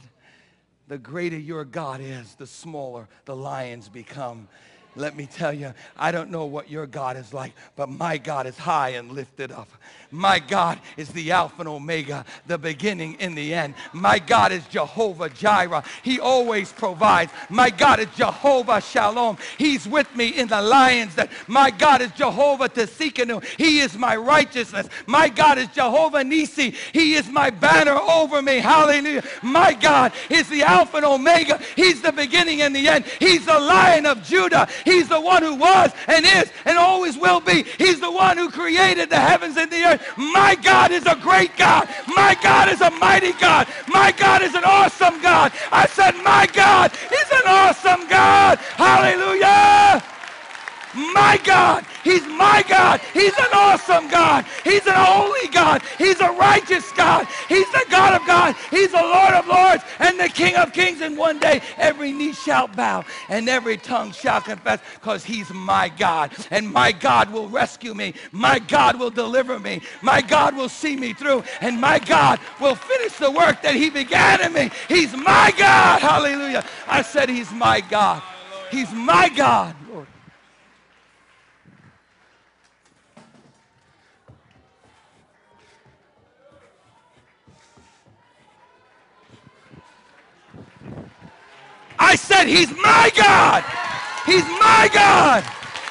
the 0.88 0.98
greater 0.98 1.38
your 1.38 1.64
God 1.64 2.00
is, 2.00 2.34
the 2.36 2.46
smaller 2.46 3.08
the 3.26 3.36
lions 3.36 3.88
become. 3.88 4.48
Let 4.96 5.14
me 5.14 5.26
tell 5.26 5.52
you, 5.52 5.74
I 5.96 6.10
don't 6.10 6.30
know 6.30 6.46
what 6.46 6.70
your 6.70 6.86
God 6.86 7.16
is 7.16 7.34
like, 7.34 7.52
but 7.76 7.88
my 7.88 8.16
God 8.16 8.46
is 8.46 8.56
high 8.56 8.90
and 8.90 9.12
lifted 9.12 9.52
up. 9.52 9.68
My 10.10 10.38
God 10.38 10.80
is 10.96 11.10
the 11.10 11.32
Alpha 11.32 11.60
and 11.60 11.68
Omega, 11.68 12.24
the 12.46 12.56
beginning 12.56 13.16
and 13.20 13.36
the 13.36 13.52
end. 13.52 13.74
My 13.92 14.18
God 14.18 14.52
is 14.52 14.66
Jehovah 14.68 15.28
Jireh. 15.28 15.84
He 16.02 16.18
always 16.18 16.72
provides. 16.72 17.30
My 17.50 17.68
God 17.68 18.00
is 18.00 18.08
Jehovah 18.16 18.80
Shalom. 18.80 19.36
He's 19.58 19.86
with 19.86 20.14
me 20.16 20.28
in 20.28 20.48
the 20.48 20.62
lions 20.62 21.14
that 21.16 21.30
my 21.46 21.70
God 21.70 22.00
is 22.00 22.10
Jehovah 22.12 22.70
Tsidkenu. 22.70 23.44
He 23.58 23.80
is 23.80 23.98
my 23.98 24.16
righteousness. 24.16 24.88
My 25.06 25.28
God 25.28 25.58
is 25.58 25.68
Jehovah 25.68 26.24
Nisi. 26.24 26.74
He 26.92 27.14
is 27.14 27.28
my 27.28 27.50
banner 27.50 27.98
over 27.98 28.40
me. 28.40 28.60
Hallelujah. 28.60 29.24
My 29.42 29.74
God 29.74 30.12
is 30.30 30.48
the 30.48 30.62
Alpha 30.62 30.96
and 30.96 31.06
Omega. 31.06 31.60
He's 31.76 32.00
the 32.00 32.12
beginning 32.12 32.62
and 32.62 32.74
the 32.74 32.88
end. 32.88 33.04
He's 33.18 33.44
the 33.44 33.58
Lion 33.58 34.06
of 34.06 34.22
Judah. 34.22 34.68
He's 34.86 35.08
the 35.08 35.20
one 35.20 35.42
who 35.42 35.54
was 35.54 35.92
and 36.06 36.24
is 36.24 36.50
and 36.64 36.78
always 36.78 37.18
will 37.18 37.40
be. 37.40 37.64
He's 37.76 38.00
the 38.00 38.10
one 38.10 38.38
who 38.38 38.50
created 38.50 39.10
the 39.10 39.20
heavens 39.20 39.58
and 39.58 39.70
the 39.70 39.84
earth. 39.84 39.97
My 40.16 40.54
God 40.56 40.90
is 40.90 41.06
a 41.06 41.16
great 41.16 41.56
God. 41.56 41.88
My 42.06 42.36
God 42.42 42.68
is 42.68 42.80
a 42.80 42.90
mighty 42.90 43.32
God. 43.32 43.68
My 43.88 44.12
God 44.12 44.42
is 44.42 44.54
an 44.54 44.64
awesome 44.64 45.20
God. 45.20 45.52
I 45.72 45.86
said, 45.86 46.12
my 46.22 46.46
God 46.52 46.92
is 46.92 47.30
an 47.30 47.46
awesome 47.46 48.08
God. 48.08 48.58
Hallelujah. 48.58 50.02
My 51.14 51.40
God 51.44 51.84
He's 52.08 52.26
my 52.26 52.64
God. 52.66 53.00
He's 53.12 53.36
an 53.36 53.50
awesome 53.52 54.08
God. 54.08 54.46
He's 54.64 54.86
an 54.86 54.94
holy 54.94 55.48
God. 55.48 55.82
He's 55.98 56.20
a 56.20 56.30
righteous 56.30 56.90
God. 56.92 57.26
He's 57.48 57.70
the 57.70 57.84
God 57.90 58.20
of 58.20 58.26
God. 58.26 58.56
He's 58.70 58.92
the 58.92 59.02
Lord 59.02 59.34
of 59.34 59.46
lords 59.46 59.84
and 59.98 60.18
the 60.18 60.28
King 60.28 60.56
of 60.56 60.72
kings. 60.72 61.02
And 61.02 61.18
one 61.18 61.38
day 61.38 61.60
every 61.76 62.12
knee 62.12 62.32
shall 62.32 62.66
bow 62.66 63.04
and 63.28 63.46
every 63.48 63.76
tongue 63.76 64.12
shall 64.12 64.40
confess 64.40 64.80
because 64.94 65.22
he's 65.22 65.50
my 65.52 65.90
God. 65.90 66.32
And 66.50 66.70
my 66.70 66.92
God 66.92 67.30
will 67.30 67.48
rescue 67.48 67.94
me. 67.94 68.14
My 68.32 68.58
God 68.58 68.98
will 68.98 69.10
deliver 69.10 69.58
me. 69.58 69.82
My 70.00 70.22
God 70.22 70.56
will 70.56 70.70
see 70.70 70.96
me 70.96 71.12
through. 71.12 71.44
And 71.60 71.78
my 71.78 71.98
God 71.98 72.40
will 72.58 72.74
finish 72.74 73.18
the 73.18 73.30
work 73.30 73.60
that 73.62 73.74
he 73.74 73.90
began 73.90 74.40
in 74.40 74.54
me. 74.54 74.70
He's 74.88 75.14
my 75.14 75.52
God. 75.58 76.00
Hallelujah. 76.00 76.64
I 76.86 77.02
said 77.02 77.28
he's 77.28 77.52
my 77.52 77.82
God. 77.82 78.22
He's 78.70 78.92
my 78.92 79.28
God. 79.28 79.74
I 91.98 92.16
said, 92.16 92.46
He's 92.46 92.70
my 92.76 93.10
God. 93.16 93.64
He's 94.26 94.44
my 94.60 94.90
God. 94.92 95.44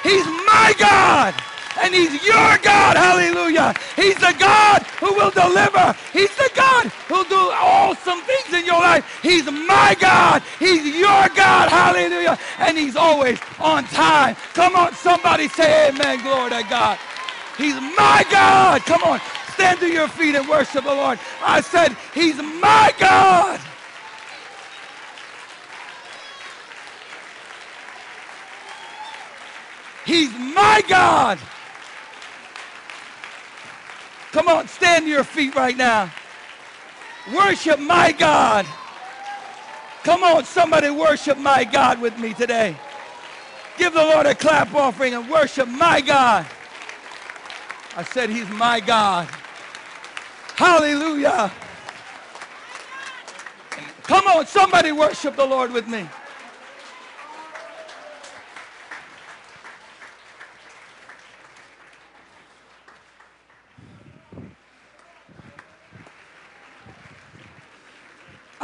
He's 0.04 0.26
my 0.26 0.74
God. 0.80 1.34
And 1.82 1.93
He's 1.93 2.13
your 2.26 2.58
God. 2.60 2.98
Hallelujah. 2.98 3.74
He's 3.96 4.15
the 4.15 4.36
God 4.39 4.84
who 5.00 5.13
will 5.15 5.32
deliver. 5.32 5.96
He's 6.13 6.36
the 6.36 6.50
God 6.56 6.88
who'll 7.08 7.26
do 7.26 7.36
awesome 7.36 8.22
things 8.22 8.54
in 8.54 8.65
your 8.65 8.80
life. 8.80 9.20
He's 9.22 9.46
my 9.46 9.96
God. 10.00 10.43
He's 10.60 10.86
your 10.98 11.30
God. 11.36 11.70
Hallelujah. 11.70 12.38
And 12.60 12.78
He's 12.78 12.96
always 12.96 13.39
on 13.60 13.84
time. 13.86 14.36
Come 14.54 14.76
on, 14.76 14.93
somebody 14.93 15.48
say 15.50 15.89
amen. 15.89 16.22
Glory 16.24 16.52
to 16.52 16.63
God. 16.70 17.00
He's 17.58 17.76
my 17.76 18.26
God. 18.32 18.82
Come 18.84 19.04
on. 19.04 19.22
Stand 19.54 19.80
to 19.82 19.88
your 19.89 20.08
feet 20.08 20.36
and 20.36 20.48
worship 20.48 20.84
the 20.86 20.93
Lord. 20.93 21.20
I 21.41 21.62
said, 21.62 21.96
He's 22.13 22.38
my 22.38 22.93
God. 23.00 23.60
He's 30.08 30.32
my 30.32 30.82
God. 30.88 31.38
Come 34.32 34.48
on, 34.48 34.70
stand 34.70 35.04
to 35.04 35.12
your 35.12 35.26
feet 35.26 35.54
right 35.54 35.76
now. 35.76 36.10
Worship 37.36 37.78
my 37.78 38.13
God. 38.13 38.65
Come 40.04 40.24
on, 40.24 40.46
somebody 40.46 40.89
worship 40.89 41.38
my 41.38 41.65
God 41.65 42.00
with 42.00 42.17
me 42.20 42.34
today. 42.34 42.78
Give 43.78 43.93
the 43.93 44.02
Lord 44.02 44.26
a 44.26 44.34
clap 44.34 44.74
offering 44.74 45.13
and 45.13 45.30
worship 45.30 45.67
my 45.67 46.00
God. 46.00 46.48
I 47.98 48.04
said 48.04 48.30
he's 48.30 48.48
my 48.48 48.80
God. 48.80 49.28
Hallelujah. 50.56 51.52
Come 54.04 54.26
on, 54.28 54.48
somebody 54.48 54.93
worship 54.93 55.36
the 55.36 55.46
Lord 55.46 55.74
with 55.74 55.86
me. 55.89 56.08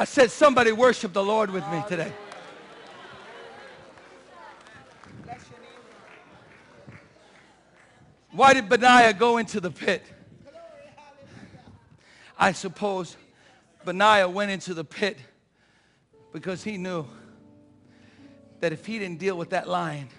I 0.03 0.05
said, 0.05 0.31
somebody 0.31 0.73
worship 0.73 1.13
the 1.13 1.23
Lord 1.23 1.49
with 1.49 1.65
me 1.69 1.81
today. 1.87 2.11
Why 8.31 8.53
did 8.53 8.67
Benaiah 8.67 9.13
go 9.13 9.37
into 9.37 9.61
the 9.61 9.71
pit? 9.71 10.03
I 12.37 12.51
suppose 12.51 13.15
Benaiah 13.85 14.27
went 14.27 14.51
into 14.51 14.73
the 14.73 14.83
pit 14.83 15.19
because 16.33 16.65
he 16.65 16.75
knew 16.75 17.05
that 18.59 18.73
if 18.73 18.85
he 18.85 18.99
didn't 18.99 19.19
deal 19.19 19.37
with 19.37 19.51
that 19.51 19.69
lion, 19.69 20.09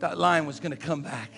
that 0.00 0.18
lion 0.18 0.46
was 0.46 0.58
going 0.58 0.72
to 0.72 0.76
come 0.76 1.02
back. 1.02 1.30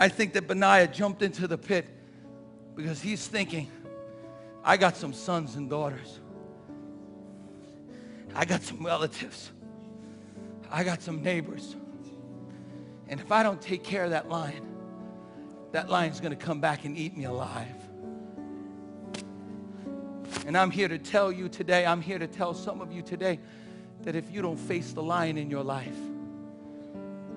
I 0.00 0.08
think 0.08 0.32
that 0.32 0.48
Benaiah 0.48 0.88
jumped 0.88 1.22
into 1.22 1.46
the 1.46 1.56
pit 1.56 1.86
because 2.74 3.00
he's 3.00 3.28
thinking, 3.28 3.70
I 4.64 4.78
got 4.78 4.96
some 4.96 5.12
sons 5.12 5.56
and 5.56 5.68
daughters. 5.68 6.20
I 8.34 8.46
got 8.46 8.62
some 8.62 8.84
relatives. 8.84 9.52
I 10.70 10.82
got 10.82 11.02
some 11.02 11.22
neighbors. 11.22 11.76
And 13.08 13.20
if 13.20 13.30
I 13.30 13.42
don't 13.42 13.60
take 13.60 13.84
care 13.84 14.04
of 14.04 14.10
that 14.10 14.30
lion, 14.30 14.66
that 15.72 15.90
lion's 15.90 16.18
going 16.18 16.36
to 16.36 16.44
come 16.44 16.60
back 16.60 16.86
and 16.86 16.96
eat 16.96 17.14
me 17.16 17.24
alive. 17.24 17.66
And 20.46 20.56
I'm 20.56 20.70
here 20.70 20.88
to 20.88 20.98
tell 20.98 21.30
you 21.30 21.48
today, 21.48 21.84
I'm 21.84 22.00
here 22.00 22.18
to 22.18 22.26
tell 22.26 22.54
some 22.54 22.80
of 22.80 22.90
you 22.90 23.02
today 23.02 23.38
that 24.02 24.16
if 24.16 24.30
you 24.30 24.40
don't 24.40 24.56
face 24.56 24.92
the 24.92 25.02
lion 25.02 25.36
in 25.36 25.50
your 25.50 25.62
life, 25.62 25.96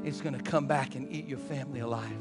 it's 0.04 0.22
going 0.22 0.38
to 0.38 0.44
come 0.44 0.66
back 0.66 0.96
and 0.96 1.12
eat 1.12 1.28
your 1.28 1.40
family 1.40 1.82
alive. 1.82 2.18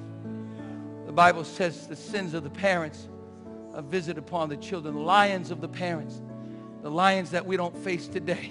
The 1.07 1.13
Bible 1.13 1.45
says 1.45 1.87
the 1.87 1.97
sins 1.97 2.35
of 2.35 2.43
the 2.43 2.51
parents 2.51 3.09
a 3.77 3.83
visit 3.83 4.17
upon 4.17 4.49
the 4.49 4.57
children, 4.57 4.95
the 4.95 5.01
lions 5.01 5.51
of 5.51 5.61
the 5.61 5.69
parents, 5.69 6.23
the 6.83 6.91
lions 6.91 7.31
that 7.31 7.45
we 7.45 7.59
don't 7.59 7.77
face 7.77 8.09
today 8.09 8.51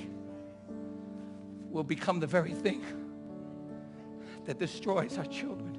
will 1.71 1.83
become 1.83 2.19
the 2.19 2.27
very 2.27 2.53
thing 2.53 2.85
that 4.45 4.59
destroys 4.59 5.17
our 5.17 5.25
children. 5.25 5.75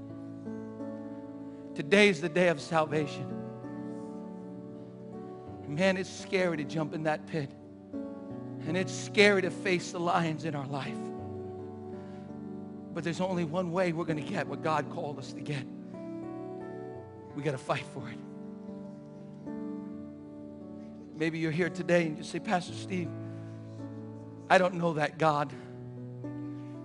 Today 1.76 2.08
is 2.08 2.20
the 2.20 2.28
day 2.28 2.48
of 2.48 2.60
salvation. 2.60 3.24
Man, 5.68 5.96
it's 5.96 6.10
scary 6.10 6.56
to 6.56 6.64
jump 6.64 6.92
in 6.92 7.04
that 7.04 7.26
pit. 7.28 7.50
And 8.66 8.76
it's 8.76 8.92
scary 8.92 9.42
to 9.42 9.50
face 9.50 9.92
the 9.92 10.00
lions 10.00 10.44
in 10.44 10.56
our 10.56 10.66
life. 10.66 10.98
But 12.94 13.04
there's 13.04 13.20
only 13.20 13.44
one 13.44 13.70
way 13.70 13.92
we're 13.92 14.06
going 14.06 14.24
to 14.24 14.28
get 14.28 14.48
what 14.48 14.62
God 14.62 14.90
called 14.90 15.18
us 15.20 15.32
to 15.34 15.40
get. 15.40 15.64
We 17.36 17.44
got 17.44 17.52
to 17.52 17.58
fight 17.58 17.84
for 17.94 18.08
it. 18.08 18.18
Maybe 21.16 21.38
you're 21.38 21.50
here 21.50 21.70
today 21.70 22.06
and 22.06 22.18
you 22.18 22.24
say, 22.24 22.38
Pastor 22.38 22.74
Steve, 22.74 23.08
I 24.50 24.58
don't 24.58 24.74
know 24.74 24.94
that 24.94 25.18
God. 25.18 25.52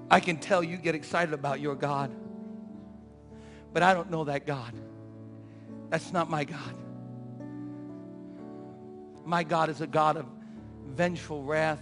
I 0.10 0.20
can 0.20 0.38
tell 0.38 0.64
you 0.64 0.78
get 0.78 0.96
excited 0.96 1.34
about 1.34 1.60
your 1.60 1.76
God. 1.76 2.12
But 3.74 3.84
I 3.84 3.94
don't 3.94 4.10
know 4.10 4.24
that 4.26 4.46
God. 4.46 4.74
That's 5.90 6.14
not 6.14 6.30
my 6.30 6.46
God. 6.46 6.76
My 9.26 9.44
God 9.44 9.70
is 9.70 9.82
a 9.82 9.88
God 9.88 10.18
of 10.18 10.26
vengeful 10.88 11.44
wrath 11.44 11.82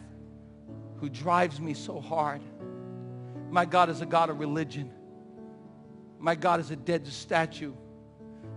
who 0.98 1.08
drives 1.08 1.60
me 1.60 1.74
so 1.74 2.00
hard. 2.00 2.42
My 3.50 3.66
God 3.66 3.90
is 3.90 4.02
a 4.02 4.06
God 4.06 4.30
of 4.30 4.40
religion. 4.40 4.92
My 6.20 6.36
God 6.36 6.60
is 6.60 6.72
a 6.72 6.76
dead 6.76 7.08
statue. 7.08 7.74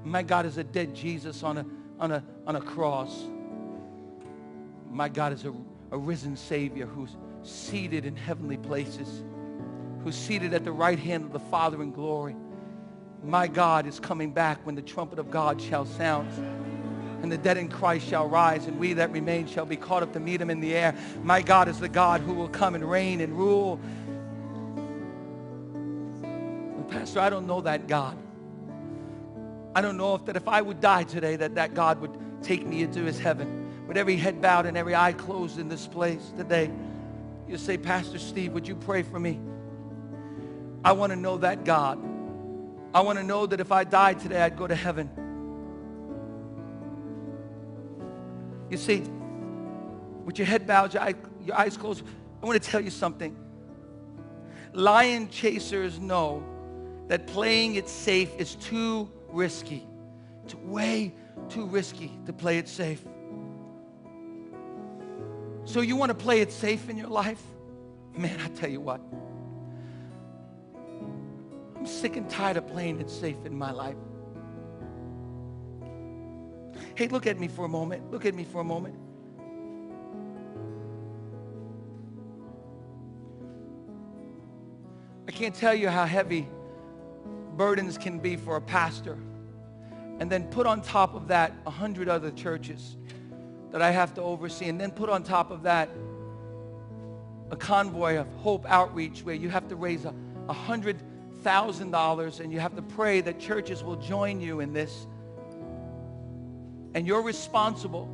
My 0.05 0.23
God 0.23 0.47
is 0.47 0.59
a 0.59 0.65
dead 0.65 0.95
Jesus 0.95 1.43
on 1.43 1.59
a, 1.59 1.67
on 2.01 2.11
a, 2.11 2.25
on 2.47 2.57
a 2.57 2.61
cross. 2.61 3.25
My 4.93 5.09
God 5.09 5.33
is 5.33 5.45
a, 5.45 5.53
a 5.91 5.99
risen 5.99 6.37
Savior 6.37 6.87
who's 6.87 7.17
seated 7.43 8.05
in 8.05 8.15
heavenly 8.15 8.59
places, 8.59 9.25
who's 10.05 10.15
seated 10.15 10.55
at 10.55 10.65
the 10.65 10.73
right 10.73 10.99
hand 10.99 11.25
of 11.25 11.33
the 11.33 11.41
Father 11.41 11.83
in 11.83 11.91
glory. 11.91 12.37
My 13.25 13.49
God 13.49 13.87
is 13.87 13.99
coming 13.99 14.33
back 14.33 14.65
when 14.67 14.75
the 14.75 14.83
trumpet 14.83 15.19
of 15.19 15.31
God 15.31 15.61
shall 15.61 15.87
sound 15.87 16.29
and 17.23 17.31
the 17.31 17.39
dead 17.39 17.57
in 17.57 17.69
Christ 17.69 18.09
shall 18.09 18.29
rise, 18.29 18.67
and 18.67 18.79
we 18.79 18.95
that 18.95 19.13
remain 19.13 19.47
shall 19.47 19.65
be 19.65 19.77
caught 19.77 20.03
up 20.03 20.13
to 20.15 20.21
meet 20.21 20.41
him 20.41 20.51
in 20.51 20.61
the 20.61 20.75
air. 20.75 20.95
My 21.23 21.41
God 21.41 21.69
is 21.69 21.79
the 21.79 21.89
God 21.89 22.21
who 22.21 22.35
will 22.35 22.49
come 22.49 22.75
and 22.75 22.83
reign 22.89 23.21
and 23.21 23.39
rule. 23.39 23.79
And 26.25 26.89
Pastor, 26.91 27.21
I 27.21 27.31
don't 27.31 27.47
know 27.47 27.61
that 27.61 27.87
God. 27.87 28.19
I 29.75 29.81
don't 29.81 29.97
know 29.97 30.17
if 30.17 30.25
that 30.25 30.37
if 30.37 30.49
I 30.49 30.61
would 30.61 30.81
die 30.81 31.05
today, 31.05 31.37
that 31.37 31.55
that 31.55 31.75
God 31.75 32.01
would 32.01 32.11
take 32.43 32.67
me 32.67 32.83
into 32.83 33.05
his 33.05 33.21
heaven. 33.21 33.62
With 33.87 33.97
every 33.97 34.17
head 34.17 34.41
bowed 34.41 34.67
and 34.67 34.77
every 34.77 34.95
eye 34.95 35.13
closed 35.13 35.59
in 35.59 35.69
this 35.69 35.87
place 35.87 36.33
today, 36.37 36.71
you 37.49 37.57
say, 37.59 37.77
Pastor 37.77 38.19
Steve, 38.19 38.53
would 38.53 38.67
you 38.67 38.77
pray 38.77 39.03
for 39.03 39.19
me? 39.19 39.41
I 40.85 40.93
want 40.93 41.11
to 41.11 41.17
know 41.17 41.39
that 41.39 41.65
God. 41.65 41.99
I 42.95 43.01
want 43.01 43.19
to 43.19 43.25
know 43.25 43.47
that 43.47 43.61
if 43.61 43.73
I 43.73 43.85
died 43.85 44.21
today, 44.21 44.43
I'd 44.43 44.57
go 44.57 44.67
to 44.67 44.75
heaven. 44.75 45.11
You 48.71 48.77
see, 48.77 49.03
with 50.25 50.39
your 50.39 50.47
head 50.47 50.67
bowed, 50.67 50.95
your, 50.95 51.03
eye, 51.03 51.15
your 51.45 51.59
eyes 51.59 51.77
closed, 51.77 52.05
I 52.43 52.47
want 52.47 52.63
to 52.63 52.71
tell 52.71 52.81
you 52.81 52.91
something. 52.91 53.37
Lion 54.73 55.29
chasers 55.29 56.01
know 56.01 56.43
that 57.09 57.27
playing 57.27 57.75
it 57.75 57.89
safe 57.89 58.31
is 58.39 58.55
too 58.55 59.11
risky. 59.29 59.87
It's 60.45 60.55
way 60.55 61.15
too 61.49 61.67
risky 61.67 62.13
to 62.27 62.33
play 62.33 62.59
it 62.59 62.69
safe. 62.69 63.05
So 65.65 65.81
you 65.81 65.97
want 65.97 66.11
to 66.11 66.15
play 66.15 66.41
it 66.41 66.53
safe 66.53 66.89
in 66.89 66.97
your 66.97 67.09
life? 67.09 67.43
Man, 68.17 68.39
I 68.41 68.49
tell 68.49 68.69
you 68.69 68.81
what. 68.81 69.01
I'm 71.77 71.87
sick 71.87 72.17
and 72.17 72.29
tired 72.29 72.57
of 72.57 72.67
playing 72.67 73.01
it 73.01 73.11
safe 73.11 73.45
in 73.45 73.57
my 73.57 73.71
life. 73.71 73.97
Hey, 76.95 77.09
look 77.09 77.27
at 77.27 77.39
me 77.39 77.49
for 77.49 77.65
a 77.65 77.69
moment. 77.69 78.11
Look 78.11 78.27
at 78.27 78.35
me 78.35 78.45
for 78.45 78.61
a 78.61 78.65
moment. 78.65 78.97
I 85.27 85.33
can't 85.33 85.55
tell 85.55 85.75
you 85.75 85.89
how 85.89 86.05
heavy 86.05 86.47
burdens 87.57 87.97
can 87.97 88.19
be 88.19 88.37
for 88.37 88.57
a 88.57 88.61
pastor. 88.61 89.19
And 90.19 90.31
then 90.31 90.45
put 90.49 90.67
on 90.67 90.83
top 90.83 91.15
of 91.15 91.29
that 91.29 91.55
a 91.67 91.71
hundred 91.71 92.09
other 92.09 92.31
churches 92.31 92.97
that 93.73 93.83
I 93.83 93.91
have 93.91 94.15
to 94.15 94.23
oversee. 94.23 94.69
And 94.69 94.81
then 94.81 94.91
put 94.91 95.09
on 95.09 95.23
top 95.25 95.51
of 95.51 95.65
that 95.65 95.89
a 97.51 97.57
convoy 97.57 98.17
of 98.17 98.27
hope 98.37 98.65
outreach 98.67 99.23
where 99.25 99.35
you 99.35 99.49
have 99.49 99.69
to 99.69 99.77
raise 99.77 100.05
a 100.05 100.53
hundred 100.53 101.03
thousand 101.43 101.91
dollars 101.91 102.41
and 102.41 102.53
you 102.53 102.61
have 102.61 102.77
to 102.77 102.83
pray 102.83 103.21
that 103.21 103.41
churches 103.41 103.83
will 103.83 103.97
join 103.97 104.41
you 104.41 104.61
in 104.61 104.73
this. 104.73 105.07
And 106.95 107.07
you're 107.07 107.23
responsible 107.23 108.09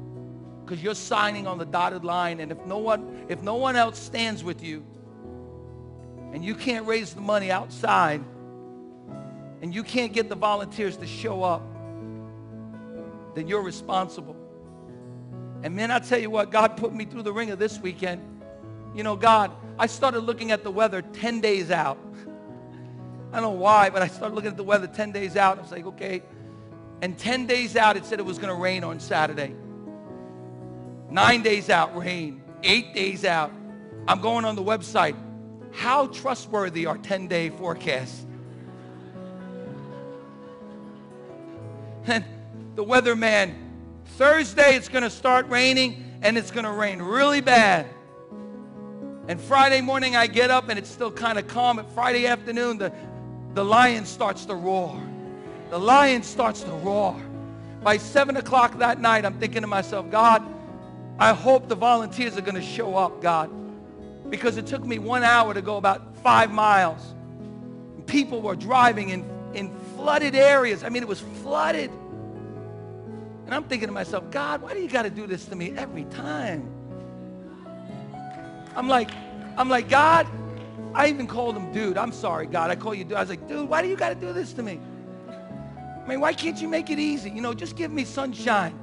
because 0.65 0.83
you're 0.83 0.95
signing 0.95 1.47
on 1.47 1.59
the 1.59 1.67
dotted 1.67 2.05
line. 2.05 2.41
And 2.41 2.51
if 2.51 2.65
no 2.65 2.79
one 2.79 3.27
if 3.29 3.43
no 3.43 3.57
one 3.57 3.77
else 3.77 3.99
stands 3.99 4.43
with 4.43 4.63
you 4.63 4.85
and 6.33 6.45
you 6.45 6.55
can't 6.55 6.87
raise 6.87 7.15
the 7.15 7.21
money 7.21 7.51
outside 7.51 8.23
and 9.61 9.75
you 9.75 9.83
can't 9.83 10.13
get 10.13 10.29
the 10.29 10.37
volunteers 10.37 10.97
to 10.99 11.07
show 11.07 11.43
up 11.43 11.63
then 13.35 13.49
you're 13.49 13.63
responsible 13.63 14.37
and 15.63 15.75
man 15.75 15.91
i 15.91 15.99
tell 15.99 16.19
you 16.19 16.31
what 16.31 16.51
god 16.51 16.77
put 16.77 16.95
me 16.95 17.05
through 17.05 17.23
the 17.23 17.33
ringer 17.33 17.57
this 17.57 17.79
weekend 17.79 18.23
you 18.95 19.03
know 19.03 19.17
god 19.17 19.51
i 19.79 19.87
started 19.87 20.21
looking 20.21 20.51
at 20.51 20.63
the 20.63 20.71
weather 20.71 21.03
10 21.03 21.41
days 21.41 21.71
out 21.71 21.99
i 23.33 23.41
don't 23.41 23.43
know 23.43 23.51
why 23.51 23.91
but 23.91 24.03
i 24.03 24.07
started 24.07 24.35
looking 24.35 24.51
at 24.51 24.57
the 24.57 24.65
weather 24.65 24.87
10 24.87 25.13
days 25.13 25.37
out 25.37 25.59
i 25.59 25.63
was 25.63 25.73
like 25.73 25.87
okay 25.87 26.23
and 27.01 27.17
10 27.17 27.47
days 27.47 27.77
out, 27.77 27.97
it 27.97 28.05
said 28.05 28.19
it 28.19 28.25
was 28.25 28.39
going 28.39 28.55
to 28.55 28.61
rain 28.61 28.83
on 28.83 28.99
Saturday. 28.99 29.55
Nine 31.11 31.43
days 31.43 31.71
out, 31.71 31.97
rain. 31.97 32.43
Eight 32.65 32.93
days 32.93 33.25
out. 33.25 33.53
I'm 34.09 34.21
going 34.21 34.45
on 34.45 34.57
the 34.57 34.63
website. 34.63 35.17
How 35.73 36.09
trustworthy 36.09 36.87
are 36.87 36.99
10 36.99 37.29
day 37.29 37.51
forecasts? 37.51 38.25
And 42.07 42.25
the 42.75 42.83
weatherman, 42.83 43.55
Thursday 44.17 44.77
it's 44.77 44.89
going 44.89 45.05
to 45.05 45.11
start 45.11 45.49
raining 45.49 46.19
and 46.23 46.37
it's 46.37 46.51
going 46.51 46.65
to 46.65 46.73
rain 46.73 47.01
really 47.01 47.41
bad. 47.41 47.87
And 49.29 49.41
Friday 49.41 49.81
morning 49.81 50.17
I 50.17 50.27
get 50.27 50.51
up 50.51 50.69
and 50.69 50.79
it's 50.79 50.91
still 50.91 51.13
kind 51.13 51.39
of 51.39 51.47
calm. 51.49 51.79
At 51.79 51.91
Friday 51.93 52.27
afternoon, 52.27 52.79
the, 52.79 52.93
the 53.55 53.65
lion 53.65 54.07
starts 54.07 54.47
to 54.47 54.55
roar 54.55 55.01
the 55.71 55.79
lion 55.79 56.23
starts 56.23 56.63
to 56.63 56.71
roar. 56.71 57.17
By 57.83 57.99
7 57.99 58.37
o'clock 58.37 58.79
that 58.79 59.01
night, 59.01 59.25
I'm 59.25 59.39
thinking 59.39 59.63
to 59.63 59.67
myself, 59.67 60.11
God, 60.11 60.43
I 61.19 61.33
hope 61.33 61.69
the 61.69 61.75
volunteers 61.75 62.37
are 62.37 62.41
going 62.41 62.55
to 62.55 62.63
show 62.63 62.97
up, 62.97 63.21
God. 63.21 63.51
Because 64.31 64.57
it 64.57 64.67
took 64.67 64.85
me 64.85 64.99
one 64.99 65.23
hour 65.23 65.55
to 65.55 65.63
go 65.63 65.77
about 65.77 66.17
five 66.19 66.51
miles. 66.51 67.15
People 68.07 68.41
were 68.41 68.57
driving 68.57 69.11
in, 69.11 69.25
in 69.55 69.71
flooded 69.95 70.35
areas. 70.35 70.85
I 70.85 70.89
mean, 70.89 71.03
it 71.03 71.09
was 71.09 71.21
flooded. 71.43 71.91
And 73.49 73.55
I'm 73.55 73.65
thinking 73.65 73.89
to 73.89 73.95
myself, 73.95 74.31
God, 74.31 74.61
why 74.61 74.75
do 74.75 74.81
you 74.81 74.91
got 74.91 75.05
to 75.05 75.11
do 75.11 75.27
this 75.27 75.47
to 75.47 75.57
me 75.57 75.73
every 75.75 76.05
time? 76.05 76.71
I'm 78.77 78.89
like, 78.89 79.11
I'm 79.57 79.71
like, 79.71 79.89
God, 79.89 80.27
I 80.93 81.09
even 81.09 81.27
called 81.27 81.57
him 81.57 81.73
dude. 81.73 81.97
I'm 81.97 82.13
sorry, 82.13 82.45
God. 82.45 82.71
I 82.71 82.77
call 82.77 82.95
you 82.95 83.05
dude. 83.05 83.15
I 83.15 83.21
was 83.21 83.31
like, 83.31 83.49
dude, 83.49 83.67
why 83.67 83.81
do 83.81 83.89
you 83.89 83.97
got 83.97 84.11
to 84.11 84.15
do 84.15 84.35
this 84.35 84.53
to 84.53 84.63
me? 84.63 84.79
I 85.31 86.07
mean, 86.07 86.21
why 86.21 86.35
can't 86.35 86.61
you 86.61 86.69
make 86.69 86.91
it 86.91 86.99
easy? 86.99 87.31
You 87.31 87.41
know, 87.41 87.55
just 87.55 87.75
give 87.75 87.91
me 87.91 88.05
sunshine. 88.05 88.79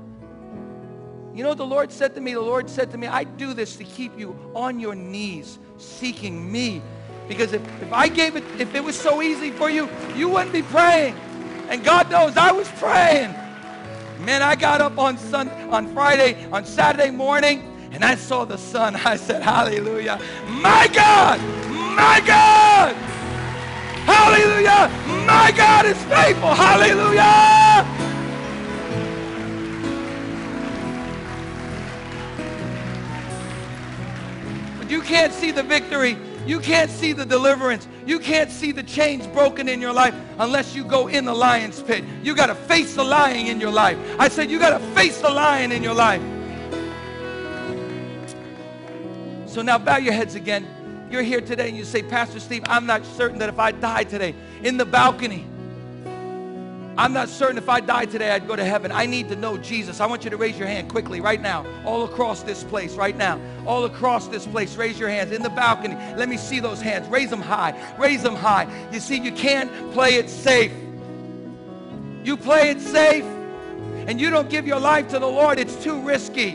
You 1.36 1.44
know 1.44 1.54
the 1.54 1.64
Lord 1.64 1.92
said 1.92 2.16
to 2.16 2.22
me? 2.22 2.34
The 2.34 2.42
Lord 2.42 2.68
said 2.68 2.90
to 2.90 2.98
me, 2.98 3.06
I 3.06 3.24
do 3.24 3.54
this 3.54 3.76
to 3.76 3.84
keep 3.84 4.18
you 4.18 4.36
on 4.56 4.80
your 4.80 4.96
knees 4.96 5.60
seeking 5.78 6.52
me. 6.52 6.82
Because 7.28 7.54
if, 7.54 7.62
if 7.84 7.94
I 7.94 8.08
gave 8.08 8.36
it, 8.36 8.44
if 8.58 8.74
it 8.74 8.84
was 8.84 9.00
so 9.00 9.22
easy 9.22 9.52
for 9.52 9.70
you, 9.70 9.88
you 10.16 10.28
wouldn't 10.28 10.54
be 10.54 10.64
praying. 10.64 11.14
And 11.70 11.84
God 11.84 12.10
knows 12.10 12.36
I 12.36 12.52
was 12.52 12.68
praying. 12.80 13.36
Man, 14.20 14.42
I 14.42 14.56
got 14.56 14.82
up 14.82 14.98
on 14.98 15.18
sun, 15.18 15.50
on 15.72 15.94
Friday, 15.94 16.46
on 16.52 16.66
Saturday 16.66 17.12
morning, 17.12 17.62
and 17.92 18.04
I 18.04 18.16
saw 18.16 18.46
the 18.46 18.58
sun. 18.58 18.96
I 19.06 19.16
said, 19.16 19.42
hallelujah. 19.42 20.20
My 20.48 20.88
God, 20.94 21.40
my 21.96 22.22
God. 22.26 22.96
Hallelujah. 24.06 24.92
My 25.26 25.52
God 25.56 25.86
is 25.88 25.98
faithful. 26.04 26.54
Hallelujah. 26.54 27.84
But 34.78 34.92
you 34.92 35.02
can't 35.02 35.34
see 35.34 35.52
the 35.52 35.64
victory. 35.64 36.18
You 36.46 36.60
can't 36.60 36.92
see 36.92 37.14
the 37.14 37.26
deliverance. 37.26 37.88
You 38.06 38.20
can't 38.20 38.52
see 38.52 38.72
the 38.72 38.84
chains 38.84 39.28
broken 39.28 39.68
in 39.68 39.82
your 39.82 39.94
life 39.94 40.14
unless 40.40 40.76
you 40.76 40.84
go 40.84 41.08
in 41.08 41.26
the 41.26 41.34
lion's 41.34 41.82
pit. 41.82 42.04
You 42.24 42.36
got 42.36 42.48
to 42.48 42.56
face 42.56 42.96
the 42.96 43.04
lion 43.04 43.48
in 43.48 43.60
your 43.60 43.72
life. 43.72 43.98
I 44.20 44.28
said 44.28 44.52
you 44.52 44.60
got 44.60 44.78
to 44.78 44.86
face 44.94 45.20
the 45.22 45.30
lion 45.30 45.72
in 45.72 45.82
your 45.82 45.96
life. 45.96 46.22
So 49.48 49.62
now 49.62 49.78
bow 49.78 49.98
your 49.98 50.14
heads 50.14 50.36
again 50.36 50.68
you're 51.10 51.24
here 51.24 51.42
today 51.42 51.70
and 51.70 51.78
you 51.78 51.86
say, 51.86 52.04
Pastor 52.04 52.40
Steve, 52.40 52.64
I'm 52.68 52.86
not 52.86 53.06
certain 53.06 53.38
that 53.40 53.50
if 53.50 53.60
I 53.60 53.72
die 53.72 54.04
today 54.04 54.36
in 54.64 54.78
the 54.78 54.86
balcony, 54.86 55.46
I'm 56.98 57.12
not 57.12 57.28
certain 57.28 57.58
if 57.58 57.68
I 57.68 57.82
die 57.82 58.06
today 58.06 58.32
I'd 58.32 58.48
go 58.48 58.56
to 58.56 58.64
heaven. 58.64 58.92
I 58.92 59.06
need 59.06 59.30
to 59.30 59.36
know 59.36 59.58
Jesus. 59.58 60.00
I 60.00 60.06
want 60.06 60.24
you 60.24 60.30
to 60.30 60.38
raise 60.38 60.58
your 60.58 60.68
hand 60.68 60.90
quickly 60.90 61.20
right 61.20 61.42
now, 61.42 61.66
all 61.84 62.06
across 62.06 62.44
this 62.44 62.64
place 62.64 62.96
right 62.96 63.16
now. 63.16 63.40
All 63.66 63.86
across 63.86 64.28
this 64.28 64.46
place, 64.46 64.76
raise 64.76 65.00
your 65.00 65.10
hands 65.10 65.32
in 65.32 65.42
the 65.42 65.50
balcony. 65.50 65.96
Let 66.16 66.30
me 66.30 66.38
see 66.38 66.60
those 66.60 66.82
hands. 66.82 67.08
Raise 67.10 67.30
them 67.30 67.42
high. 67.42 67.74
Raise 67.98 68.24
them 68.24 68.36
high. 68.36 68.68
You 68.92 69.00
see, 69.00 69.18
you 69.18 69.32
can't 69.32 69.72
play 69.92 70.16
it 70.16 70.30
safe. 70.30 70.72
You 72.24 72.38
play 72.38 72.70
it 72.70 72.80
safe 72.80 73.26
and 74.08 74.22
you 74.22 74.30
don't 74.30 74.50
give 74.50 74.68
your 74.68 74.80
life 74.80 75.08
to 75.10 75.20
the 75.20 75.28
Lord, 75.28 75.60
it's 75.60 75.76
too 75.84 76.00
risky. 76.02 76.52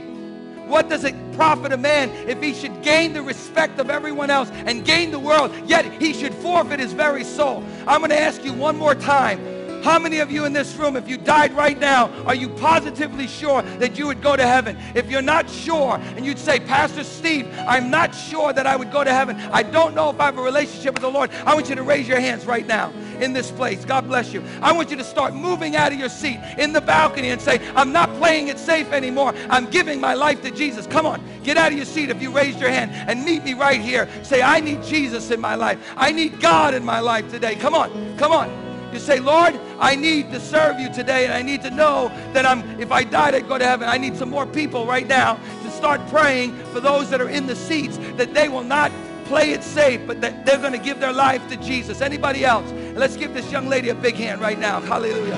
What 0.67 0.89
does 0.89 1.03
it 1.05 1.15
profit 1.33 1.73
a 1.73 1.77
man 1.77 2.11
if 2.29 2.41
he 2.41 2.55
should 2.55 2.83
gain 2.83 3.13
the 3.13 3.23
respect 3.23 3.81
of 3.81 3.91
everyone 3.91 4.31
else 4.31 4.51
and 4.53 4.85
gain 4.85 5.11
the 5.11 5.19
world, 5.19 5.53
yet 5.67 5.85
he 6.01 6.13
should 6.13 6.33
forfeit 6.35 6.79
his 6.79 6.93
very 6.93 7.25
soul? 7.25 7.65
I'm 7.89 8.01
going 8.01 8.11
to 8.11 8.21
ask 8.21 8.45
you 8.45 8.53
one 8.53 8.77
more 8.77 8.95
time. 8.95 9.41
How 9.83 9.99
many 9.99 10.19
of 10.19 10.31
you 10.31 10.45
in 10.45 10.53
this 10.53 10.75
room, 10.77 10.97
if 10.97 11.09
you 11.09 11.17
died 11.17 11.53
right 11.57 11.79
now, 11.79 12.11
are 12.25 12.35
you 12.35 12.49
positively 12.49 13.27
sure 13.27 13.63
that 13.63 13.99
you 13.99 14.07
would 14.07 14.23
go 14.23 14.37
to 14.37 14.47
heaven? 14.47 14.77
If 14.95 15.11
you're 15.11 15.23
not 15.23 15.49
sure 15.49 15.99
and 16.17 16.27
you'd 16.27 16.39
say, 16.39 16.61
Pastor 16.61 17.05
Steve, 17.05 17.49
I'm 17.67 17.91
not 17.91 18.15
sure 18.15 18.53
that 18.53 18.67
I 18.67 18.77
would 18.77 18.93
go 18.93 19.05
to 19.05 19.13
heaven. 19.13 19.37
I 19.53 19.63
don't 19.63 19.95
know 19.95 20.11
if 20.11 20.21
I 20.21 20.27
have 20.27 20.39
a 20.39 20.43
relationship 20.43 20.95
with 20.95 21.03
the 21.03 21.11
Lord. 21.11 21.31
I 21.47 21.55
want 21.55 21.69
you 21.69 21.75
to 21.77 21.83
raise 21.83 22.07
your 22.07 22.21
hands 22.21 22.47
right 22.47 22.67
now 22.67 22.93
in 23.21 23.33
this 23.33 23.51
place. 23.51 23.85
God 23.85 24.07
bless 24.07 24.33
you. 24.33 24.43
I 24.63 24.73
want 24.73 24.91
you 24.91 24.97
to 24.97 25.05
start 25.05 25.35
moving 25.35 25.77
out 25.77 25.93
of 25.93 25.99
your 25.99 26.09
seat 26.09 26.41
in 26.59 26.73
the 26.73 26.81
balcony 26.81 27.31
and 27.31 27.41
say, 27.41 27.61
I'm 27.75 27.93
not 27.93 28.13
playing 28.17 28.49
it 28.49 28.59
safe 28.59 28.93
anymore. 28.93 29.35
I'm 29.49 29.69
giving 29.71 30.01
my 30.01 30.15
life 30.15 30.43
to 30.43 30.51
Jesus. 30.51 30.87
Come 30.87 31.07
on, 31.07 31.23
get 31.43 31.57
out 31.57 31.73
of 31.73 31.77
your 31.77 31.87
seat 31.87 32.11
if 32.11 32.21
you 32.21 32.31
raised 32.31 32.61
your 32.61 32.71
hand 32.71 32.93
and 32.93 33.25
meet 33.25 33.45
me 33.45 33.55
right 33.55 33.81
here. 33.81 34.09
Say, 34.23 34.43
I 34.43 34.61
need 34.61 34.83
Jesus 34.83 35.31
in 35.31 35.41
my 35.41 35.55
life. 35.55 35.79
I 35.97 36.13
need 36.13 36.41
God 36.41 36.75
in 36.75 36.85
my 36.85 37.01
life 37.01 37.31
today. 37.31 37.55
Come 37.57 37.75
on, 37.75 38.17
come 38.19 38.33
on. 38.33 38.70
You 38.93 38.99
say, 38.99 39.21
Lord, 39.21 39.59
I 39.79 39.95
need 39.95 40.31
to 40.33 40.41
serve 40.41 40.81
you 40.81 40.93
today, 40.93 41.25
and 41.25 41.33
I 41.33 41.43
need 41.43 41.63
to 41.63 41.71
know 41.71 42.09
that 42.33 42.45
I'm, 42.45 42.81
if 42.81 42.91
I 42.91 43.05
died, 43.05 43.35
I'd 43.35 43.49
go 43.49 43.57
to 43.57 43.65
heaven. 43.65 43.89
I 43.89 43.99
need 43.99 44.17
some 44.17 44.31
more 44.31 44.47
people 44.47 44.87
right 44.87 45.07
now 45.07 45.39
to 45.63 45.71
start 45.71 46.05
praying 46.09 46.57
for 46.67 46.81
those 46.81 47.09
that 47.11 47.21
are 47.21 47.29
in 47.29 47.47
the 47.47 47.57
seats 47.57 47.99
that 48.17 48.35
they 48.35 48.49
will 48.49 48.65
not 48.65 48.91
play 49.27 49.53
it 49.53 49.63
safe, 49.63 50.05
but 50.09 50.21
that 50.21 50.45
they're 50.45 50.59
going 50.59 50.73
to 50.73 50.79
give 50.79 50.99
their 50.99 51.13
life 51.13 51.47
to 51.49 51.57
Jesus. 51.57 52.01
Anybody 52.01 52.45
else? 52.45 52.69
And 52.73 52.99
let's 52.99 53.17
give 53.17 53.33
this 53.33 53.51
young 53.53 53.69
lady 53.69 53.91
a 53.91 53.95
big 53.95 54.17
hand 54.17 54.41
right 54.41 54.59
now. 54.59 54.81
Hallelujah. 54.81 55.37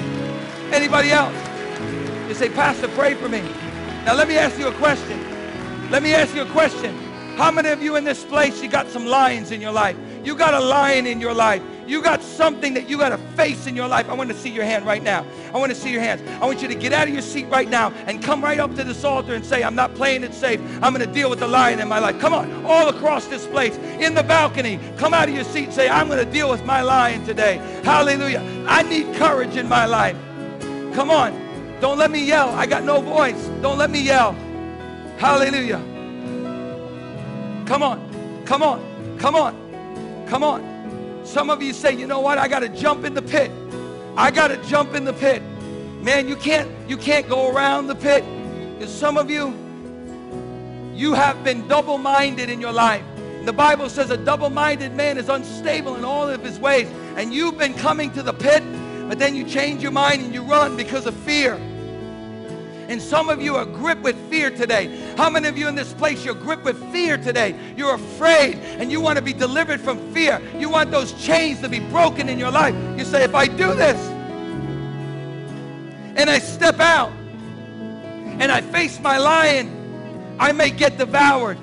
Anybody 0.72 1.10
else? 1.10 1.34
You 2.26 2.34
say, 2.34 2.48
Pastor, 2.48 2.88
pray 2.88 3.12
for 3.12 3.28
me. 3.28 3.42
Now 4.06 4.14
let 4.14 4.28
me 4.28 4.38
ask 4.38 4.58
you 4.58 4.68
a 4.68 4.72
question. 4.72 5.20
Let 5.90 6.02
me 6.02 6.14
ask 6.14 6.34
you 6.34 6.40
a 6.40 6.50
question. 6.50 6.96
How 7.36 7.50
many 7.50 7.68
of 7.68 7.82
you 7.82 7.96
in 7.96 8.04
this 8.04 8.24
place, 8.24 8.62
you 8.62 8.70
got 8.70 8.88
some 8.88 9.04
lions 9.04 9.50
in 9.52 9.60
your 9.60 9.72
life? 9.72 9.96
You 10.24 10.36
got 10.36 10.54
a 10.54 10.60
lion 10.60 11.06
in 11.06 11.20
your 11.20 11.34
life. 11.34 11.62
You 11.92 12.00
got 12.00 12.22
something 12.22 12.72
that 12.72 12.88
you 12.88 12.96
got 12.96 13.10
to 13.10 13.18
face 13.36 13.66
in 13.66 13.76
your 13.76 13.86
life. 13.86 14.08
I 14.08 14.14
want 14.14 14.30
to 14.30 14.34
see 14.34 14.48
your 14.48 14.64
hand 14.64 14.86
right 14.86 15.02
now. 15.02 15.26
I 15.52 15.58
want 15.58 15.72
to 15.72 15.78
see 15.78 15.92
your 15.92 16.00
hands. 16.00 16.22
I 16.40 16.46
want 16.46 16.62
you 16.62 16.68
to 16.68 16.74
get 16.74 16.94
out 16.94 17.06
of 17.06 17.12
your 17.12 17.20
seat 17.20 17.44
right 17.50 17.68
now 17.68 17.90
and 18.06 18.22
come 18.22 18.42
right 18.42 18.58
up 18.58 18.74
to 18.76 18.82
this 18.82 19.04
altar 19.04 19.34
and 19.34 19.44
say, 19.44 19.62
I'm 19.62 19.74
not 19.74 19.94
playing 19.94 20.24
it 20.24 20.32
safe. 20.32 20.58
I'm 20.82 20.94
going 20.94 21.06
to 21.06 21.12
deal 21.12 21.28
with 21.28 21.40
the 21.40 21.46
lion 21.46 21.80
in 21.80 21.88
my 21.88 21.98
life. 21.98 22.18
Come 22.18 22.32
on, 22.32 22.64
all 22.64 22.88
across 22.88 23.26
this 23.26 23.46
place, 23.46 23.76
in 24.00 24.14
the 24.14 24.22
balcony. 24.22 24.80
Come 24.96 25.12
out 25.12 25.28
of 25.28 25.34
your 25.34 25.44
seat 25.44 25.70
say, 25.70 25.86
I'm 25.90 26.08
going 26.08 26.24
to 26.24 26.32
deal 26.32 26.48
with 26.48 26.64
my 26.64 26.80
lion 26.80 27.26
today. 27.26 27.56
Hallelujah. 27.84 28.40
I 28.66 28.84
need 28.84 29.14
courage 29.16 29.58
in 29.58 29.68
my 29.68 29.84
life. 29.84 30.16
Come 30.94 31.10
on. 31.10 31.38
Don't 31.82 31.98
let 31.98 32.10
me 32.10 32.24
yell. 32.24 32.48
I 32.54 32.64
got 32.64 32.84
no 32.84 33.02
voice. 33.02 33.50
Don't 33.60 33.76
let 33.76 33.90
me 33.90 34.00
yell. 34.00 34.32
Hallelujah. 35.18 35.82
Come 37.66 37.82
on. 37.82 38.44
Come 38.46 38.62
on. 38.62 39.18
Come 39.18 39.36
on. 39.36 40.24
Come 40.26 40.42
on. 40.42 40.71
Some 41.32 41.48
of 41.48 41.62
you 41.62 41.72
say, 41.72 41.96
you 41.96 42.06
know 42.06 42.20
what? 42.20 42.36
I 42.36 42.46
got 42.46 42.58
to 42.58 42.68
jump 42.68 43.06
in 43.06 43.14
the 43.14 43.22
pit. 43.22 43.50
I 44.18 44.30
got 44.30 44.48
to 44.48 44.58
jump 44.68 44.94
in 44.94 45.06
the 45.06 45.14
pit. 45.14 45.42
Man, 46.02 46.28
you 46.28 46.36
can't, 46.36 46.70
you 46.86 46.98
can't 46.98 47.26
go 47.26 47.50
around 47.50 47.86
the 47.86 47.94
pit. 47.94 48.22
Because 48.74 48.92
some 48.92 49.16
of 49.16 49.30
you, 49.30 49.56
you 50.94 51.14
have 51.14 51.42
been 51.42 51.66
double-minded 51.68 52.50
in 52.50 52.60
your 52.60 52.70
life. 52.70 53.02
The 53.46 53.52
Bible 53.54 53.88
says 53.88 54.10
a 54.10 54.18
double-minded 54.18 54.92
man 54.92 55.16
is 55.16 55.30
unstable 55.30 55.96
in 55.96 56.04
all 56.04 56.28
of 56.28 56.44
his 56.44 56.58
ways. 56.58 56.86
And 57.16 57.32
you've 57.32 57.56
been 57.56 57.72
coming 57.72 58.12
to 58.12 58.22
the 58.22 58.34
pit, 58.34 58.62
but 59.08 59.18
then 59.18 59.34
you 59.34 59.44
change 59.44 59.82
your 59.82 59.90
mind 59.90 60.20
and 60.20 60.34
you 60.34 60.42
run 60.42 60.76
because 60.76 61.06
of 61.06 61.14
fear. 61.14 61.58
And 62.92 63.00
some 63.00 63.30
of 63.30 63.40
you 63.40 63.56
are 63.56 63.64
gripped 63.64 64.02
with 64.02 64.16
fear 64.28 64.50
today. 64.50 65.14
How 65.16 65.30
many 65.30 65.48
of 65.48 65.56
you 65.56 65.66
in 65.66 65.74
this 65.74 65.94
place, 65.94 66.26
you're 66.26 66.34
gripped 66.34 66.64
with 66.64 66.78
fear 66.92 67.16
today? 67.16 67.58
You're 67.74 67.94
afraid 67.94 68.56
and 68.56 68.92
you 68.92 69.00
want 69.00 69.16
to 69.16 69.22
be 69.22 69.32
delivered 69.32 69.80
from 69.80 70.12
fear. 70.12 70.42
You 70.58 70.68
want 70.68 70.90
those 70.90 71.14
chains 71.14 71.62
to 71.62 71.70
be 71.70 71.80
broken 71.80 72.28
in 72.28 72.38
your 72.38 72.50
life. 72.50 72.74
You 72.98 73.06
say, 73.06 73.24
if 73.24 73.34
I 73.34 73.46
do 73.46 73.74
this 73.74 73.96
and 76.18 76.28
I 76.28 76.38
step 76.38 76.80
out 76.80 77.10
and 77.12 78.52
I 78.52 78.60
face 78.60 79.00
my 79.00 79.16
lion, 79.16 80.36
I 80.38 80.52
may 80.52 80.68
get 80.68 80.98
devoured. 80.98 81.56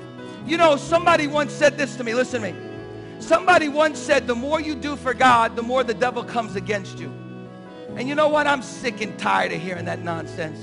You 0.44 0.56
know, 0.56 0.76
somebody 0.76 1.28
once 1.28 1.52
said 1.52 1.78
this 1.78 1.94
to 1.94 2.02
me. 2.02 2.12
Listen 2.12 2.42
to 2.42 2.52
me. 2.52 2.58
Somebody 3.20 3.68
once 3.68 4.00
said, 4.00 4.26
the 4.26 4.34
more 4.34 4.60
you 4.60 4.74
do 4.74 4.96
for 4.96 5.14
God, 5.14 5.54
the 5.54 5.62
more 5.62 5.84
the 5.84 5.94
devil 5.94 6.24
comes 6.24 6.56
against 6.56 6.98
you. 6.98 7.06
And 7.94 8.08
you 8.08 8.16
know 8.16 8.28
what? 8.28 8.48
I'm 8.48 8.62
sick 8.62 9.00
and 9.00 9.16
tired 9.16 9.52
of 9.52 9.60
hearing 9.60 9.84
that 9.84 10.00
nonsense. 10.00 10.58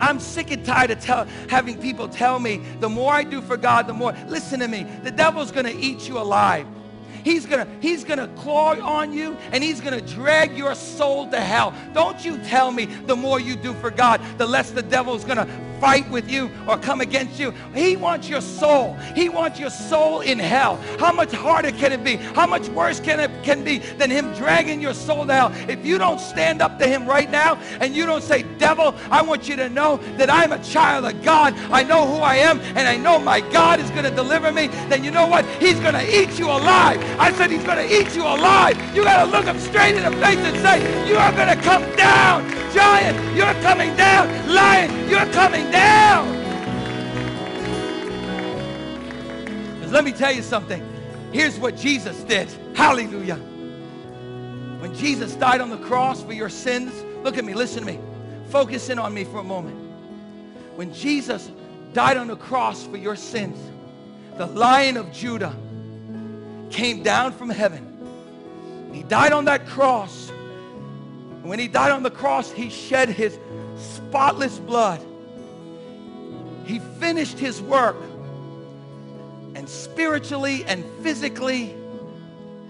I'm 0.00 0.20
sick 0.20 0.50
and 0.50 0.64
tired 0.64 0.90
of 0.90 1.00
tell, 1.00 1.26
having 1.48 1.78
people 1.78 2.08
tell 2.08 2.38
me 2.38 2.62
the 2.80 2.88
more 2.88 3.12
I 3.12 3.24
do 3.24 3.40
for 3.40 3.56
God, 3.56 3.86
the 3.86 3.92
more. 3.92 4.14
Listen 4.28 4.60
to 4.60 4.68
me. 4.68 4.86
The 5.02 5.10
devil's 5.10 5.52
going 5.52 5.66
to 5.66 5.76
eat 5.76 6.08
you 6.08 6.18
alive. 6.18 6.66
He's 7.26 7.44
gonna, 7.44 7.66
he's 7.80 8.04
gonna 8.04 8.28
claw 8.36 8.76
on 8.80 9.12
you 9.12 9.36
and 9.50 9.64
he's 9.64 9.80
gonna 9.80 10.00
drag 10.00 10.56
your 10.56 10.76
soul 10.76 11.28
to 11.30 11.40
hell. 11.40 11.74
Don't 11.92 12.24
you 12.24 12.38
tell 12.44 12.70
me 12.70 12.84
the 12.84 13.16
more 13.16 13.40
you 13.40 13.56
do 13.56 13.74
for 13.74 13.90
God, 13.90 14.20
the 14.38 14.46
less 14.46 14.70
the 14.70 14.82
devil's 14.82 15.24
gonna 15.24 15.48
fight 15.80 16.08
with 16.10 16.30
you 16.30 16.50
or 16.66 16.78
come 16.78 17.00
against 17.00 17.38
you. 17.38 17.52
He 17.74 17.96
wants 17.96 18.28
your 18.28 18.40
soul. 18.40 18.94
He 19.14 19.28
wants 19.28 19.58
your 19.58 19.70
soul 19.70 20.20
in 20.20 20.38
hell. 20.38 20.76
How 20.98 21.12
much 21.12 21.32
harder 21.32 21.70
can 21.72 21.92
it 21.92 22.04
be? 22.04 22.16
How 22.16 22.46
much 22.46 22.68
worse 22.68 23.00
can 23.00 23.20
it 23.20 23.30
can 23.42 23.64
be 23.64 23.78
than 23.78 24.10
him 24.10 24.32
dragging 24.34 24.80
your 24.80 24.94
soul 24.94 25.26
to 25.26 25.32
hell? 25.32 25.52
If 25.68 25.84
you 25.84 25.98
don't 25.98 26.20
stand 26.20 26.62
up 26.62 26.78
to 26.78 26.86
him 26.86 27.06
right 27.06 27.30
now 27.30 27.56
and 27.80 27.94
you 27.94 28.06
don't 28.06 28.22
say, 28.22 28.42
devil, 28.58 28.94
I 29.10 29.22
want 29.22 29.48
you 29.48 29.56
to 29.56 29.68
know 29.68 29.98
that 30.16 30.30
I'm 30.30 30.52
a 30.52 30.62
child 30.62 31.04
of 31.04 31.22
God. 31.22 31.54
I 31.70 31.82
know 31.82 32.06
who 32.06 32.16
I 32.18 32.36
am 32.36 32.60
and 32.60 32.88
I 32.88 32.96
know 32.96 33.18
my 33.18 33.40
God 33.52 33.80
is 33.80 33.90
going 33.90 34.04
to 34.04 34.10
deliver 34.10 34.52
me. 34.52 34.68
Then 34.88 35.04
you 35.04 35.10
know 35.10 35.26
what? 35.26 35.44
He's 35.60 35.78
going 35.80 35.94
to 35.94 36.22
eat 36.22 36.38
you 36.38 36.46
alive. 36.46 37.02
I 37.18 37.32
said 37.32 37.50
he's 37.50 37.64
going 37.64 37.86
to 37.86 38.00
eat 38.00 38.14
you 38.14 38.22
alive. 38.22 38.76
You 38.94 39.04
got 39.04 39.24
to 39.24 39.30
look 39.30 39.44
him 39.44 39.58
straight 39.58 39.94
in 39.94 40.04
the 40.04 40.16
face 40.18 40.38
and 40.38 40.56
say, 40.58 41.08
you 41.08 41.16
are 41.16 41.32
going 41.32 41.48
to 41.48 41.62
come 41.62 41.82
down. 41.96 42.48
Giant, 42.72 43.36
you're 43.36 43.54
coming 43.62 43.94
down. 43.96 44.28
Lion, 44.52 45.08
you're 45.08 45.26
coming 45.32 45.65
down. 45.72 46.46
Let 49.90 50.04
me 50.04 50.12
tell 50.12 50.32
you 50.32 50.42
something. 50.42 50.86
Here's 51.32 51.58
what 51.58 51.76
Jesus 51.76 52.22
did. 52.24 52.48
Hallelujah. 52.74 53.36
When 53.36 54.94
Jesus 54.94 55.34
died 55.36 55.60
on 55.60 55.70
the 55.70 55.78
cross 55.78 56.22
for 56.22 56.32
your 56.32 56.50
sins, 56.50 56.92
look 57.24 57.38
at 57.38 57.44
me, 57.44 57.54
listen 57.54 57.80
to 57.80 57.86
me. 57.86 57.98
Focus 58.50 58.90
in 58.90 58.98
on 58.98 59.14
me 59.14 59.24
for 59.24 59.38
a 59.38 59.42
moment. 59.42 59.76
When 60.76 60.92
Jesus 60.92 61.50
died 61.94 62.18
on 62.18 62.26
the 62.26 62.36
cross 62.36 62.84
for 62.84 62.98
your 62.98 63.16
sins, 63.16 63.58
the 64.36 64.46
lion 64.46 64.98
of 64.98 65.10
Judah 65.12 65.56
came 66.70 67.02
down 67.02 67.32
from 67.32 67.48
heaven. 67.48 68.90
He 68.92 69.02
died 69.02 69.32
on 69.32 69.46
that 69.46 69.66
cross. 69.66 70.28
And 70.28 71.44
when 71.44 71.58
he 71.58 71.68
died 71.68 71.92
on 71.92 72.02
the 72.02 72.10
cross, 72.10 72.52
he 72.52 72.68
shed 72.68 73.08
his 73.08 73.38
spotless 73.78 74.58
blood. 74.58 75.00
He 76.66 76.80
finished 77.00 77.38
his 77.38 77.62
work. 77.62 77.96
And 79.54 79.68
spiritually 79.68 80.64
and 80.66 80.84
physically, 81.02 81.74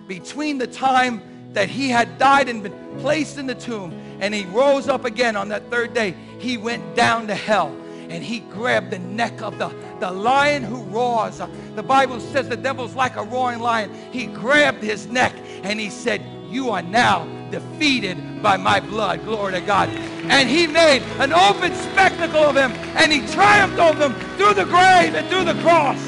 between 0.06 0.58
the 0.58 0.68
time 0.68 1.20
that 1.52 1.68
he 1.68 1.88
had 1.88 2.18
died 2.18 2.48
and 2.48 2.62
been 2.62 2.98
placed 3.00 3.38
in 3.38 3.46
the 3.46 3.54
tomb 3.54 3.92
and 4.20 4.32
he 4.32 4.44
rose 4.46 4.88
up 4.88 5.04
again 5.04 5.34
on 5.34 5.48
that 5.48 5.68
third 5.70 5.94
day, 5.94 6.14
he 6.38 6.56
went 6.56 6.94
down 6.94 7.26
to 7.26 7.34
hell 7.34 7.74
and 8.08 8.22
he 8.22 8.40
grabbed 8.40 8.90
the 8.92 9.00
neck 9.00 9.42
of 9.42 9.58
the, 9.58 9.68
the 9.98 10.10
lion 10.10 10.62
who 10.62 10.82
roars. 10.84 11.40
The 11.74 11.82
Bible 11.82 12.20
says 12.20 12.48
the 12.48 12.56
devil's 12.56 12.94
like 12.94 13.16
a 13.16 13.24
roaring 13.24 13.58
lion. 13.58 13.90
He 14.12 14.26
grabbed 14.26 14.82
his 14.82 15.06
neck 15.08 15.32
and 15.64 15.80
he 15.80 15.90
said, 15.90 16.22
you 16.48 16.70
are 16.70 16.82
now 16.82 17.26
defeated 17.50 18.42
by 18.42 18.56
my 18.56 18.80
blood. 18.80 19.24
Glory 19.24 19.52
to 19.52 19.60
God. 19.60 19.88
And 19.88 20.48
he 20.48 20.66
made 20.66 21.02
an 21.18 21.32
open 21.32 21.74
spectacle 21.74 22.42
of 22.42 22.56
him 22.56 22.72
and 22.96 23.12
he 23.12 23.26
triumphed 23.32 23.78
over 23.78 23.98
them 23.98 24.14
through 24.36 24.54
the 24.54 24.64
grave 24.64 25.14
and 25.14 25.28
through 25.28 25.44
the 25.44 25.60
cross. 25.62 26.02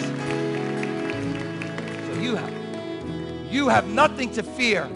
So 2.07 2.21
you 2.21 2.37
have, 2.37 3.53
you 3.53 3.69
have 3.69 3.87
nothing 3.89 4.33
to 4.33 4.43
fear 4.43 4.89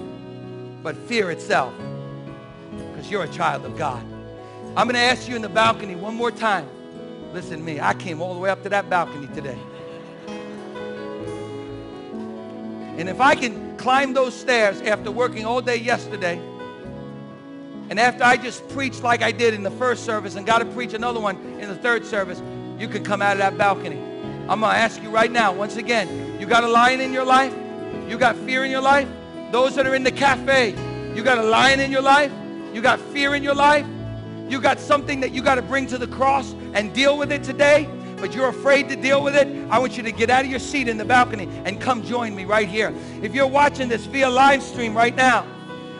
but 0.83 0.97
fear 0.97 1.31
itself 1.31 1.73
because 2.71 3.11
you're 3.11 3.25
a 3.25 3.29
child 3.29 3.65
of 3.65 3.77
God. 3.77 4.03
I'm 4.77 4.87
going 4.87 4.95
to 4.95 5.01
ask 5.01 5.29
you 5.29 5.37
in 5.37 5.43
the 5.43 5.49
balcony 5.49 5.95
one 5.95 6.15
more 6.15 6.31
time. 6.31 6.69
Listen 7.33 7.59
to 7.59 7.65
me. 7.65 7.81
I 7.81 7.95
came 7.95 8.21
all 8.21 8.35
the 8.35 8.41
way 8.41 8.51
up 8.51 8.63
to 8.63 8.69
that 8.71 8.91
balcony 8.91 9.27
today. 9.29 9.59
And 12.97 13.09
if 13.09 13.21
I 13.21 13.35
can 13.35 13.72
climb 13.83 14.13
those 14.13 14.33
stairs 14.33 14.81
after 14.83 15.11
working 15.11 15.45
all 15.45 15.61
day 15.61 15.77
yesterday, 15.77 16.41
and 17.91 17.99
after 17.99 18.23
I 18.23 18.37
just 18.37 18.67
preached 18.69 19.03
like 19.03 19.23
I 19.23 19.33
did 19.33 19.55
in 19.55 19.65
the 19.65 19.73
first 19.73 20.05
service 20.05 20.37
and 20.37 20.47
got 20.47 20.59
to 20.59 20.65
preach 20.67 20.95
another 20.95 21.19
one 21.19 21.37
in 21.59 21.69
the 21.69 21.75
third 21.75 22.07
service, 22.07 22.41
you 22.79 22.87
can 22.87 23.03
come 23.03 23.21
out 23.21 23.33
of 23.33 23.39
that 23.39 23.59
balcony. 23.59 23.99
I'm 24.49 24.61
going 24.61 24.73
to 24.73 24.79
ask 24.79 25.03
you 25.03 25.11
right 25.11 25.31
now, 25.31 25.53
once 25.53 25.77
again, 25.77 26.41
you 26.41 26.47
got 26.47 26.63
a 26.63 26.69
lion 26.69 27.01
in 27.01 27.13
your 27.13 27.25
life? 27.25 27.53
You 28.09 28.19
got 28.19 28.37
fear 28.37 28.65
in 28.65 28.71
your 28.71 28.81
life? 28.81 29.09
Those 29.51 29.75
that 29.75 29.87
are 29.87 29.97
in 29.97 30.05
the 30.05 30.13
cafe, 30.13 30.71
you 31.17 31.25
got 31.25 31.39
a 31.39 31.43
lion 31.43 31.81
in 31.81 31.91
your 31.91 32.03
life? 32.03 32.33
You 32.73 32.83
got 32.83 33.01
fear 33.01 33.35
in 33.35 33.43
your 33.43 33.55
life? 33.55 33.87
You 34.49 34.61
got 34.61 34.79
something 34.79 35.19
that 35.21 35.33
you 35.33 35.43
got 35.43 35.57
to 35.57 35.63
bring 35.63 35.89
to 35.89 35.99
the 35.99 36.07
cross 36.07 36.55
and 36.73 36.95
deal 36.95 37.19
with 37.19 37.33
it 37.33 37.43
today? 37.43 37.89
But 38.23 38.37
you're 38.37 38.49
afraid 38.49 38.89
to 38.89 38.95
deal 38.95 39.21
with 39.21 39.35
it, 39.35 39.49
I 39.69 39.81
want 39.81 39.97
you 39.97 40.03
to 40.05 40.13
get 40.13 40.31
out 40.31 40.45
of 40.45 40.51
your 40.51 40.61
seat 40.61 40.87
in 40.87 40.97
the 40.97 41.05
balcony 41.05 41.49
and 41.65 41.81
come 41.81 42.05
join 42.05 42.37
me 42.37 42.45
right 42.45 42.69
here. 42.69 42.95
If 43.21 43.35
you're 43.35 43.49
watching 43.49 43.89
this 43.89 44.05
via 44.07 44.31
live 44.31 44.63
stream 44.63 44.97
right 44.97 45.15
now, 45.15 45.45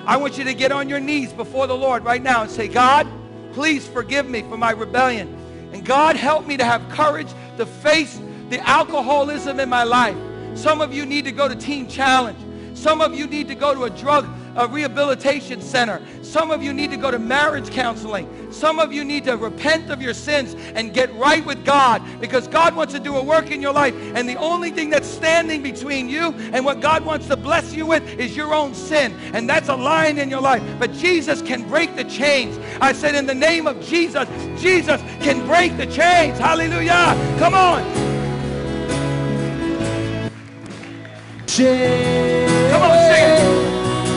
I 0.07 0.17
want 0.19 0.39
you 0.39 0.45
to 0.45 0.55
get 0.55 0.71
on 0.71 0.89
your 0.89 1.01
knees 1.01 1.33
before 1.33 1.67
the 1.67 1.77
Lord 1.77 2.05
right 2.05 2.23
now 2.23 2.43
and 2.43 2.51
say, 2.51 2.69
God, 2.69 3.09
please 3.53 3.89
forgive 3.89 4.31
me 4.31 4.43
for 4.43 4.57
my 4.57 4.71
rebellion. 4.71 5.37
And 5.73 5.85
God, 5.85 6.15
help 6.15 6.47
me 6.47 6.57
to 6.59 6.65
have 6.65 6.89
courage 6.91 7.29
to 7.57 7.67
face 7.67 8.21
the 8.51 8.61
alcoholism 8.61 9.59
in 9.59 9.69
my 9.69 9.83
life. 9.83 10.17
Some 10.55 10.81
of 10.81 10.95
you 10.95 11.05
need 11.05 11.25
to 11.25 11.33
go 11.33 11.49
to 11.49 11.57
Teen 11.57 11.89
Challenge. 11.89 12.39
Some 12.83 13.01
of 13.01 13.15
you 13.15 13.29
need 13.29 13.47
to 13.47 13.55
go 13.55 13.77
to 13.77 13.85
a 13.85 13.91
drug 13.91 14.29
a 14.57 14.67
rehabilitation 14.67 15.63
center. 15.63 16.03
Some 16.21 16.51
of 16.51 16.65
you 16.65 16.75
need 16.75 16.91
to 16.91 16.97
go 16.97 17.13
to 17.13 17.19
marriage 17.19 17.71
counseling. 17.71 18.53
Some 18.53 18.81
of 18.81 18.93
you 18.93 19.05
need 19.05 19.25
to 19.25 19.37
repent 19.37 19.89
of 19.89 20.03
your 20.03 20.13
sins 20.13 20.55
and 20.75 20.93
get 20.93 21.15
right 21.15 21.47
with 21.47 21.65
God 21.65 22.03
because 22.21 22.49
God 22.49 22.75
wants 22.75 22.93
to 22.93 23.01
do 23.01 23.17
a 23.17 23.23
work 23.23 23.53
in 23.53 23.63
your 23.63 23.73
life. 23.73 23.95
And 24.15 24.29
the 24.29 24.35
only 24.35 24.71
thing 24.71 24.91
that's 24.91 25.07
standing 25.07 25.63
between 25.63 26.09
you 26.09 26.35
and 26.53 26.67
what 26.67 26.81
God 26.81 27.03
wants 27.05 27.29
to 27.29 27.37
bless 27.37 27.73
you 27.73 27.87
with 27.87 28.03
is 28.19 28.37
your 28.37 28.53
own 28.53 28.75
sin. 28.75 29.15
And 29.33 29.49
that's 29.49 29.69
a 29.69 29.77
line 29.77 30.19
in 30.19 30.29
your 30.29 30.43
life. 30.43 30.63
But 30.79 30.93
Jesus 30.93 31.41
can 31.41 31.67
break 31.69 31.95
the 31.97 32.05
chains. 32.05 32.59
I 32.81 32.93
said 32.93 33.15
in 33.15 33.27
the 33.27 33.35
name 33.35 33.69
of 33.69 33.81
Jesus, 33.81 34.29
Jesus 34.61 35.01
can 35.21 35.47
break 35.47 35.79
the 35.79 35.87
chains. 35.87 36.37
Hallelujah. 36.39 37.17
Come 37.39 37.55
on. 37.55 38.13
chain. 41.53 42.52
Come 42.73 42.89
on, 42.89 42.97
sing 43.13 43.29
it. 43.29 43.45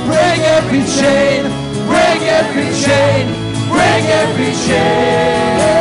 Break 0.07 0.39
every 0.55 0.83
chain, 0.87 1.43
break 1.91 2.21
every 2.39 2.71
chain, 2.83 3.23
break 3.67 4.05
every 4.21 4.51
chain. 4.63 5.75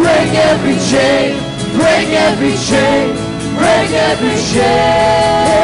Break 0.00 0.32
every 0.48 0.76
chain, 0.88 1.36
break 1.76 2.08
every 2.08 2.56
chain, 2.56 3.12
break 3.52 3.90
every 4.08 4.36
chain. 4.48 5.60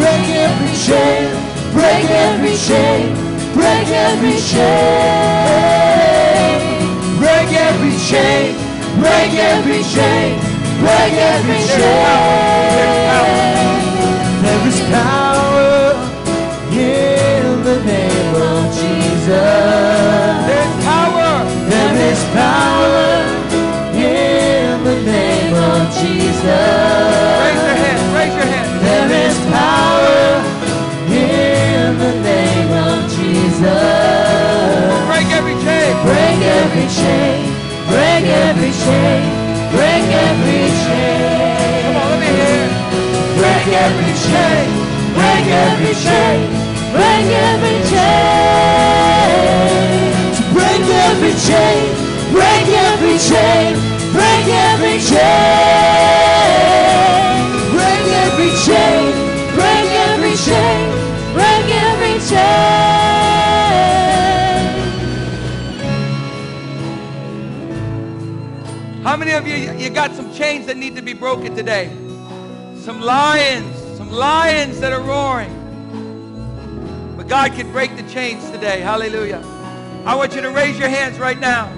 Break 0.00 0.28
every 0.48 0.72
chain, 0.84 1.28
break 1.76 2.08
every 2.24 2.56
chain, 2.56 3.04
break 3.52 3.88
every 4.08 4.36
chain. 4.48 5.60
Break 7.20 7.52
every 7.68 7.96
chain, 8.08 8.56
break 8.98 9.32
every 9.52 9.82
chain, 9.92 10.40
break 10.80 11.12
every 11.12 11.60
chain. 11.68 12.79
There 14.60 14.68
is 14.68 14.80
power 14.92 15.96
in 16.70 17.64
the 17.64 17.82
name 17.82 18.34
of 18.34 18.62
Jesus. 18.74 19.28
There's 20.48 20.84
power. 20.84 21.32
There 21.72 21.96
is 22.12 22.20
power 22.36 23.24
in 23.96 24.84
the 24.84 24.96
name 25.00 25.54
of 25.54 25.88
Jesus. 25.96 26.44
Raise 27.40 27.62
your 27.64 27.76
hand. 27.80 28.00
Raise 28.14 28.36
your 28.36 28.48
hand. 28.52 28.68
There 28.84 29.10
is 29.24 29.36
power 29.48 30.44
in 31.08 31.98
the 31.98 32.12
name 32.20 32.72
of 32.84 32.98
Jesus. 33.16 33.64
Break 35.08 35.28
every 35.40 35.56
chain. 35.64 35.80
Break 36.04 36.40
every 36.60 36.86
chain, 37.00 37.44
break 37.88 38.24
every 38.24 38.72
chain, 38.84 39.29
every 43.80 44.12
chain, 44.24 44.68
break 45.16 45.46
every 45.48 45.94
chain, 46.04 46.40
break 46.92 47.28
every 47.48 47.78
chain. 47.90 49.30
Break 50.52 50.86
every 51.08 51.34
chain, 51.46 51.80
break 52.32 52.68
every 52.88 53.16
chain, 53.18 53.70
break 54.12 54.46
every 54.68 54.98
chain. 55.00 56.20
Break 57.74 58.06
every 58.24 58.50
chain, 58.64 59.02
break 59.56 59.90
every 60.08 60.34
chain, 60.46 60.80
break 61.32 61.68
every 61.86 62.16
chain. 62.28 63.00
How 69.02 69.16
many 69.16 69.32
of 69.32 69.46
you, 69.46 69.56
you 69.82 69.90
got 69.90 70.12
some 70.12 70.30
chains 70.34 70.66
that 70.66 70.76
need 70.76 70.94
to 70.96 71.02
be 71.02 71.14
broken 71.14 71.54
today? 71.56 71.90
Some 73.00 73.06
lions, 73.06 73.96
some 73.96 74.10
lions 74.10 74.80
that 74.80 74.92
are 74.92 75.00
roaring. 75.00 75.56
But 77.16 77.28
God 77.28 77.52
can 77.52 77.72
break 77.72 77.96
the 77.96 78.02
chains 78.12 78.50
today. 78.50 78.80
Hallelujah. 78.80 79.42
I 80.04 80.14
want 80.14 80.34
you 80.34 80.42
to 80.42 80.50
raise 80.50 80.78
your 80.78 80.90
hands 80.90 81.18
right 81.18 81.40
now. 81.40 81.72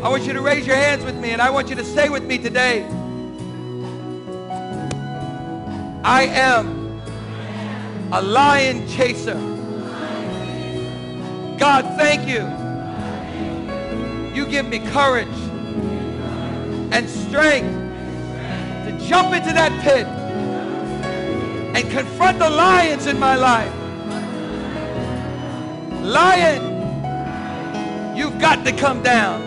I 0.00 0.08
want 0.08 0.22
you 0.22 0.34
to 0.34 0.40
raise 0.40 0.68
your 0.68 0.76
hands 0.76 1.04
with 1.04 1.16
me 1.16 1.30
and 1.30 1.42
I 1.42 1.50
want 1.50 1.68
you 1.68 1.74
to 1.74 1.84
say 1.84 2.08
with 2.08 2.22
me 2.22 2.38
today. 2.38 2.84
I 6.04 6.28
am 6.30 7.02
a 8.12 8.22
lion 8.22 8.86
chaser. 8.86 9.34
God, 11.58 11.84
thank 11.98 12.28
you. 12.28 12.46
You 14.32 14.46
give 14.46 14.68
me 14.68 14.78
courage 14.78 15.26
and 16.92 17.10
strength 17.10 17.81
jump 19.08 19.34
into 19.34 19.52
that 19.52 19.72
pit 19.82 20.06
and 21.74 21.90
confront 21.90 22.38
the 22.38 22.48
lions 22.50 23.06
in 23.06 23.18
my 23.18 23.36
life. 23.36 23.72
Lion, 26.02 26.62
you've 28.16 28.38
got 28.38 28.64
to 28.64 28.72
come 28.72 29.02
down 29.02 29.40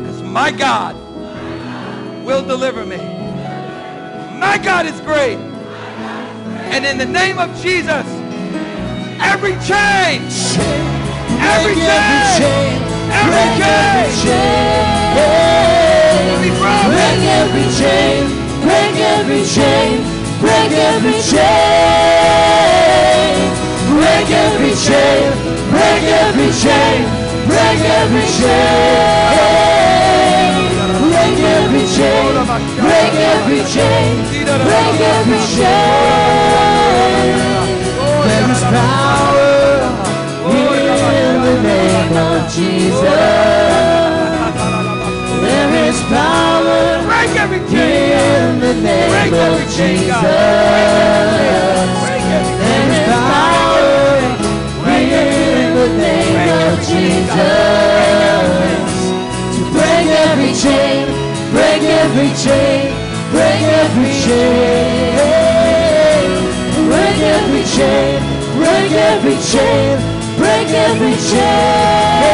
because 0.00 0.22
my 0.22 0.50
God 0.50 0.94
will 2.24 2.44
deliver 2.46 2.84
me. 2.84 2.98
My 4.38 4.60
God 4.62 4.86
is 4.86 5.00
great. 5.00 5.38
And 6.70 6.84
in 6.84 6.98
the 6.98 7.06
name 7.06 7.38
of 7.38 7.50
Jesus, 7.60 8.06
every 9.20 9.52
chain, 9.66 10.22
every 11.40 11.74
chain, 11.74 12.82
every 13.10 13.32
break 13.32 13.58
every 13.60 14.12
chain, 14.22 15.77
chain. 16.08 16.48
Break 16.88 17.22
every 17.24 17.66
chain, 17.78 18.26
break 18.62 18.96
every 18.96 19.44
chain, 19.44 20.02
break 20.40 20.72
every 20.72 21.20
chain. 21.20 21.48
Break 23.88 24.30
every 24.30 24.74
chain, 24.74 25.32
break 25.70 26.04
every 26.04 26.50
chain, 26.62 27.04
break 27.46 27.80
every 28.00 28.26
chain. 28.38 29.28
Break 31.08 31.38
every 31.56 31.86
chain, 31.96 32.32
break 32.80 33.14
every 33.32 33.62
chain, 33.74 34.10
break 34.66 35.00
every 35.14 35.40
chain. 35.54 36.28
There 38.28 38.50
is 38.50 38.62
power 38.62 39.48
in 40.48 41.34
the 41.42 41.54
name 41.62 42.16
of 42.16 42.40
Jesus. 42.52 43.77
Power 46.08 47.04
Break 47.06 47.32
every 47.36 47.60
chain. 47.68 48.12
in 48.16 48.60
the 48.60 48.72
Break 48.72 48.82
name 48.82 49.34
of 49.34 49.40
every 49.40 49.66
chain, 49.76 49.98
Jesus. 49.98 50.16
Break 52.02 52.24
every 52.36 52.56
chain. 52.56 52.64
There 52.64 52.88
is 52.96 53.04
power 53.28 53.88
in 54.88 55.68
the 55.76 55.88
name 56.00 56.48
of 56.64 56.74
Jesus. 56.88 57.36
To 59.54 59.60
break 59.76 60.08
every 60.26 60.52
chain, 60.62 61.04
break 61.52 61.82
every 61.82 62.30
chain, 62.42 62.82
break 63.32 63.62
every 63.82 64.12
chain. 64.24 65.12
Break 66.88 67.18
every 67.36 67.64
chain, 67.76 68.16
break 68.56 68.92
every 68.92 69.36
chain, 69.50 69.98
break 70.38 70.68
every 70.86 71.16
chain. 71.30 72.26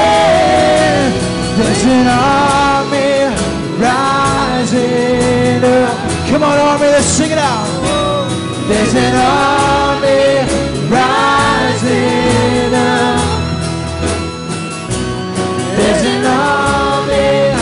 There's 1.56 1.84
an 1.84 2.06
army 2.08 2.73
rising 3.78 5.64
up. 5.64 5.94
Come 6.28 6.42
on, 6.42 6.58
army, 6.58 6.86
let's 6.86 7.06
sing 7.06 7.30
it 7.30 7.38
out. 7.38 7.66
There's 8.68 8.94
an 8.94 9.14
army 9.14 10.44
rising 10.88 12.74
up. 12.74 13.20
There's 15.76 16.04
an 16.06 16.24
army 16.24 17.52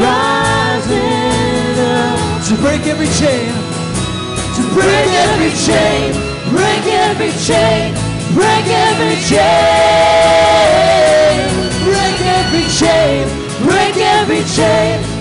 rising 0.00 1.78
up 1.80 2.18
to 2.46 2.54
break 2.62 2.86
every 2.86 3.08
chain, 3.18 3.52
to 4.56 4.62
break 4.74 5.08
every 5.26 5.52
chain, 5.66 6.12
break 6.50 6.86
every 6.86 7.32
chain, 7.46 7.94
break 8.34 8.66
every 8.66 9.16
chain, 9.26 10.12
break 10.44 11.06
every 11.10 11.32
chain, 11.32 11.48
break 11.84 12.20
every 12.38 12.64
chain, 12.78 13.28
break 13.66 13.96
every 13.96 14.42
chain. 14.44 15.11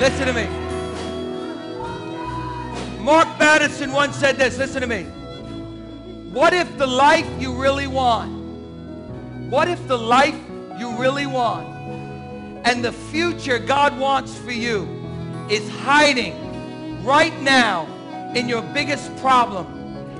Listen 0.00 0.26
to 0.26 0.32
me. 0.32 0.46
Mark 3.02 3.26
Batterson 3.38 3.92
once 3.92 4.16
said 4.16 4.36
this. 4.36 4.58
Listen 4.58 4.80
to 4.82 4.86
me. 4.86 5.04
What 6.32 6.52
if 6.52 6.76
the 6.78 6.86
life 6.86 7.28
you 7.40 7.54
really 7.54 7.86
want, 7.86 8.30
what 9.50 9.68
if 9.68 9.86
the 9.86 9.96
life 9.96 10.38
you 10.78 10.96
really 10.98 11.26
want 11.26 11.68
and 12.66 12.84
the 12.84 12.92
future 12.92 13.58
God 13.58 13.96
wants 13.98 14.36
for 14.36 14.50
you 14.50 14.88
is 15.48 15.68
hiding 15.70 17.04
right 17.04 17.38
now 17.40 17.86
in 18.34 18.48
your 18.48 18.62
biggest 18.62 19.16
problem 19.18 19.66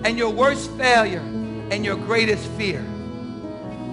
and 0.05 0.16
your 0.16 0.31
worst 0.31 0.70
failure 0.72 1.22
and 1.75 1.85
your 1.85 1.97
greatest 1.97 2.47
fear? 2.53 2.81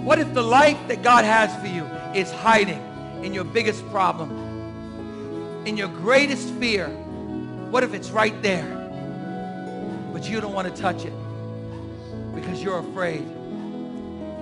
What 0.04 0.20
if 0.20 0.32
the 0.34 0.42
life 0.42 0.78
that 0.86 1.02
God 1.02 1.24
has 1.24 1.52
for 1.60 1.66
you 1.66 1.82
is 2.14 2.30
hiding 2.30 2.80
in 3.24 3.34
your 3.34 3.42
biggest 3.42 3.84
problem, 3.90 5.66
in 5.66 5.76
your 5.76 5.88
greatest 5.88 6.48
fear? 6.60 6.86
What 6.86 7.82
if 7.82 7.92
it's 7.92 8.10
right 8.10 8.40
there, 8.40 8.68
but 10.12 10.30
you 10.30 10.40
don't 10.40 10.52
want 10.52 10.72
to 10.72 10.80
touch 10.80 11.04
it 11.04 11.12
because 12.36 12.62
you're 12.62 12.78
afraid? 12.78 13.26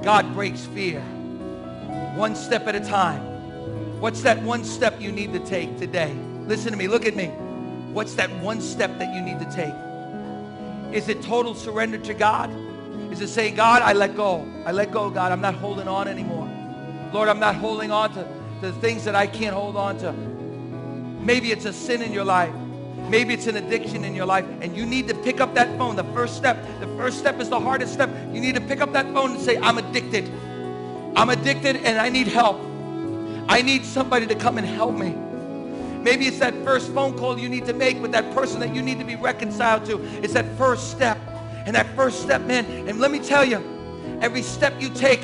God 0.02 0.34
breaks 0.34 0.66
fear 0.66 1.00
one 2.16 2.36
step 2.36 2.66
at 2.66 2.74
a 2.74 2.80
time. 2.80 3.22
What's 4.00 4.20
that 4.20 4.42
one 4.42 4.64
step 4.64 5.00
you 5.00 5.12
need 5.12 5.32
to 5.32 5.40
take 5.40 5.78
today? 5.78 6.14
Listen 6.46 6.72
to 6.72 6.76
me, 6.76 6.88
look 6.88 7.06
at 7.06 7.16
me. 7.16 7.28
What's 7.94 8.12
that 8.16 8.30
one 8.40 8.60
step 8.60 8.98
that 8.98 9.14
you 9.14 9.22
need 9.22 9.38
to 9.38 9.50
take? 9.50 10.94
Is 10.94 11.08
it 11.08 11.22
total 11.22 11.54
surrender 11.54 11.96
to 11.96 12.12
God? 12.12 12.50
Is 13.10 13.20
it 13.20 13.28
saying, 13.28 13.54
God, 13.54 13.82
I 13.82 13.92
let 13.92 14.16
go. 14.16 14.46
I 14.64 14.72
let 14.72 14.92
go, 14.92 15.10
God. 15.10 15.32
I'm 15.32 15.40
not 15.40 15.54
holding 15.54 15.88
on 15.88 16.08
anymore. 16.08 16.48
Lord, 17.12 17.28
I'm 17.28 17.40
not 17.40 17.56
holding 17.56 17.90
on 17.90 18.12
to, 18.14 18.24
to 18.60 18.70
the 18.70 18.72
things 18.80 19.04
that 19.04 19.14
I 19.14 19.26
can't 19.26 19.54
hold 19.54 19.76
on 19.76 19.98
to. 19.98 20.12
Maybe 20.12 21.50
it's 21.52 21.64
a 21.64 21.72
sin 21.72 22.02
in 22.02 22.12
your 22.12 22.24
life. 22.24 22.54
Maybe 23.08 23.34
it's 23.34 23.46
an 23.46 23.56
addiction 23.56 24.04
in 24.04 24.14
your 24.14 24.26
life. 24.26 24.44
And 24.60 24.76
you 24.76 24.86
need 24.86 25.08
to 25.08 25.14
pick 25.14 25.40
up 25.40 25.54
that 25.54 25.76
phone. 25.76 25.96
The 25.96 26.04
first 26.04 26.36
step, 26.36 26.64
the 26.80 26.86
first 26.96 27.18
step 27.18 27.40
is 27.40 27.48
the 27.48 27.58
hardest 27.58 27.92
step. 27.92 28.10
You 28.32 28.40
need 28.40 28.54
to 28.54 28.60
pick 28.60 28.80
up 28.80 28.92
that 28.92 29.06
phone 29.12 29.32
and 29.32 29.40
say, 29.40 29.58
I'm 29.58 29.78
addicted. 29.78 30.30
I'm 31.16 31.30
addicted 31.30 31.76
and 31.76 31.98
I 31.98 32.08
need 32.08 32.28
help. 32.28 32.60
I 33.48 33.62
need 33.62 33.84
somebody 33.84 34.26
to 34.28 34.34
come 34.34 34.58
and 34.58 34.66
help 34.66 34.96
me. 34.96 35.10
Maybe 36.02 36.26
it's 36.26 36.38
that 36.38 36.54
first 36.64 36.92
phone 36.92 37.18
call 37.18 37.38
you 37.38 37.48
need 37.48 37.66
to 37.66 37.74
make 37.74 38.00
with 38.00 38.12
that 38.12 38.32
person 38.34 38.60
that 38.60 38.74
you 38.74 38.80
need 38.80 38.98
to 39.00 39.04
be 39.04 39.16
reconciled 39.16 39.84
to. 39.86 40.00
It's 40.22 40.34
that 40.34 40.46
first 40.56 40.90
step. 40.90 41.18
And 41.66 41.74
that 41.76 41.86
first 41.94 42.22
step, 42.22 42.42
man, 42.42 42.64
and 42.88 43.00
let 43.00 43.10
me 43.10 43.18
tell 43.18 43.44
you, 43.44 43.62
every 44.20 44.42
step 44.42 44.80
you 44.80 44.90
take, 44.90 45.20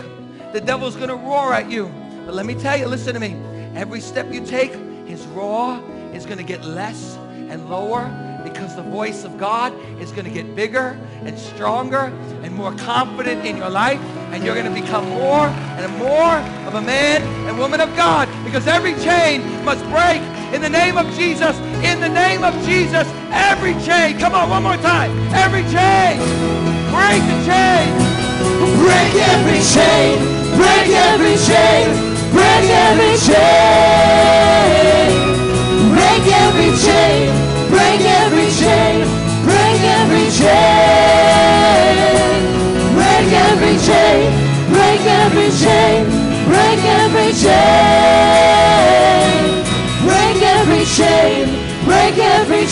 the 0.52 0.60
devil's 0.60 0.96
going 0.96 1.08
to 1.08 1.16
roar 1.16 1.52
at 1.52 1.70
you. 1.70 1.92
But 2.24 2.34
let 2.34 2.46
me 2.46 2.54
tell 2.54 2.76
you, 2.76 2.86
listen 2.86 3.14
to 3.14 3.20
me. 3.20 3.34
Every 3.74 4.00
step 4.00 4.32
you 4.32 4.44
take, 4.44 4.72
his 5.06 5.26
roar 5.26 5.82
is 6.12 6.24
going 6.24 6.38
to 6.38 6.44
get 6.44 6.64
less 6.64 7.16
and 7.48 7.68
lower 7.68 8.04
because 8.42 8.74
the 8.76 8.82
voice 8.82 9.24
of 9.24 9.38
God 9.38 9.72
is 10.00 10.12
going 10.12 10.24
to 10.24 10.30
get 10.30 10.54
bigger 10.54 10.98
and 11.24 11.38
stronger 11.38 12.12
and 12.42 12.54
more 12.54 12.72
confident 12.76 13.44
in 13.44 13.56
your 13.56 13.70
life. 13.70 14.00
And 14.36 14.44
you're 14.44 14.54
going 14.54 14.66
to 14.66 14.80
become 14.82 15.08
more 15.08 15.46
and 15.48 15.96
more 15.96 16.36
of 16.68 16.74
a 16.74 16.80
man 16.82 17.22
and 17.48 17.56
woman 17.56 17.80
of 17.80 17.88
God 17.96 18.28
because 18.44 18.66
every 18.66 18.92
chain 19.00 19.40
must 19.64 19.82
break 19.84 20.20
in 20.52 20.60
the 20.60 20.68
name 20.68 20.98
of 20.98 21.06
Jesus. 21.16 21.56
In 21.80 22.00
the 22.00 22.08
name 22.10 22.44
of 22.44 22.52
Jesus, 22.66 23.08
every 23.32 23.72
chain. 23.80 24.18
Come 24.18 24.34
on, 24.34 24.50
one 24.50 24.62
more 24.62 24.76
time. 24.76 25.10
Every 25.32 25.62
chain. 25.72 26.20
Break 26.92 27.24
the 27.24 27.38
chain. 27.48 27.88
Break 28.76 29.14
every 29.24 29.62
chain. 29.72 30.20
Break 30.54 30.88
every 30.92 31.36
chain. 31.48 31.88
Break 32.30 32.68
every 32.68 33.16
chain. 33.16 34.05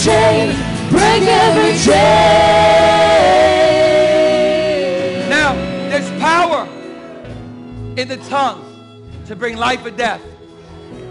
Chain. 0.03 0.57
Break 0.91 1.23
every 1.23 1.79
chain. 1.79 1.95
Now, 5.29 5.55
there's 5.89 6.11
power 6.21 6.69
in 7.97 8.09
the 8.09 8.17
tongue 8.29 8.63
to 9.27 9.37
bring 9.37 9.57
life 9.57 9.85
or 9.85 9.91
death. 9.91 10.21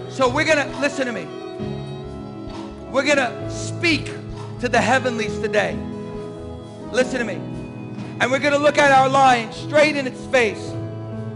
So 0.10 0.30
we're 0.30 0.46
going 0.46 0.70
to, 0.70 0.80
listen 0.80 1.08
to 1.08 1.12
me. 1.12 1.26
We're 2.92 3.04
going 3.04 3.18
to 3.18 3.50
speak 3.50 4.12
to 4.60 4.70
the 4.70 4.80
heavenlies 4.80 5.40
today. 5.40 5.76
Listen 6.92 7.20
to 7.20 7.26
me. 7.26 7.36
And 8.20 8.30
we're 8.30 8.40
going 8.40 8.54
to 8.54 8.60
look 8.60 8.78
at 8.78 8.92
our 8.92 9.10
lion 9.10 9.52
straight 9.52 9.96
in 9.96 10.06
its 10.06 10.24
face. 10.28 10.72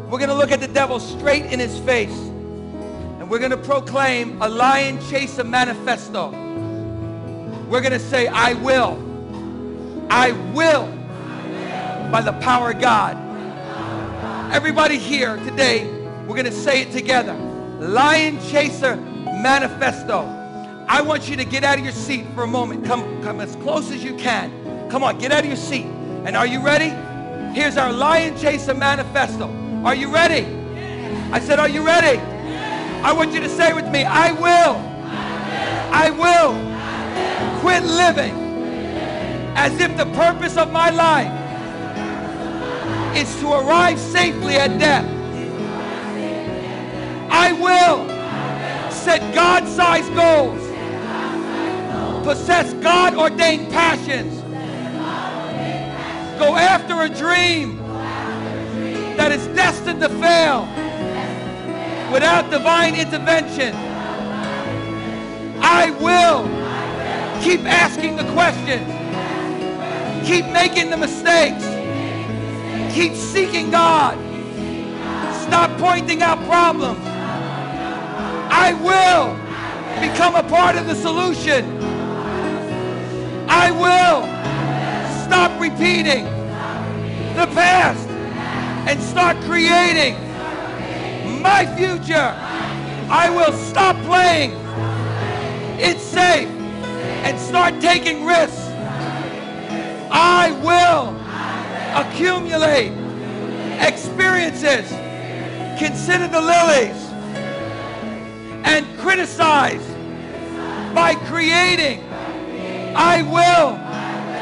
We're 0.09 0.19
going 0.19 0.29
to 0.29 0.35
look 0.35 0.51
at 0.51 0.59
the 0.59 0.67
devil 0.67 0.99
straight 0.99 1.45
in 1.45 1.59
his 1.59 1.79
face. 1.79 2.15
And 3.19 3.29
we're 3.29 3.39
going 3.39 3.51
to 3.51 3.57
proclaim 3.57 4.41
a 4.41 4.47
lion 4.47 4.99
chaser 5.09 5.43
manifesto. 5.43 6.46
We're 7.67 7.81
going 7.81 7.91
to 7.91 7.99
say, 7.99 8.27
I 8.27 8.53
will. 8.53 8.97
I 10.09 10.31
will. 10.53 10.87
By 12.09 12.21
the 12.21 12.31
power 12.41 12.71
of 12.71 12.79
God. 12.79 13.17
Everybody 14.53 14.97
here 14.97 15.35
today, 15.35 15.85
we're 16.21 16.35
going 16.35 16.45
to 16.45 16.51
say 16.51 16.81
it 16.81 16.93
together. 16.93 17.33
Lion 17.33 18.39
Chaser 18.47 18.95
Manifesto. 18.95 20.21
I 20.87 21.01
want 21.01 21.27
you 21.29 21.35
to 21.35 21.43
get 21.43 21.65
out 21.65 21.77
of 21.77 21.83
your 21.83 21.93
seat 21.93 22.25
for 22.33 22.43
a 22.43 22.47
moment. 22.47 22.85
Come, 22.85 23.21
come 23.21 23.41
as 23.41 23.57
close 23.57 23.91
as 23.91 24.01
you 24.01 24.15
can. 24.15 24.89
Come 24.89 25.03
on, 25.03 25.17
get 25.17 25.33
out 25.33 25.41
of 25.41 25.47
your 25.47 25.57
seat. 25.57 25.85
And 26.23 26.37
are 26.37 26.47
you 26.47 26.63
ready? 26.63 26.91
Here's 27.53 27.75
our 27.75 27.91
Lion 27.91 28.37
Chaser 28.37 28.75
Manifesto. 28.75 29.49
Are 29.83 29.93
you 29.93 30.13
ready? 30.13 30.45
I 31.33 31.41
said, 31.41 31.59
are 31.59 31.67
you 31.67 31.85
ready? 31.85 32.17
I 33.03 33.11
want 33.11 33.33
you 33.33 33.41
to 33.41 33.49
say 33.49 33.73
with 33.73 33.89
me, 33.89 34.05
I 34.05 34.31
will. 34.31 34.77
I 35.91 36.09
will 36.11 36.67
quit 37.59 37.83
living 37.83 38.35
as 39.55 39.79
if 39.79 39.95
the 39.97 40.05
purpose 40.13 40.57
of 40.57 40.71
my 40.71 40.89
life 40.89 41.33
is 43.17 43.35
to 43.39 43.51
arrive 43.51 43.99
safely 43.99 44.55
at 44.55 44.77
death. 44.79 45.05
I 47.31 47.51
will 47.53 48.07
set 48.91 49.33
God-sized 49.33 50.13
goals, 50.13 50.61
possess 52.23 52.73
God-ordained 52.73 53.71
passions, 53.71 54.41
go 56.37 56.55
after 56.55 57.01
a 57.01 57.09
dream 57.09 57.77
that 59.17 59.31
is 59.31 59.47
destined 59.55 59.99
to 60.01 60.09
fail 60.09 60.67
without 62.11 62.51
divine 62.51 62.95
intervention. 62.95 63.73
I 65.59 65.89
will 65.99 66.66
keep 67.47 67.63
asking 67.63 68.17
the 68.17 68.29
questions, 68.33 68.85
keep 70.27 70.45
making 70.47 70.89
the 70.89 70.97
mistakes, 70.97 71.63
keep 72.93 73.13
seeking 73.13 73.71
God, 73.71 74.17
stop 75.45 75.71
pointing 75.79 76.21
out 76.21 76.43
problems. 76.43 76.99
I 78.51 78.73
will 78.83 79.33
become 80.01 80.35
a 80.35 80.43
part 80.43 80.75
of 80.75 80.87
the 80.87 80.95
solution. 80.95 81.63
I 83.47 83.71
will 83.71 84.23
stop 85.23 85.57
repeating 85.61 86.25
the 87.35 87.47
past 87.55 88.09
and 88.89 89.01
start 89.01 89.37
creating 89.43 90.15
my 91.41 91.65
future. 91.77 92.35
I 93.09 93.29
will 93.29 93.53
stop 93.53 93.95
playing 94.03 94.51
it 95.79 95.97
safe 96.01 96.56
and 97.27 97.37
start 97.41 97.81
taking 97.81 98.25
risks. 98.25 98.69
I 100.09 100.49
will 100.63 101.13
accumulate 101.93 102.93
experiences. 103.81 104.89
Consider 105.77 106.29
the 106.29 106.39
lilies 106.39 106.95
and 108.63 108.85
criticize 108.99 109.85
by 110.95 111.15
creating. 111.25 112.01
I 112.95 113.23
will 113.23 113.75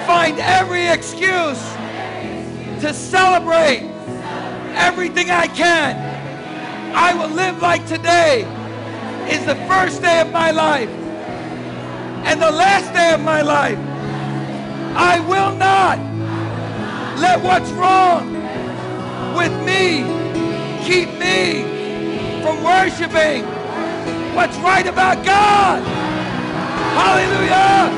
find 0.06 0.38
every 0.40 0.86
excuse 0.86 1.64
to 2.84 2.94
celebrate 2.94 3.82
everything 4.76 5.32
I 5.32 5.48
can. 5.48 6.94
I 6.96 7.16
will 7.16 7.34
live 7.34 7.64
like 7.64 7.88
today 7.88 8.42
is 9.28 9.44
the 9.44 9.56
first 9.68 10.04
day 10.04 10.22
of 10.22 10.32
my 10.32 10.52
life 10.52 11.05
and 12.26 12.41
the 12.41 12.51
last 12.51 12.93
day 12.93 13.13
of 13.13 13.21
my 13.21 13.41
life. 13.41 13.78
I 14.97 15.19
will 15.21 15.55
not 15.55 15.97
let 17.19 17.41
what's 17.43 17.71
wrong 17.71 18.34
with 19.36 19.53
me 19.65 20.03
keep 20.86 21.09
me 21.19 21.63
from 22.41 22.63
worshiping 22.63 23.43
what's 24.36 24.57
right 24.57 24.88
about 24.88 25.23
God. 25.26 25.82
Hallelujah. 26.99 27.89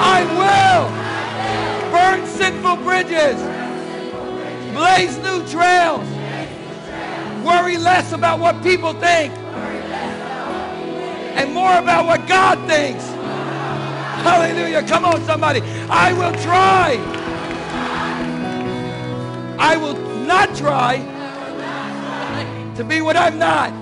I 0.00 0.20
will 0.38 1.90
burn 1.90 2.26
sinful 2.26 2.76
bridges 2.76 3.58
Blaze 4.78 5.18
new 5.18 5.44
trails. 5.48 6.06
Worry 7.44 7.78
less 7.78 8.12
about 8.12 8.38
what 8.38 8.62
people 8.62 8.92
think. 8.92 9.32
And 11.34 11.52
more 11.52 11.76
about 11.78 12.06
what 12.06 12.28
God 12.28 12.64
thinks. 12.68 13.17
Hallelujah. 14.22 14.82
Come 14.82 15.04
on, 15.04 15.24
somebody. 15.24 15.60
I 15.88 16.12
will 16.12 16.32
try. 16.42 16.96
I 19.58 19.76
will 19.76 19.96
not 20.26 20.54
try 20.56 20.98
to 22.76 22.84
be 22.84 23.00
what 23.00 23.16
I'm 23.16 23.38
not. 23.38 23.72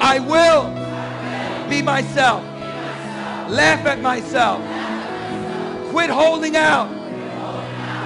I 0.00 0.18
will 0.18 0.70
be 1.68 1.82
myself. 1.82 2.42
Laugh 3.48 3.86
at 3.86 4.00
myself. 4.00 4.60
Quit 5.90 6.10
holding 6.10 6.56
out. 6.56 6.88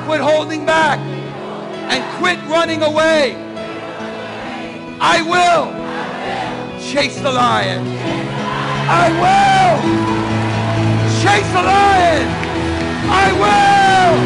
Quit 0.06 0.20
holding 0.20 0.66
back. 0.66 0.98
And 1.90 2.04
quit 2.18 2.38
running 2.48 2.82
away. 2.82 3.34
I 5.00 5.22
will 5.22 5.72
chase 6.80 7.18
the 7.20 7.32
lion. 7.32 8.39
I 8.92 9.06
will 9.22 9.78
chase 11.22 11.46
the 11.54 11.62
lion. 11.62 12.26
I 13.06 13.30
will 13.38 13.70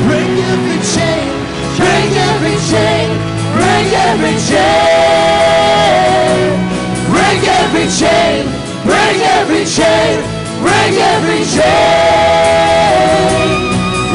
Break 0.09 0.41
every 0.41 0.81
chain, 0.81 1.29
break 1.77 2.17
every 2.33 2.57
chain, 2.73 3.13
break 3.53 3.93
every 4.09 4.37
chain. 4.49 5.05
Break 7.13 7.45
every 7.61 7.93
chain, 7.93 8.49
break 8.89 9.21
every 9.37 9.69
chain, 9.69 10.25
break 10.65 10.97
every 11.13 11.45
chain. 11.45 12.65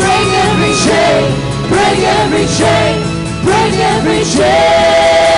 Break 0.02 0.30
every 0.50 0.74
chain, 0.82 1.30
break 1.70 2.02
every 2.18 2.50
chain, 2.58 2.98
break 3.46 3.78
every 3.94 4.26
chain. 4.34 5.30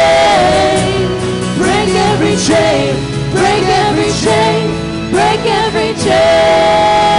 Break 1.59 1.91
every 2.09 2.35
chain, 2.47 2.95
break 3.35 3.63
every 3.67 4.11
chain, 4.23 4.80
break 5.11 5.39
every 5.45 5.93
chain. 6.01 7.11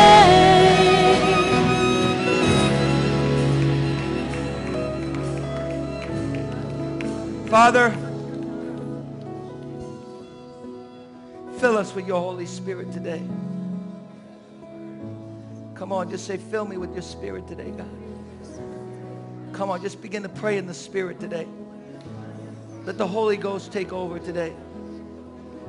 Father, 7.49 7.91
fill 11.59 11.77
us 11.77 11.95
with 11.95 12.07
your 12.07 12.19
Holy 12.19 12.47
Spirit 12.47 12.91
today. 12.93 13.23
Come 15.75 15.93
on, 15.93 16.11
just 16.11 16.27
say, 16.27 16.39
fill 16.39 16.65
me 16.65 16.79
with 16.79 16.95
your 16.95 17.03
spirit 17.03 17.47
today, 17.47 17.71
God. 17.71 17.91
Come 19.53 19.69
on, 19.69 19.83
just 19.83 20.01
begin 20.01 20.23
to 20.23 20.31
pray 20.31 20.57
in 20.57 20.67
the 20.67 20.73
spirit 20.73 21.21
today. 21.21 21.47
Let 22.87 22.97
the 22.97 23.07
Holy 23.07 23.37
Ghost 23.37 23.71
take 23.71 23.93
over 23.93 24.19
today. 24.19 24.55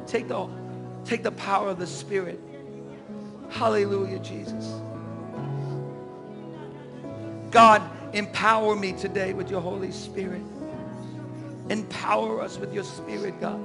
Take 0.07 0.29
the, 0.29 0.47
take 1.05 1.23
the 1.23 1.31
power 1.31 1.69
of 1.69 1.79
the 1.79 1.87
Spirit. 1.87 2.39
Hallelujah, 3.49 4.19
Jesus. 4.19 4.73
God, 7.51 7.81
empower 8.13 8.75
me 8.75 8.93
today 8.93 9.33
with 9.33 9.51
your 9.51 9.61
Holy 9.61 9.91
Spirit. 9.91 10.41
Empower 11.69 12.41
us 12.41 12.57
with 12.57 12.73
your 12.73 12.83
Spirit, 12.83 13.39
God. 13.39 13.61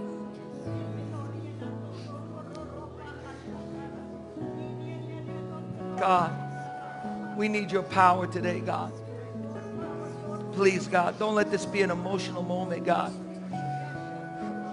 God, 5.99 7.37
we 7.37 7.49
need 7.49 7.73
your 7.73 7.83
power 7.83 8.27
today, 8.27 8.61
God. 8.61 8.93
Please, 10.53 10.87
God, 10.87 11.19
don't 11.19 11.35
let 11.35 11.51
this 11.51 11.67
be 11.67 11.83
an 11.83 11.91
emotional 11.91 12.43
moment, 12.43 12.85
God. 12.85 13.13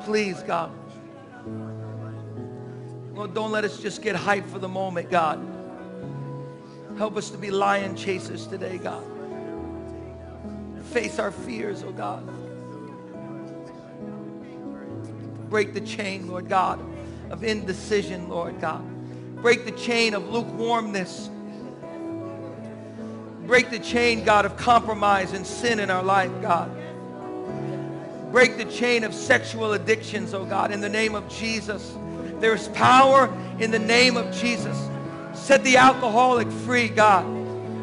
Please, 0.04 0.44
God. 0.44 0.72
Lord, 3.16 3.34
don't 3.34 3.52
let 3.52 3.64
us 3.64 3.80
just 3.80 4.02
get 4.02 4.18
hyped 4.18 4.48
for 4.48 4.60
the 4.60 4.68
moment, 4.68 5.10
God. 5.10 5.40
Help 6.98 7.16
us 7.16 7.30
to 7.30 7.38
be 7.38 7.50
lion 7.50 7.96
chasers 7.96 8.46
today, 8.46 8.78
God. 8.78 9.04
Face 10.92 11.18
our 11.18 11.32
fears, 11.32 11.82
oh 11.84 11.94
God. 11.94 12.28
Break 15.50 15.74
the 15.74 15.80
chain, 15.80 16.28
Lord 16.28 16.50
God, 16.50 16.80
of 17.30 17.46
indecision, 17.46 18.28
Lord 18.28 18.60
God. 18.60 18.84
Break 19.42 19.64
the 19.64 19.72
chain 19.72 20.14
of 20.14 20.30
lukewarmness. 20.30 21.30
Break 23.46 23.70
the 23.70 23.80
chain, 23.80 24.26
God, 24.26 24.46
of 24.46 24.58
compromise 24.58 25.32
and 25.32 25.48
sin 25.48 25.80
in 25.80 25.90
our 25.90 26.04
life, 26.04 26.32
God. 26.42 26.70
Break 28.34 28.58
the 28.58 28.66
chain 28.66 29.06
of 29.06 29.14
sexual 29.14 29.72
addictions, 29.72 30.34
oh 30.34 30.44
God, 30.44 30.72
in 30.72 30.82
the 30.82 30.90
name 30.90 31.16
of 31.16 31.30
Jesus. 31.30 31.96
There 32.40 32.54
is 32.54 32.68
power 32.70 33.34
in 33.60 33.72
the 33.72 33.80
name 33.80 34.18
of 34.18 34.34
Jesus. 34.34 34.78
Set 35.34 35.64
the 35.64 35.78
alcoholic 35.78 36.52
free, 36.52 36.90
God. 36.90 37.26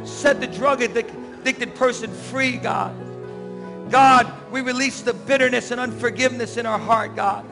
Set 0.06 0.40
the 0.40 0.46
drug 0.46 0.82
addicted 0.82 1.74
person 1.74 2.12
free, 2.12 2.56
God. 2.56 2.94
God, 3.90 4.32
we 4.50 4.60
release 4.60 5.02
the 5.02 5.12
bitterness 5.12 5.70
and 5.70 5.80
unforgiveness 5.80 6.56
in 6.56 6.66
our 6.66 6.78
heart, 6.78 7.14
God. 7.14 7.44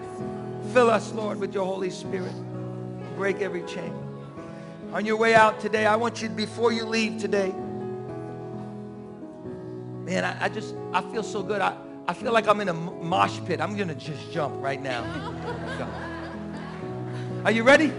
Fill 0.73 0.91
us, 0.91 1.13
Lord, 1.13 1.39
with 1.39 1.55
your 1.55 1.65
Holy 1.65 1.91
Spirit. 1.91 2.33
Break 3.17 3.41
every 3.41 3.63
chain. 3.63 3.93
On 4.93 5.05
your 5.05 5.17
way 5.17 5.35
out 5.35 5.61
today, 5.61 5.87
I 5.87 5.97
want 5.97 6.23
you, 6.23 6.29
before 6.29 6.73
you 6.73 6.85
leave 6.85 7.21
today, 7.21 7.53
man, 10.05 10.25
I, 10.25 10.45
I 10.45 10.49
just, 10.49 10.75
I 10.93 11.03
feel 11.03 11.23
so 11.23 11.43
good. 11.43 11.61
I, 11.61 11.77
I 12.09 12.15
feel 12.15 12.33
like 12.33 12.49
I'm 12.49 12.61
in 12.61 12.69
a 12.69 12.75
mosh 12.75 13.39
pit. 13.47 13.61
I'm 13.61 13.77
going 13.77 13.89
to 13.89 13.95
just 13.95 14.33
jump 14.33 14.61
right 14.63 14.83
now. 14.83 15.05
Are 17.43 17.51
you 17.51 17.63
ready? 17.63 17.91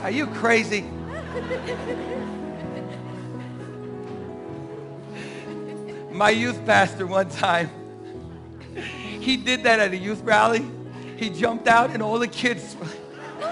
Are 0.00 0.10
you 0.10 0.26
crazy? 0.26 0.86
My 6.10 6.30
youth 6.30 6.64
pastor 6.64 7.06
one 7.06 7.28
time, 7.28 7.68
he 9.20 9.36
did 9.36 9.64
that 9.64 9.80
at 9.80 9.92
a 9.92 9.96
youth 9.96 10.22
rally. 10.22 10.64
He 11.18 11.28
jumped 11.28 11.68
out 11.68 11.90
and 11.90 12.02
all 12.02 12.18
the 12.18 12.26
kids. 12.26 12.74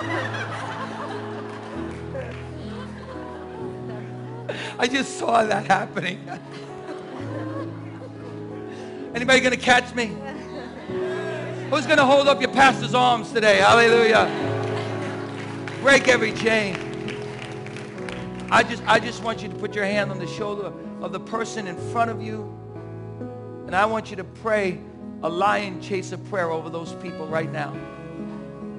I 4.79 4.87
just 4.87 5.19
saw 5.19 5.45
that 5.45 5.67
happening. 5.67 6.27
Anybody 9.15 9.41
gonna 9.41 9.59
catch 9.59 9.95
me? 9.95 10.17
Who's 11.71 11.87
gonna 11.87 12.05
hold 12.05 12.27
up 12.27 12.41
your 12.41 12.51
pastor's 12.51 12.95
arms 12.95 13.31
today? 13.31 13.59
Hallelujah. 13.59 14.27
Break 15.83 16.09
every 16.09 16.33
chain. 16.33 16.77
I 18.51 18.65
just, 18.65 18.83
I 18.89 18.99
just 18.99 19.23
want 19.23 19.41
you 19.41 19.49
to 19.49 19.55
put 19.55 19.77
your 19.77 19.85
hand 19.85 20.11
on 20.11 20.19
the 20.19 20.27
shoulder 20.27 20.73
of 21.01 21.13
the 21.13 21.21
person 21.21 21.69
in 21.69 21.77
front 21.93 22.11
of 22.11 22.21
you. 22.21 22.43
And 23.69 23.77
I 23.77 23.87
want 23.87 24.11
you 24.11 24.17
to 24.17 24.25
pray 24.25 24.81
a 25.23 25.29
lion 25.29 25.81
chaser 25.81 26.19
prayer 26.19 26.51
over 26.51 26.71
those 26.71 26.95
people 26.95 27.29
right 27.29 27.53
now. 27.53 27.73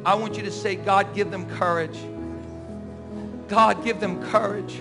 I 0.06 0.14
want 0.16 0.36
you 0.36 0.44
to 0.44 0.52
say, 0.52 0.76
God, 0.76 1.16
give 1.16 1.32
them 1.32 1.50
courage. 1.52 1.98
God, 3.48 3.86
give 3.86 4.02
them 4.02 4.22
courage 4.32 4.76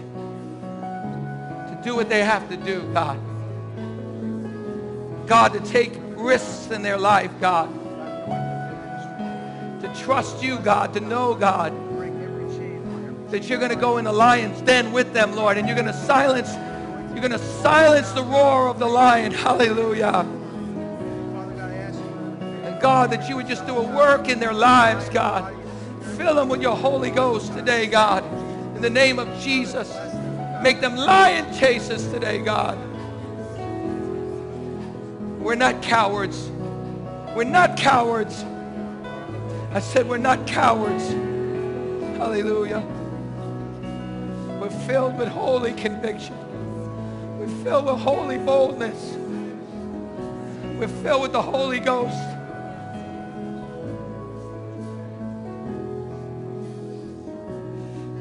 to 0.80 1.80
do 1.84 1.94
what 1.94 2.08
they 2.08 2.24
have 2.24 2.48
to 2.48 2.56
do, 2.56 2.92
God. 2.92 3.20
God, 5.28 5.52
to 5.52 5.60
take 5.60 5.92
risks 6.16 6.72
in 6.72 6.82
their 6.82 6.98
life, 6.98 7.30
God. 7.40 7.79
To 9.80 9.94
trust 9.94 10.42
you, 10.42 10.58
God, 10.58 10.92
to 10.94 11.00
know, 11.00 11.34
God, 11.34 11.72
that 13.30 13.48
you're 13.48 13.58
going 13.58 13.70
to 13.70 13.76
go 13.76 13.98
in 13.98 14.04
the 14.04 14.12
lion's 14.12 14.60
den 14.62 14.92
with 14.92 15.12
them, 15.12 15.34
Lord, 15.34 15.56
and 15.56 15.66
you're 15.66 15.76
going 15.76 15.86
to 15.86 15.92
silence, 16.04 16.52
you're 17.12 17.26
going 17.26 17.30
to 17.30 17.38
silence 17.62 18.10
the 18.12 18.22
roar 18.22 18.68
of 18.68 18.78
the 18.78 18.86
lion. 18.86 19.32
Hallelujah. 19.46 20.26
And 22.64 22.80
God, 22.80 23.10
that 23.10 23.28
you 23.28 23.36
would 23.36 23.46
just 23.46 23.66
do 23.66 23.76
a 23.76 23.96
work 23.96 24.28
in 24.28 24.38
their 24.38 24.52
lives, 24.52 25.08
God. 25.08 25.54
Fill 26.16 26.34
them 26.34 26.48
with 26.48 26.60
your 26.60 26.76
Holy 26.76 27.10
Ghost 27.10 27.54
today, 27.54 27.86
God. 27.86 28.24
In 28.76 28.82
the 28.82 28.90
name 28.90 29.18
of 29.18 29.28
Jesus. 29.40 29.96
Make 30.62 30.82
them 30.82 30.94
lion 30.94 31.52
chasers 31.58 32.06
today, 32.08 32.38
God. 32.38 32.78
We're 35.40 35.54
not 35.54 35.80
cowards. 35.80 36.50
We're 37.34 37.44
not 37.44 37.78
cowards. 37.78 38.44
I 39.72 39.80
said 39.80 40.08
we're 40.08 40.18
not 40.18 40.46
cowards. 40.46 41.08
Hallelujah. 42.18 42.82
We're 44.60 44.70
filled 44.86 45.16
with 45.18 45.28
holy 45.28 45.72
conviction. 45.72 46.36
We're 47.38 47.64
filled 47.64 47.86
with 47.86 47.98
holy 47.98 48.38
boldness. 48.38 49.16
We're 50.78 50.88
filled 51.02 51.22
with 51.22 51.32
the 51.32 51.42
Holy 51.42 51.80
Ghost. 51.80 52.16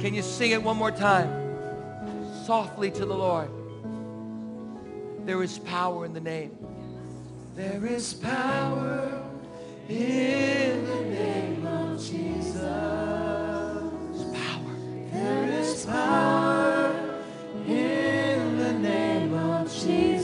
Can 0.02 0.14
you 0.14 0.22
sing 0.22 0.52
it 0.52 0.64
one 0.64 0.78
more 0.78 0.92
time? 0.92 1.40
softly 2.50 2.90
to 2.90 3.06
the 3.06 3.14
Lord. 3.14 3.48
There 5.28 5.44
is 5.44 5.60
power 5.60 6.04
in 6.04 6.14
the 6.14 6.20
name. 6.20 6.58
There 7.54 7.86
is 7.86 8.16
power 8.16 9.19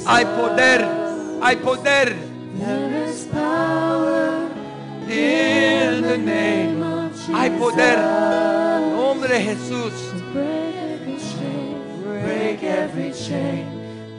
Hay 0.07 0.25
poder. 0.25 0.85
Hay 1.41 1.55
poder 1.57 2.15
There 2.59 3.07
is 3.09 3.25
power 3.25 4.49
in 5.09 6.01
the 6.01 6.17
name. 6.17 6.83
of 6.83 7.11
Jesus. 7.11 7.33
Hay 7.35 7.49
poder. 7.49 7.97
Nombre 8.95 9.29
de 9.29 9.39
Jesús. 9.41 9.93
Break 10.31 10.75
every 10.93 11.17
chain. 11.17 11.75
Break 12.03 12.63
every 12.63 13.11
chain. 13.13 13.65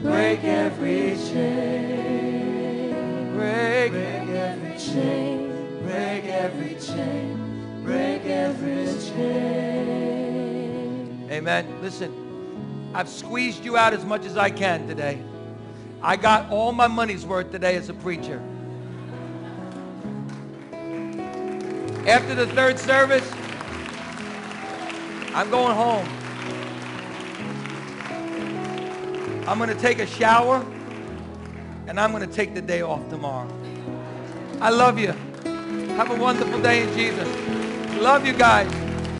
Break 0.02 0.44
every 0.44 1.16
chain. 1.30 2.94
Break. 3.36 4.25
Chain. 4.92 5.82
Break 5.82 6.24
every 6.26 6.76
chain. 6.76 7.82
Break 7.82 8.24
every 8.24 8.86
chain. 9.10 10.46
Amen. 11.28 11.82
Listen, 11.82 12.90
I've 12.94 13.08
squeezed 13.08 13.64
you 13.64 13.76
out 13.76 13.92
as 13.92 14.04
much 14.04 14.24
as 14.24 14.36
I 14.36 14.48
can 14.48 14.86
today. 14.86 15.20
I 16.02 16.14
got 16.16 16.48
all 16.50 16.70
my 16.70 16.86
money's 16.86 17.26
worth 17.26 17.50
today 17.50 17.74
as 17.74 17.88
a 17.88 17.94
preacher. 17.94 18.40
After 22.06 22.36
the 22.36 22.46
third 22.46 22.78
service, 22.78 23.28
I'm 25.34 25.50
going 25.50 25.74
home. 25.74 26.06
I'm 29.48 29.58
going 29.58 29.70
to 29.70 29.80
take 29.80 29.98
a 29.98 30.06
shower 30.06 30.64
and 31.88 31.98
I'm 31.98 32.12
going 32.12 32.28
to 32.28 32.32
take 32.32 32.54
the 32.54 32.62
day 32.62 32.82
off 32.82 33.08
tomorrow. 33.10 33.48
I 34.60 34.70
love 34.70 34.98
you. 34.98 35.12
Have 35.96 36.10
a 36.10 36.16
wonderful 36.16 36.60
day 36.62 36.82
in 36.82 36.94
Jesus. 36.94 37.28
Love 38.00 38.26
you 38.26 38.32
guys. 38.32 38.85